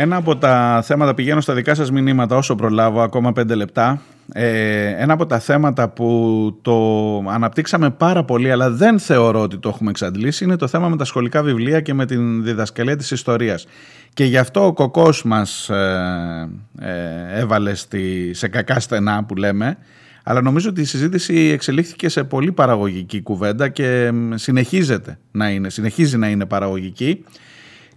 Ένα 0.00 0.16
από 0.16 0.36
τα 0.36 0.82
θέματα, 0.84 1.14
πηγαίνω 1.14 1.40
στα 1.40 1.54
δικά 1.54 1.74
σας 1.74 1.90
μηνύματα 1.90 2.36
όσο 2.36 2.54
προλάβω, 2.54 3.00
ακόμα 3.00 3.32
πέντε 3.32 3.54
λεπτά. 3.54 4.00
Ε, 4.32 4.86
ένα 4.86 5.12
από 5.12 5.26
τα 5.26 5.38
θέματα 5.38 5.88
που 5.88 6.58
το 6.62 6.76
αναπτύξαμε 7.18 7.90
πάρα 7.90 8.24
πολύ, 8.24 8.50
αλλά 8.50 8.70
δεν 8.70 8.98
θεωρώ 8.98 9.40
ότι 9.40 9.58
το 9.58 9.68
έχουμε 9.68 9.90
εξαντλήσει, 9.90 10.44
είναι 10.44 10.56
το 10.56 10.66
θέμα 10.66 10.88
με 10.88 10.96
τα 10.96 11.04
σχολικά 11.04 11.42
βιβλία 11.42 11.80
και 11.80 11.94
με 11.94 12.06
την 12.06 12.42
διδασκαλία 12.44 12.96
της 12.96 13.10
ιστορίας. 13.10 13.66
Και 14.14 14.24
γι' 14.24 14.38
αυτό 14.38 14.66
ο 14.66 14.72
κοκός 14.72 15.22
μας 15.22 15.68
ε, 15.68 16.48
ε, 16.80 17.40
έβαλε 17.40 17.74
στη, 17.74 18.30
σε 18.34 18.48
κακά 18.48 18.80
στενά 18.80 19.24
που 19.24 19.34
λέμε, 19.34 19.78
αλλά 20.22 20.42
νομίζω 20.42 20.68
ότι 20.68 20.80
η 20.80 20.84
συζήτηση 20.84 21.34
εξελίχθηκε 21.34 22.08
σε 22.08 22.24
πολύ 22.24 22.52
παραγωγική 22.52 23.22
κουβέντα 23.22 23.68
και 23.68 24.12
συνεχίζεται 24.34 25.18
να 25.30 25.50
είναι, 25.50 25.70
συνεχίζει 25.70 26.16
να 26.16 26.28
είναι 26.28 26.46
παραγωγική. 26.46 27.24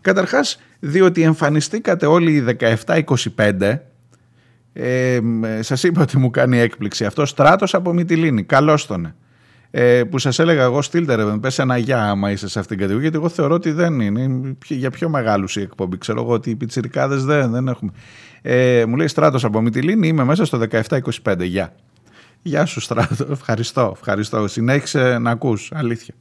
Καταρχάς, 0.02 0.58
διότι 0.84 1.22
εμφανιστήκατε 1.22 2.06
όλοι 2.06 2.32
οι 2.32 2.58
17-25, 2.86 3.80
ε, 4.74 5.20
σας 5.60 5.84
είπα 5.84 6.02
ότι 6.02 6.18
μου 6.18 6.30
κάνει 6.30 6.60
έκπληξη 6.60 7.06
αυτό, 7.06 7.26
στράτος 7.26 7.74
από 7.74 7.94
Μυτιλίνη, 7.94 8.44
καλώς 8.44 8.86
τον. 8.86 9.14
Ε, 9.74 10.04
που 10.04 10.18
σας 10.20 10.40
έλεγα 10.40 10.64
εγώ 10.64 10.82
στείλτε 10.82 11.16
ρε 11.16 11.38
πες 11.38 11.60
ένα 11.60 11.78
γεια 11.78 12.04
άμα 12.04 12.32
είσαι 12.32 12.48
σε 12.48 12.60
αυτήν 12.60 12.78
την 12.78 12.86
κατηγορία 12.86 13.10
γιατί 13.10 13.26
εγώ 13.26 13.36
θεωρώ 13.36 13.56
ότι 13.56 13.72
δεν 13.72 14.00
είναι. 14.00 14.56
Για 14.68 14.90
πιο 14.90 15.10
μεγάλους 15.10 15.56
η 15.56 15.62
εκπομπή. 15.62 15.98
Ξέρω 15.98 16.22
εγώ 16.22 16.32
ότι 16.32 16.50
οι 16.50 16.56
πιτσιρικάδες 16.56 17.26
δεν, 17.26 17.52
δεν 17.52 17.68
έχουμε 17.68 17.92
ε, 18.42 18.84
μου 18.86 18.96
λέει 18.96 19.08
Στράτος 19.08 19.44
από 19.44 19.62
Μυτιλίνη 19.62 20.08
είμαι 20.08 20.24
μέσα 20.24 20.46
στο 20.46 20.62
17-25 21.24 21.40
γεια 21.40 21.74
Γεια 22.42 22.66
σου 22.66 22.80
Στράτο. 22.80 23.28
Ευχαριστώ, 23.32 23.92
ευχαριστώ. 23.96 24.48
Συνέχισε 24.48 25.18
να 25.18 25.32
ακούς. 25.32 25.72
Αλήθεια 25.74 26.14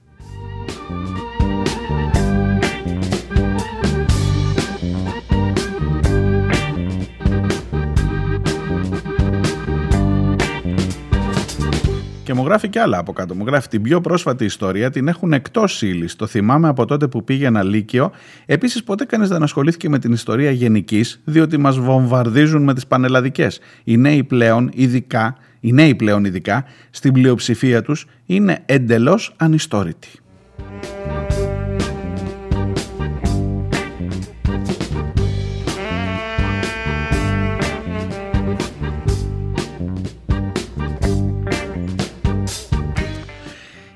Και 12.31 12.37
μου 12.37 12.45
γράφει 12.45 12.69
και 12.69 12.81
άλλα 12.81 12.99
από 12.99 13.13
κάτω. 13.13 13.35
Μου 13.35 13.45
γράφει 13.47 13.69
την 13.69 13.83
πιο 13.83 14.01
πρόσφατη 14.01 14.45
ιστορία, 14.45 14.91
την 14.91 15.09
έχουν 15.09 15.33
εκτός 15.33 15.83
ύλης. 15.83 16.17
Το 16.17 16.27
θυμάμαι 16.27 16.69
από 16.69 16.85
τότε 16.85 17.09
που 17.09 17.25
πήγαινα 17.25 17.63
Λύκειο. 17.63 18.11
Επίσης, 18.47 18.85
ποτέ 18.85 19.05
κανείς 19.05 19.29
δεν 19.29 19.43
ασχολήθηκε 19.43 19.89
με 19.89 19.99
την 19.99 20.13
ιστορία 20.13 20.51
γενικής, 20.51 21.21
διότι 21.25 21.57
μας 21.57 21.79
βομβαρδίζουν 21.79 22.63
με 22.63 22.75
τις 22.75 22.87
πανελλαδικές. 22.87 23.61
Οι 23.85 23.97
νέοι 23.97 24.25
πλέον, 24.25 24.71
ειδικά, 24.75 25.37
οι 25.61 25.73
νέοι 25.73 25.95
πλέον 25.95 26.25
ειδικά, 26.25 26.65
στην 26.91 27.13
πλειοψηφία 27.13 27.83
τους, 27.83 28.07
είναι 28.27 28.63
εντελώς 28.67 29.35
ανιστόρητοι. 29.37 30.09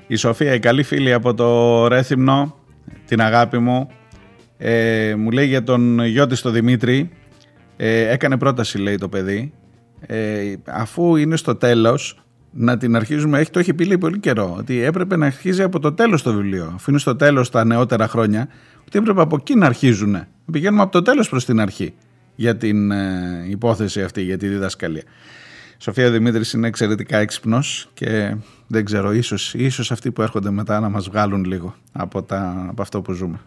Η 0.07 0.15
Σοφία, 0.15 0.53
η 0.53 0.59
καλή 0.59 0.83
φίλη 0.83 1.13
από 1.13 1.33
το 1.33 1.87
Ρέθυμνο, 1.87 2.55
την 3.05 3.21
αγάπη 3.21 3.57
μου, 3.57 3.89
ε, 4.57 5.13
μου 5.17 5.31
λέει 5.31 5.47
για 5.47 5.63
τον 5.63 6.05
γιο 6.05 6.27
της 6.27 6.41
τον 6.41 6.53
Δημήτρη, 6.53 7.09
ε, 7.77 8.11
έκανε 8.11 8.37
πρόταση 8.37 8.77
λέει 8.77 8.95
το 8.95 9.09
παιδί, 9.09 9.53
ε, 9.99 10.53
αφού 10.65 11.15
είναι 11.15 11.35
στο 11.35 11.55
τέλος, 11.55 12.19
να 12.51 12.77
την 12.77 12.95
αρχίζουμε, 12.95 13.39
έχει 13.39 13.49
το 13.49 13.59
έχει 13.59 13.73
πει 13.73 13.85
λέει 13.85 13.97
πολύ 13.97 14.19
καιρό, 14.19 14.55
ότι 14.57 14.81
έπρεπε 14.81 15.15
να 15.15 15.25
αρχίζει 15.25 15.61
από 15.61 15.79
το 15.79 15.93
τέλος 15.93 16.21
το 16.21 16.33
βιβλίο, 16.33 16.71
αφού 16.75 16.89
είναι 16.89 16.99
στο 16.99 17.15
τέλος 17.15 17.49
τα 17.49 17.65
νεότερα 17.65 18.07
χρόνια, 18.07 18.47
ότι 18.87 18.97
έπρεπε 18.97 19.21
από 19.21 19.35
εκεί 19.39 19.55
να 19.55 19.65
αρχίζουν, 19.65 20.25
πηγαίνουμε 20.51 20.81
από 20.81 20.91
το 20.91 21.01
τέλος 21.01 21.29
προς 21.29 21.45
την 21.45 21.59
αρχή 21.59 21.93
για 22.35 22.57
την 22.57 22.91
ε, 22.91 23.45
υπόθεση 23.49 24.01
αυτή, 24.01 24.21
για 24.21 24.37
τη 24.37 24.47
διδασκαλία. 24.47 25.03
Σοφία 25.77 26.11
Δημήτρης 26.11 26.53
είναι 26.53 26.67
εξαιρετικά 26.67 27.17
έξυπνος 27.17 27.89
και 27.93 28.35
δεν 28.67 28.85
ξέρω, 28.85 29.13
ίσως, 29.13 29.53
ίσως 29.53 29.91
αυτοί 29.91 30.11
που 30.11 30.21
έρχονται 30.21 30.49
μετά 30.49 30.79
να 30.79 30.89
μας 30.89 31.07
βγάλουν 31.09 31.43
λίγο 31.43 31.75
από, 31.91 32.23
τα, 32.23 32.65
από 32.69 32.81
αυτό 32.81 33.01
που 33.01 33.11
ζούμε. 33.11 33.39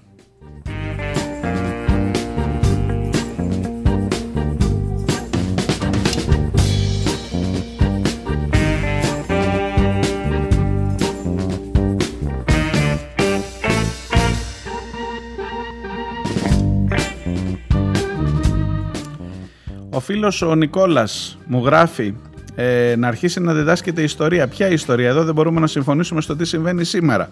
Ο 19.98 20.00
φίλος 20.00 20.42
ο 20.42 20.54
Νικόλας 20.54 21.38
μου 21.46 21.64
γράφει 21.64 22.14
ε, 22.54 22.94
να 22.98 23.08
αρχίσει 23.08 23.40
να 23.40 23.54
διδάσκεται 23.54 24.02
ιστορία. 24.02 24.48
Ποια 24.48 24.68
ιστορία, 24.68 25.08
εδώ 25.08 25.24
δεν 25.24 25.34
μπορούμε 25.34 25.60
να 25.60 25.66
συμφωνήσουμε 25.66 26.20
στο 26.20 26.36
τι 26.36 26.44
συμβαίνει 26.44 26.84
σήμερα. 26.84 27.30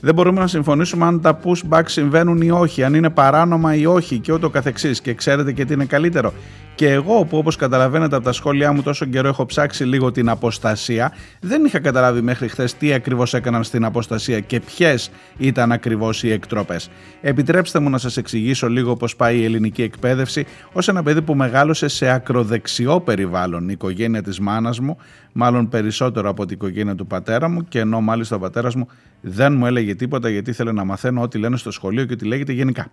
Δεν 0.00 0.14
μπορούμε 0.14 0.40
να 0.40 0.46
συμφωνήσουμε 0.46 1.04
αν 1.04 1.20
τα 1.20 1.40
pushback 1.44 1.82
συμβαίνουν 1.84 2.40
ή 2.40 2.50
όχι, 2.50 2.84
αν 2.84 2.94
είναι 2.94 3.10
παράνομα 3.10 3.74
ή 3.74 3.86
όχι 3.86 4.18
και 4.18 4.32
ούτω 4.32 4.50
καθεξής. 4.50 5.00
Και 5.00 5.14
ξέρετε 5.14 5.52
και 5.52 5.64
τι 5.64 5.72
είναι 5.72 5.84
καλύτερο. 5.84 6.32
Και 6.76 6.90
εγώ 6.90 7.24
που 7.24 7.38
όπως 7.38 7.56
καταλαβαίνετε 7.56 8.16
από 8.16 8.24
τα 8.24 8.32
σχόλιά 8.32 8.72
μου 8.72 8.82
τόσο 8.82 9.04
καιρό 9.04 9.28
έχω 9.28 9.46
ψάξει 9.46 9.84
λίγο 9.84 10.12
την 10.12 10.28
αποστασία, 10.28 11.12
δεν 11.40 11.64
είχα 11.64 11.78
καταλάβει 11.78 12.20
μέχρι 12.20 12.48
χθες 12.48 12.74
τι 12.74 12.92
ακριβώς 12.92 13.34
έκαναν 13.34 13.64
στην 13.64 13.84
αποστασία 13.84 14.40
και 14.40 14.60
ποιες 14.60 15.10
ήταν 15.36 15.72
ακριβώς 15.72 16.22
οι 16.22 16.30
εκτροπές. 16.30 16.90
Επιτρέψτε 17.20 17.78
μου 17.78 17.90
να 17.90 17.98
σας 17.98 18.16
εξηγήσω 18.16 18.68
λίγο 18.68 18.96
πώς 18.96 19.16
πάει 19.16 19.38
η 19.38 19.44
ελληνική 19.44 19.82
εκπαίδευση 19.82 20.46
ως 20.72 20.88
ένα 20.88 21.02
παιδί 21.02 21.22
που 21.22 21.34
μεγάλωσε 21.34 21.88
σε 21.88 22.08
ακροδεξιό 22.08 23.00
περιβάλλον 23.00 23.68
η 23.68 23.72
οικογένεια 23.72 24.22
της 24.22 24.40
μάνας 24.40 24.80
μου, 24.80 24.96
μάλλον 25.32 25.68
περισσότερο 25.68 26.28
από 26.28 26.46
την 26.46 26.56
οικογένεια 26.56 26.94
του 26.94 27.06
πατέρα 27.06 27.48
μου 27.48 27.64
και 27.68 27.78
ενώ 27.78 28.00
μάλιστα 28.00 28.36
ο 28.36 28.38
πατέρας 28.38 28.74
μου 28.74 28.88
δεν 29.20 29.52
μου 29.52 29.66
έλεγε 29.66 29.94
τίποτα 29.94 30.28
γιατί 30.28 30.50
ήθελε 30.50 30.72
να 30.72 30.84
μαθαίνω 30.84 31.22
ό,τι 31.22 31.38
λένε 31.38 31.56
στο 31.56 31.70
σχολείο 31.70 32.04
και 32.04 32.16
τι 32.16 32.24
λέγεται 32.24 32.52
γενικά. 32.52 32.86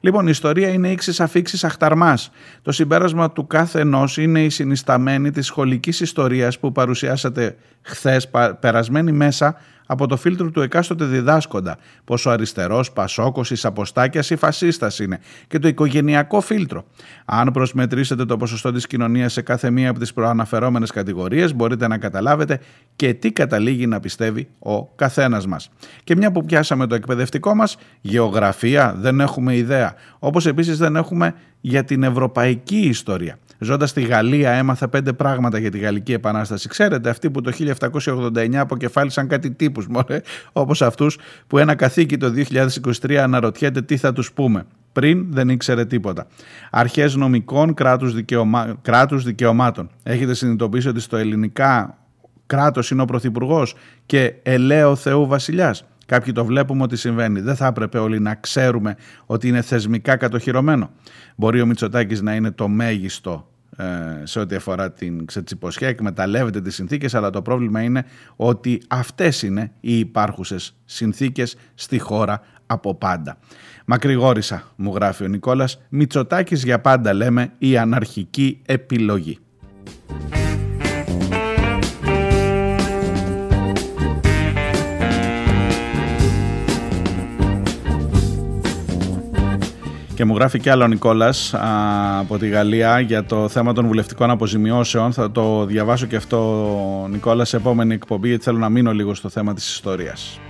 Λοιπόν, 0.00 0.26
η 0.26 0.30
ιστορία 0.30 0.68
είναι 0.68 0.88
ύξης 0.88 1.20
αφήξης 1.20 1.64
αχταρμάς. 1.64 2.30
Το 2.62 2.72
συμπέρασμα 2.72 3.23
του 3.30 3.46
κάθε 3.46 3.80
ενός 3.80 4.16
είναι 4.16 4.44
η 4.44 4.50
συνισταμένη 4.50 5.30
της 5.30 5.46
σχολικής 5.46 6.00
ιστορίας 6.00 6.58
που 6.58 6.72
παρουσιάσατε 6.72 7.56
χθες, 7.82 8.30
περασμένη 8.60 9.12
μέσα 9.12 9.56
από 9.86 10.06
το 10.06 10.16
φίλτρο 10.16 10.50
του 10.50 10.60
εκάστοτε 10.60 11.04
διδάσκοντα, 11.04 11.78
πόσο 12.04 12.30
αριστερός, 12.30 12.92
πασόκο, 12.92 13.42
αποστάκιας 13.62 14.30
ή 14.30 14.36
φασίστας 14.36 14.98
είναι, 14.98 15.20
και 15.46 15.58
το 15.58 15.68
οικογενειακό 15.68 16.40
φίλτρο. 16.40 16.84
Αν 17.24 17.50
προσμετρήσετε 17.52 18.24
το 18.24 18.36
ποσοστό 18.36 18.72
της 18.72 18.86
κοινωνίας 18.86 19.32
σε 19.32 19.42
κάθε 19.42 19.70
μία 19.70 19.90
από 19.90 19.98
τις 19.98 20.12
προαναφερόμενες 20.12 20.90
κατηγορίες, 20.90 21.54
μπορείτε 21.54 21.88
να 21.88 21.98
καταλάβετε 21.98 22.60
και 22.96 23.14
τι 23.14 23.32
καταλήγει 23.32 23.86
να 23.86 24.00
πιστεύει 24.00 24.48
ο 24.58 24.86
καθένας 24.86 25.46
μας. 25.46 25.70
Και 26.04 26.16
μια 26.16 26.32
που 26.32 26.44
πιάσαμε 26.44 26.86
το 26.86 26.94
εκπαιδευτικό 26.94 27.54
μας, 27.54 27.76
γεωγραφία 28.00 28.94
δεν 28.98 29.20
έχουμε 29.20 29.56
ιδέα. 29.56 29.94
Όπως 30.18 30.46
επίσης 30.46 30.78
δεν 30.78 30.96
έχουμε 30.96 31.34
για 31.60 31.84
την 31.84 32.02
ευρωπαϊκή 32.02 32.78
ιστορία. 32.78 33.38
Ζώντας 33.64 33.90
στη 33.90 34.02
Γαλλία, 34.02 34.50
έμαθα 34.50 34.88
πέντε 34.88 35.12
πράγματα 35.12 35.58
για 35.58 35.70
τη 35.70 35.78
Γαλλική 35.78 36.12
Επανάσταση. 36.12 36.68
Ξέρετε, 36.68 37.10
αυτοί 37.10 37.30
που 37.30 37.40
το 37.40 37.52
1789 38.04 38.54
αποκεφάλισαν 38.54 39.28
κάτι 39.28 39.50
τύπους, 39.50 39.86
όπως 40.52 40.82
αυτούς 40.82 41.18
που 41.46 41.58
ένα 41.58 41.74
καθήκη 41.74 42.16
το 42.16 42.32
2023 43.00 43.14
αναρωτιέται 43.14 43.82
τι 43.82 43.96
θα 43.96 44.12
τους 44.12 44.32
πούμε. 44.32 44.64
Πριν 44.92 45.26
δεν 45.30 45.48
ήξερε 45.48 45.84
τίποτα. 45.84 46.26
Αρχές 46.70 47.14
νομικών 47.14 47.74
κράτους 47.74 48.14
δικαιωμά... 48.14 48.76
κράτους 48.82 49.24
δικαιωμάτων. 49.24 49.90
Έχετε 50.02 50.34
συνειδητοποιήσει 50.34 50.88
ότι 50.88 51.00
στο 51.00 51.16
ελληνικά 51.16 51.98
κράτος 52.46 52.90
είναι 52.90 53.02
ο 53.02 53.04
Πρωθυπουργός 53.04 53.76
και 54.06 54.34
ελαίο 54.42 54.96
Θεού 54.96 55.26
Βασιλιάς. 55.26 55.84
Κάποιοι 56.06 56.32
το 56.32 56.44
βλέπουμε 56.44 56.82
ότι 56.82 56.96
συμβαίνει. 56.96 57.40
Δεν 57.40 57.56
θα 57.56 57.66
έπρεπε 57.66 57.98
όλοι 57.98 58.20
να 58.20 58.34
ξέρουμε 58.34 58.96
ότι 59.26 59.48
είναι 59.48 59.62
θεσμικά 59.62 60.16
κατοχυρωμένο. 60.16 60.90
Μπορεί 61.36 61.60
ο 61.60 61.66
Μητσοτάκης 61.66 62.22
να 62.22 62.34
είναι 62.34 62.50
το 62.50 62.68
μέγιστο 62.68 63.48
ε, 63.48 63.53
σε 64.22 64.40
ό,τι 64.40 64.54
αφορά 64.54 64.92
την 64.92 65.26
ξετσιποσιά, 65.26 65.88
εκμεταλλεύεται 65.88 66.60
τις 66.60 66.74
συνθήκες, 66.74 67.14
αλλά 67.14 67.30
το 67.30 67.42
πρόβλημα 67.42 67.82
είναι 67.82 68.04
ότι 68.36 68.82
αυτές 68.88 69.42
είναι 69.42 69.72
οι 69.80 69.98
υπάρχουσες 69.98 70.76
συνθήκες 70.84 71.56
στη 71.74 71.98
χώρα 71.98 72.40
από 72.66 72.94
πάντα. 72.94 73.38
Μακρηγόρησα, 73.84 74.62
μου 74.76 74.94
γράφει 74.94 75.24
ο 75.24 75.28
Νικόλας, 75.28 75.80
Μητσοτάκης 75.88 76.64
για 76.64 76.80
πάντα 76.80 77.12
λέμε 77.12 77.52
η 77.58 77.76
αναρχική 77.76 78.60
επιλογή. 78.66 79.38
Και 90.14 90.24
μου 90.24 90.34
γράφει 90.34 90.60
και 90.60 90.70
άλλο 90.70 90.84
ο 90.84 90.86
Νικόλας 90.86 91.54
από 92.18 92.38
τη 92.38 92.48
Γαλλία 92.48 93.00
για 93.00 93.24
το 93.24 93.48
θέμα 93.48 93.72
των 93.72 93.86
βουλευτικών 93.86 94.30
αποζημιώσεων. 94.30 95.12
Θα 95.12 95.30
το 95.30 95.64
διαβάσω 95.64 96.06
και 96.06 96.16
αυτό, 96.16 97.06
Νικόλα, 97.10 97.44
σε 97.44 97.56
επόμενη 97.56 97.94
εκπομπή, 97.94 98.28
γιατί 98.28 98.44
θέλω 98.44 98.58
να 98.58 98.68
μείνω 98.68 98.92
λίγο 98.92 99.14
στο 99.14 99.28
θέμα 99.28 99.54
της 99.54 99.68
ιστορίας. 99.68 100.40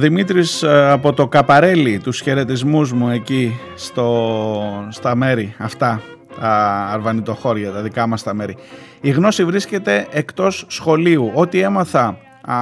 Δημήτρης 0.00 0.62
ε, 0.62 0.90
από 0.90 1.12
το 1.12 1.28
Καπαρέλι, 1.28 1.98
τους 1.98 2.20
χαιρετισμούς 2.20 2.92
μου 2.92 3.08
εκεί 3.08 3.52
στο, 3.74 4.86
στα 4.90 5.14
μέρη 5.14 5.54
αυτά, 5.58 6.02
τα 6.40 6.86
αρβανιτοχώρια, 6.92 7.72
τα 7.72 7.82
δικά 7.82 8.06
μας 8.06 8.22
τα 8.22 8.34
μέρη. 8.34 8.56
Η 9.00 9.10
γνώση 9.10 9.44
βρίσκεται 9.44 10.06
εκτός 10.10 10.64
σχολείου. 10.68 11.30
Ό,τι 11.34 11.60
έμαθα 11.60 12.16
α, 12.50 12.56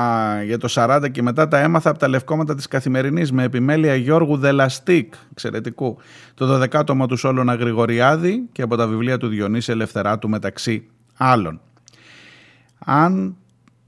για 0.44 0.58
το 0.58 0.68
40 0.74 1.10
και 1.12 1.22
μετά 1.22 1.48
τα 1.48 1.58
έμαθα 1.58 1.90
από 1.90 1.98
τα 1.98 2.08
λευκόματα 2.08 2.54
της 2.54 2.68
Καθημερινής 2.68 3.32
με 3.32 3.42
επιμέλεια 3.42 3.94
Γιώργου 3.94 4.36
Δελαστίκ, 4.36 5.14
εξαιρετικού, 5.30 5.96
το 6.34 6.62
12ο 6.62 7.08
του 7.08 7.16
Σόλωνα 7.16 7.54
Γρηγοριάδη 7.54 8.48
και 8.52 8.62
από 8.62 8.76
τα 8.76 8.86
βιβλία 8.86 9.18
του 9.18 9.28
Διονύση 9.28 9.72
Ελευθεράτου 9.72 10.28
μεταξύ 10.28 10.86
άλλων. 11.16 11.60
Αν 12.84 13.36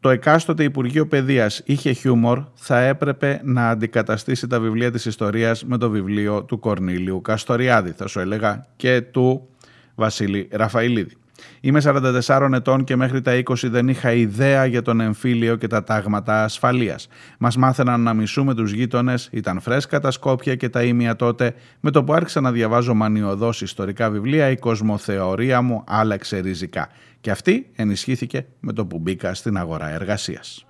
το 0.01 0.09
εκάστοτε 0.09 0.64
Υπουργείο 0.64 1.07
Παιδείας 1.07 1.62
είχε 1.64 1.92
χιούμορ, 1.92 2.44
θα 2.55 2.80
έπρεπε 2.80 3.40
να 3.44 3.68
αντικαταστήσει 3.68 4.46
τα 4.46 4.61
βιβλία 4.61 4.90
της 4.90 5.05
ιστορίας 5.05 5.64
με 5.64 5.78
το 5.78 5.90
βιβλίο 5.90 6.44
του 6.44 6.59
Κορνίλιου 6.59 7.20
Καστοριάδη, 7.20 7.90
θα 7.90 8.07
σου 8.07 8.20
έλεγα, 8.20 8.66
και 8.76 9.01
του 9.01 9.48
Βασίλη 9.94 10.48
Ραφαηλίδη. 10.53 11.16
Είμαι 11.63 11.81
44 11.85 12.51
ετών 12.55 12.85
και 12.85 12.97
μέχρι 12.97 13.21
τα 13.21 13.43
20 13.45 13.55
δεν 13.63 13.89
είχα 13.89 14.13
ιδέα 14.13 14.65
για 14.65 14.83
τον 14.83 15.01
εμφύλιο 15.01 15.57
και 15.57 15.67
τα 15.67 15.85
τάγματα 15.85 16.45
ασφαλείας. 16.45 17.09
Μας 17.39 17.57
μάθαιναν 17.57 18.01
να 18.01 18.15
μισούμε 18.15 18.55
τους 18.55 18.73
γείτονες, 18.73 19.29
ήταν 19.33 19.61
φρέσκα 19.61 20.01
τα 20.01 20.11
σκόπια 20.11 20.55
και 20.55 20.69
τα 20.69 20.83
ίμια 20.83 21.17
τότε. 21.17 21.55
Με 21.81 21.91
το 21.91 22.05
που 22.05 22.13
άρχισα 22.13 22.41
να 22.41 22.53
διαβάζω 22.53 22.95
μανιωδώς 22.95 23.63
ιστορικά 23.63 24.11
βιβλία, 24.11 24.51
η 24.51 24.57
κοσμοθεωρία 24.57 25.63
μου 25.63 25.85
άλλαξε 25.87 26.39
ριζικά. 26.39 26.89
Και 27.21 27.31
αυτή 27.31 27.71
ενισχύθηκε 27.75 28.47
με 28.61 28.73
το 28.73 28.87
που 28.87 28.99
μπήκα 28.99 29.35
στην 29.35 29.57
αγορά 29.57 29.89
εργασίας. 29.89 30.65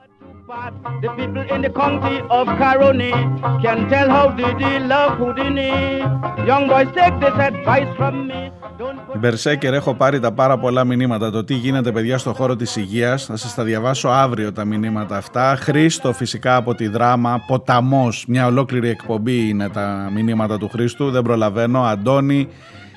Μπερσέκερ 9.19 9.75
έχω 9.75 9.95
πάρει 9.95 10.21
τα 10.21 10.33
πάρα 10.33 10.59
πολλά 10.59 10.85
μηνύματα. 10.85 11.31
Το 11.31 11.45
τι 11.45 11.55
γίνεται 11.55 11.93
παιδιά 11.93 12.19
στο 12.19 12.33
χώρο 12.33 12.57
της 12.57 12.77
υγείας 12.77 13.25
θα 13.25 13.37
σας 13.37 13.55
τα 13.55 13.65
διαβάσω 13.65 14.09
αύριο 14.09 14.53
τα 14.53 14.65
μηνύματα 14.65 15.17
αυτά. 15.17 15.57
Χρήστο 15.57 16.13
φυσικά 16.13 16.57
από 16.57 16.75
τη 16.75 16.89
δράμα 16.89 17.45
Ποταμός. 17.47 18.25
Μια 18.29 18.47
ολόκληρη 18.47 18.89
εκπομπή 18.89 19.49
είναι 19.49 19.69
τα 19.69 20.11
μηνύματα 20.15 20.59
του 20.59 20.69
Χρήστου. 20.69 21.11
Δεν 21.11 21.23
προλαβαίνω. 21.23 21.83
Αντώνη, 21.83 22.49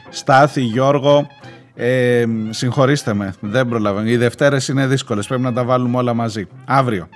Στάθη, 0.10 0.62
Γιώργο 0.62 1.28
ε, 1.76 2.26
συγχωρήστε 2.50 3.14
με, 3.14 3.34
δεν 3.40 3.68
προλαβαίνω. 3.68 4.08
Οι 4.08 4.18
Δευτέρες 4.18 4.68
είναι 4.68 4.88
δύσκολες, 4.88 5.28
πρέπει 5.28 5.42
να 5.42 5.54
τα 5.54 5.64
βάλουμε 5.64 5.98
όλα 5.98 6.14
μαζί. 6.14 6.48
Αύριο. 6.66 7.10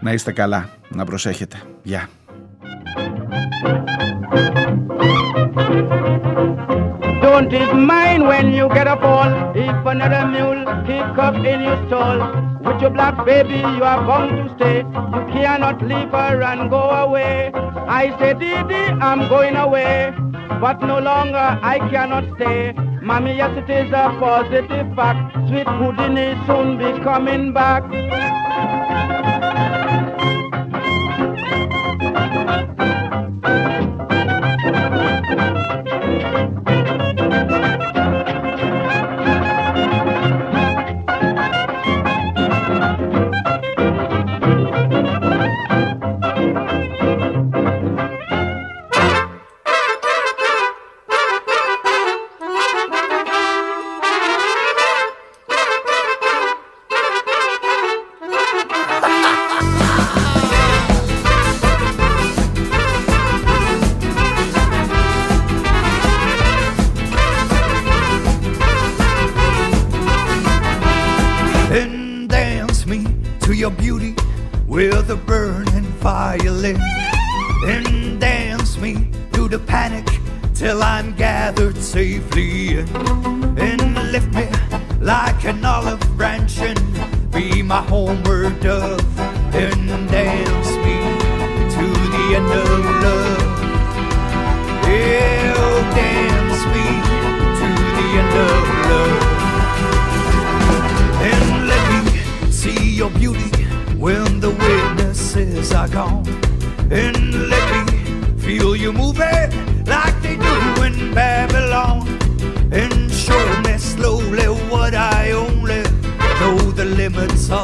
Να 0.00 0.12
είστε 0.12 0.32
καλά, 0.32 0.68
να 0.88 1.04
προσέχετε. 1.04 1.56
Γεια. 1.82 2.08
Don't 7.22 7.52
is 7.52 7.72
mine 7.72 8.22
when 8.30 8.46
you 8.58 8.68
get 8.76 8.86
a 8.86 8.96
fall. 9.02 9.30
If 9.54 9.86
another 9.86 10.24
mule 10.34 10.62
kick 10.86 11.18
up 11.26 11.36
in 11.52 11.60
your 11.66 11.78
stall, 11.86 12.18
with 12.64 12.80
your 12.82 12.90
black 12.90 13.16
baby 13.24 13.58
you 13.76 13.84
are 13.92 14.02
bound 14.08 14.30
to 14.38 14.54
stay. 14.54 14.78
You 15.14 15.22
cannot 15.32 15.82
leave 15.90 16.10
her 16.10 16.42
and 16.42 16.70
go 16.70 16.82
away. 17.04 17.50
I 18.00 18.04
say, 18.18 18.32
Didi, 18.34 18.82
I'm 19.08 19.28
going 19.28 19.56
away, 19.56 20.12
but 20.60 20.80
no 20.82 20.98
longer 20.98 21.58
I 21.62 21.78
cannot 21.90 22.24
stay. 22.36 22.72
Mommy, 23.02 23.36
yes, 23.36 23.56
it 23.56 23.70
is 23.70 23.92
a 23.92 24.16
positive 24.18 24.94
fact. 24.94 25.34
Sweet 25.48 25.66
Houdini 25.66 26.34
soon 26.46 26.78
be 26.78 27.02
coming 27.04 27.52
back. 27.52 27.84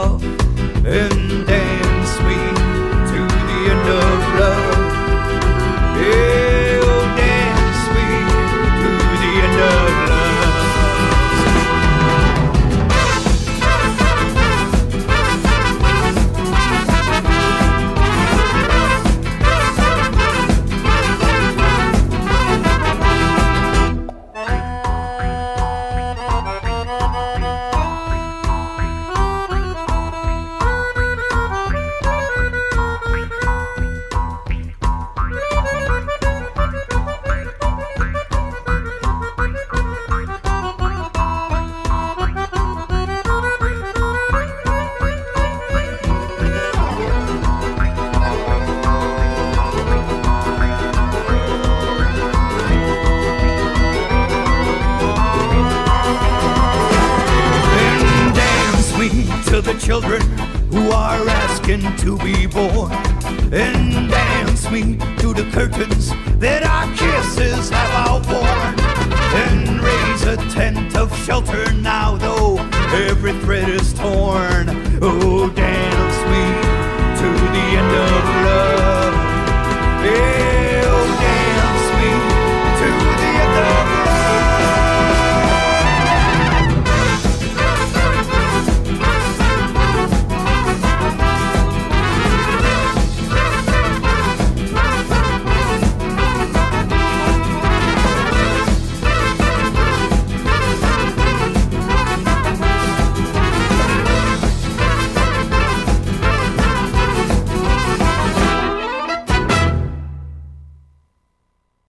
And 0.04 0.22
in 0.86 1.46
danger. 1.46 1.83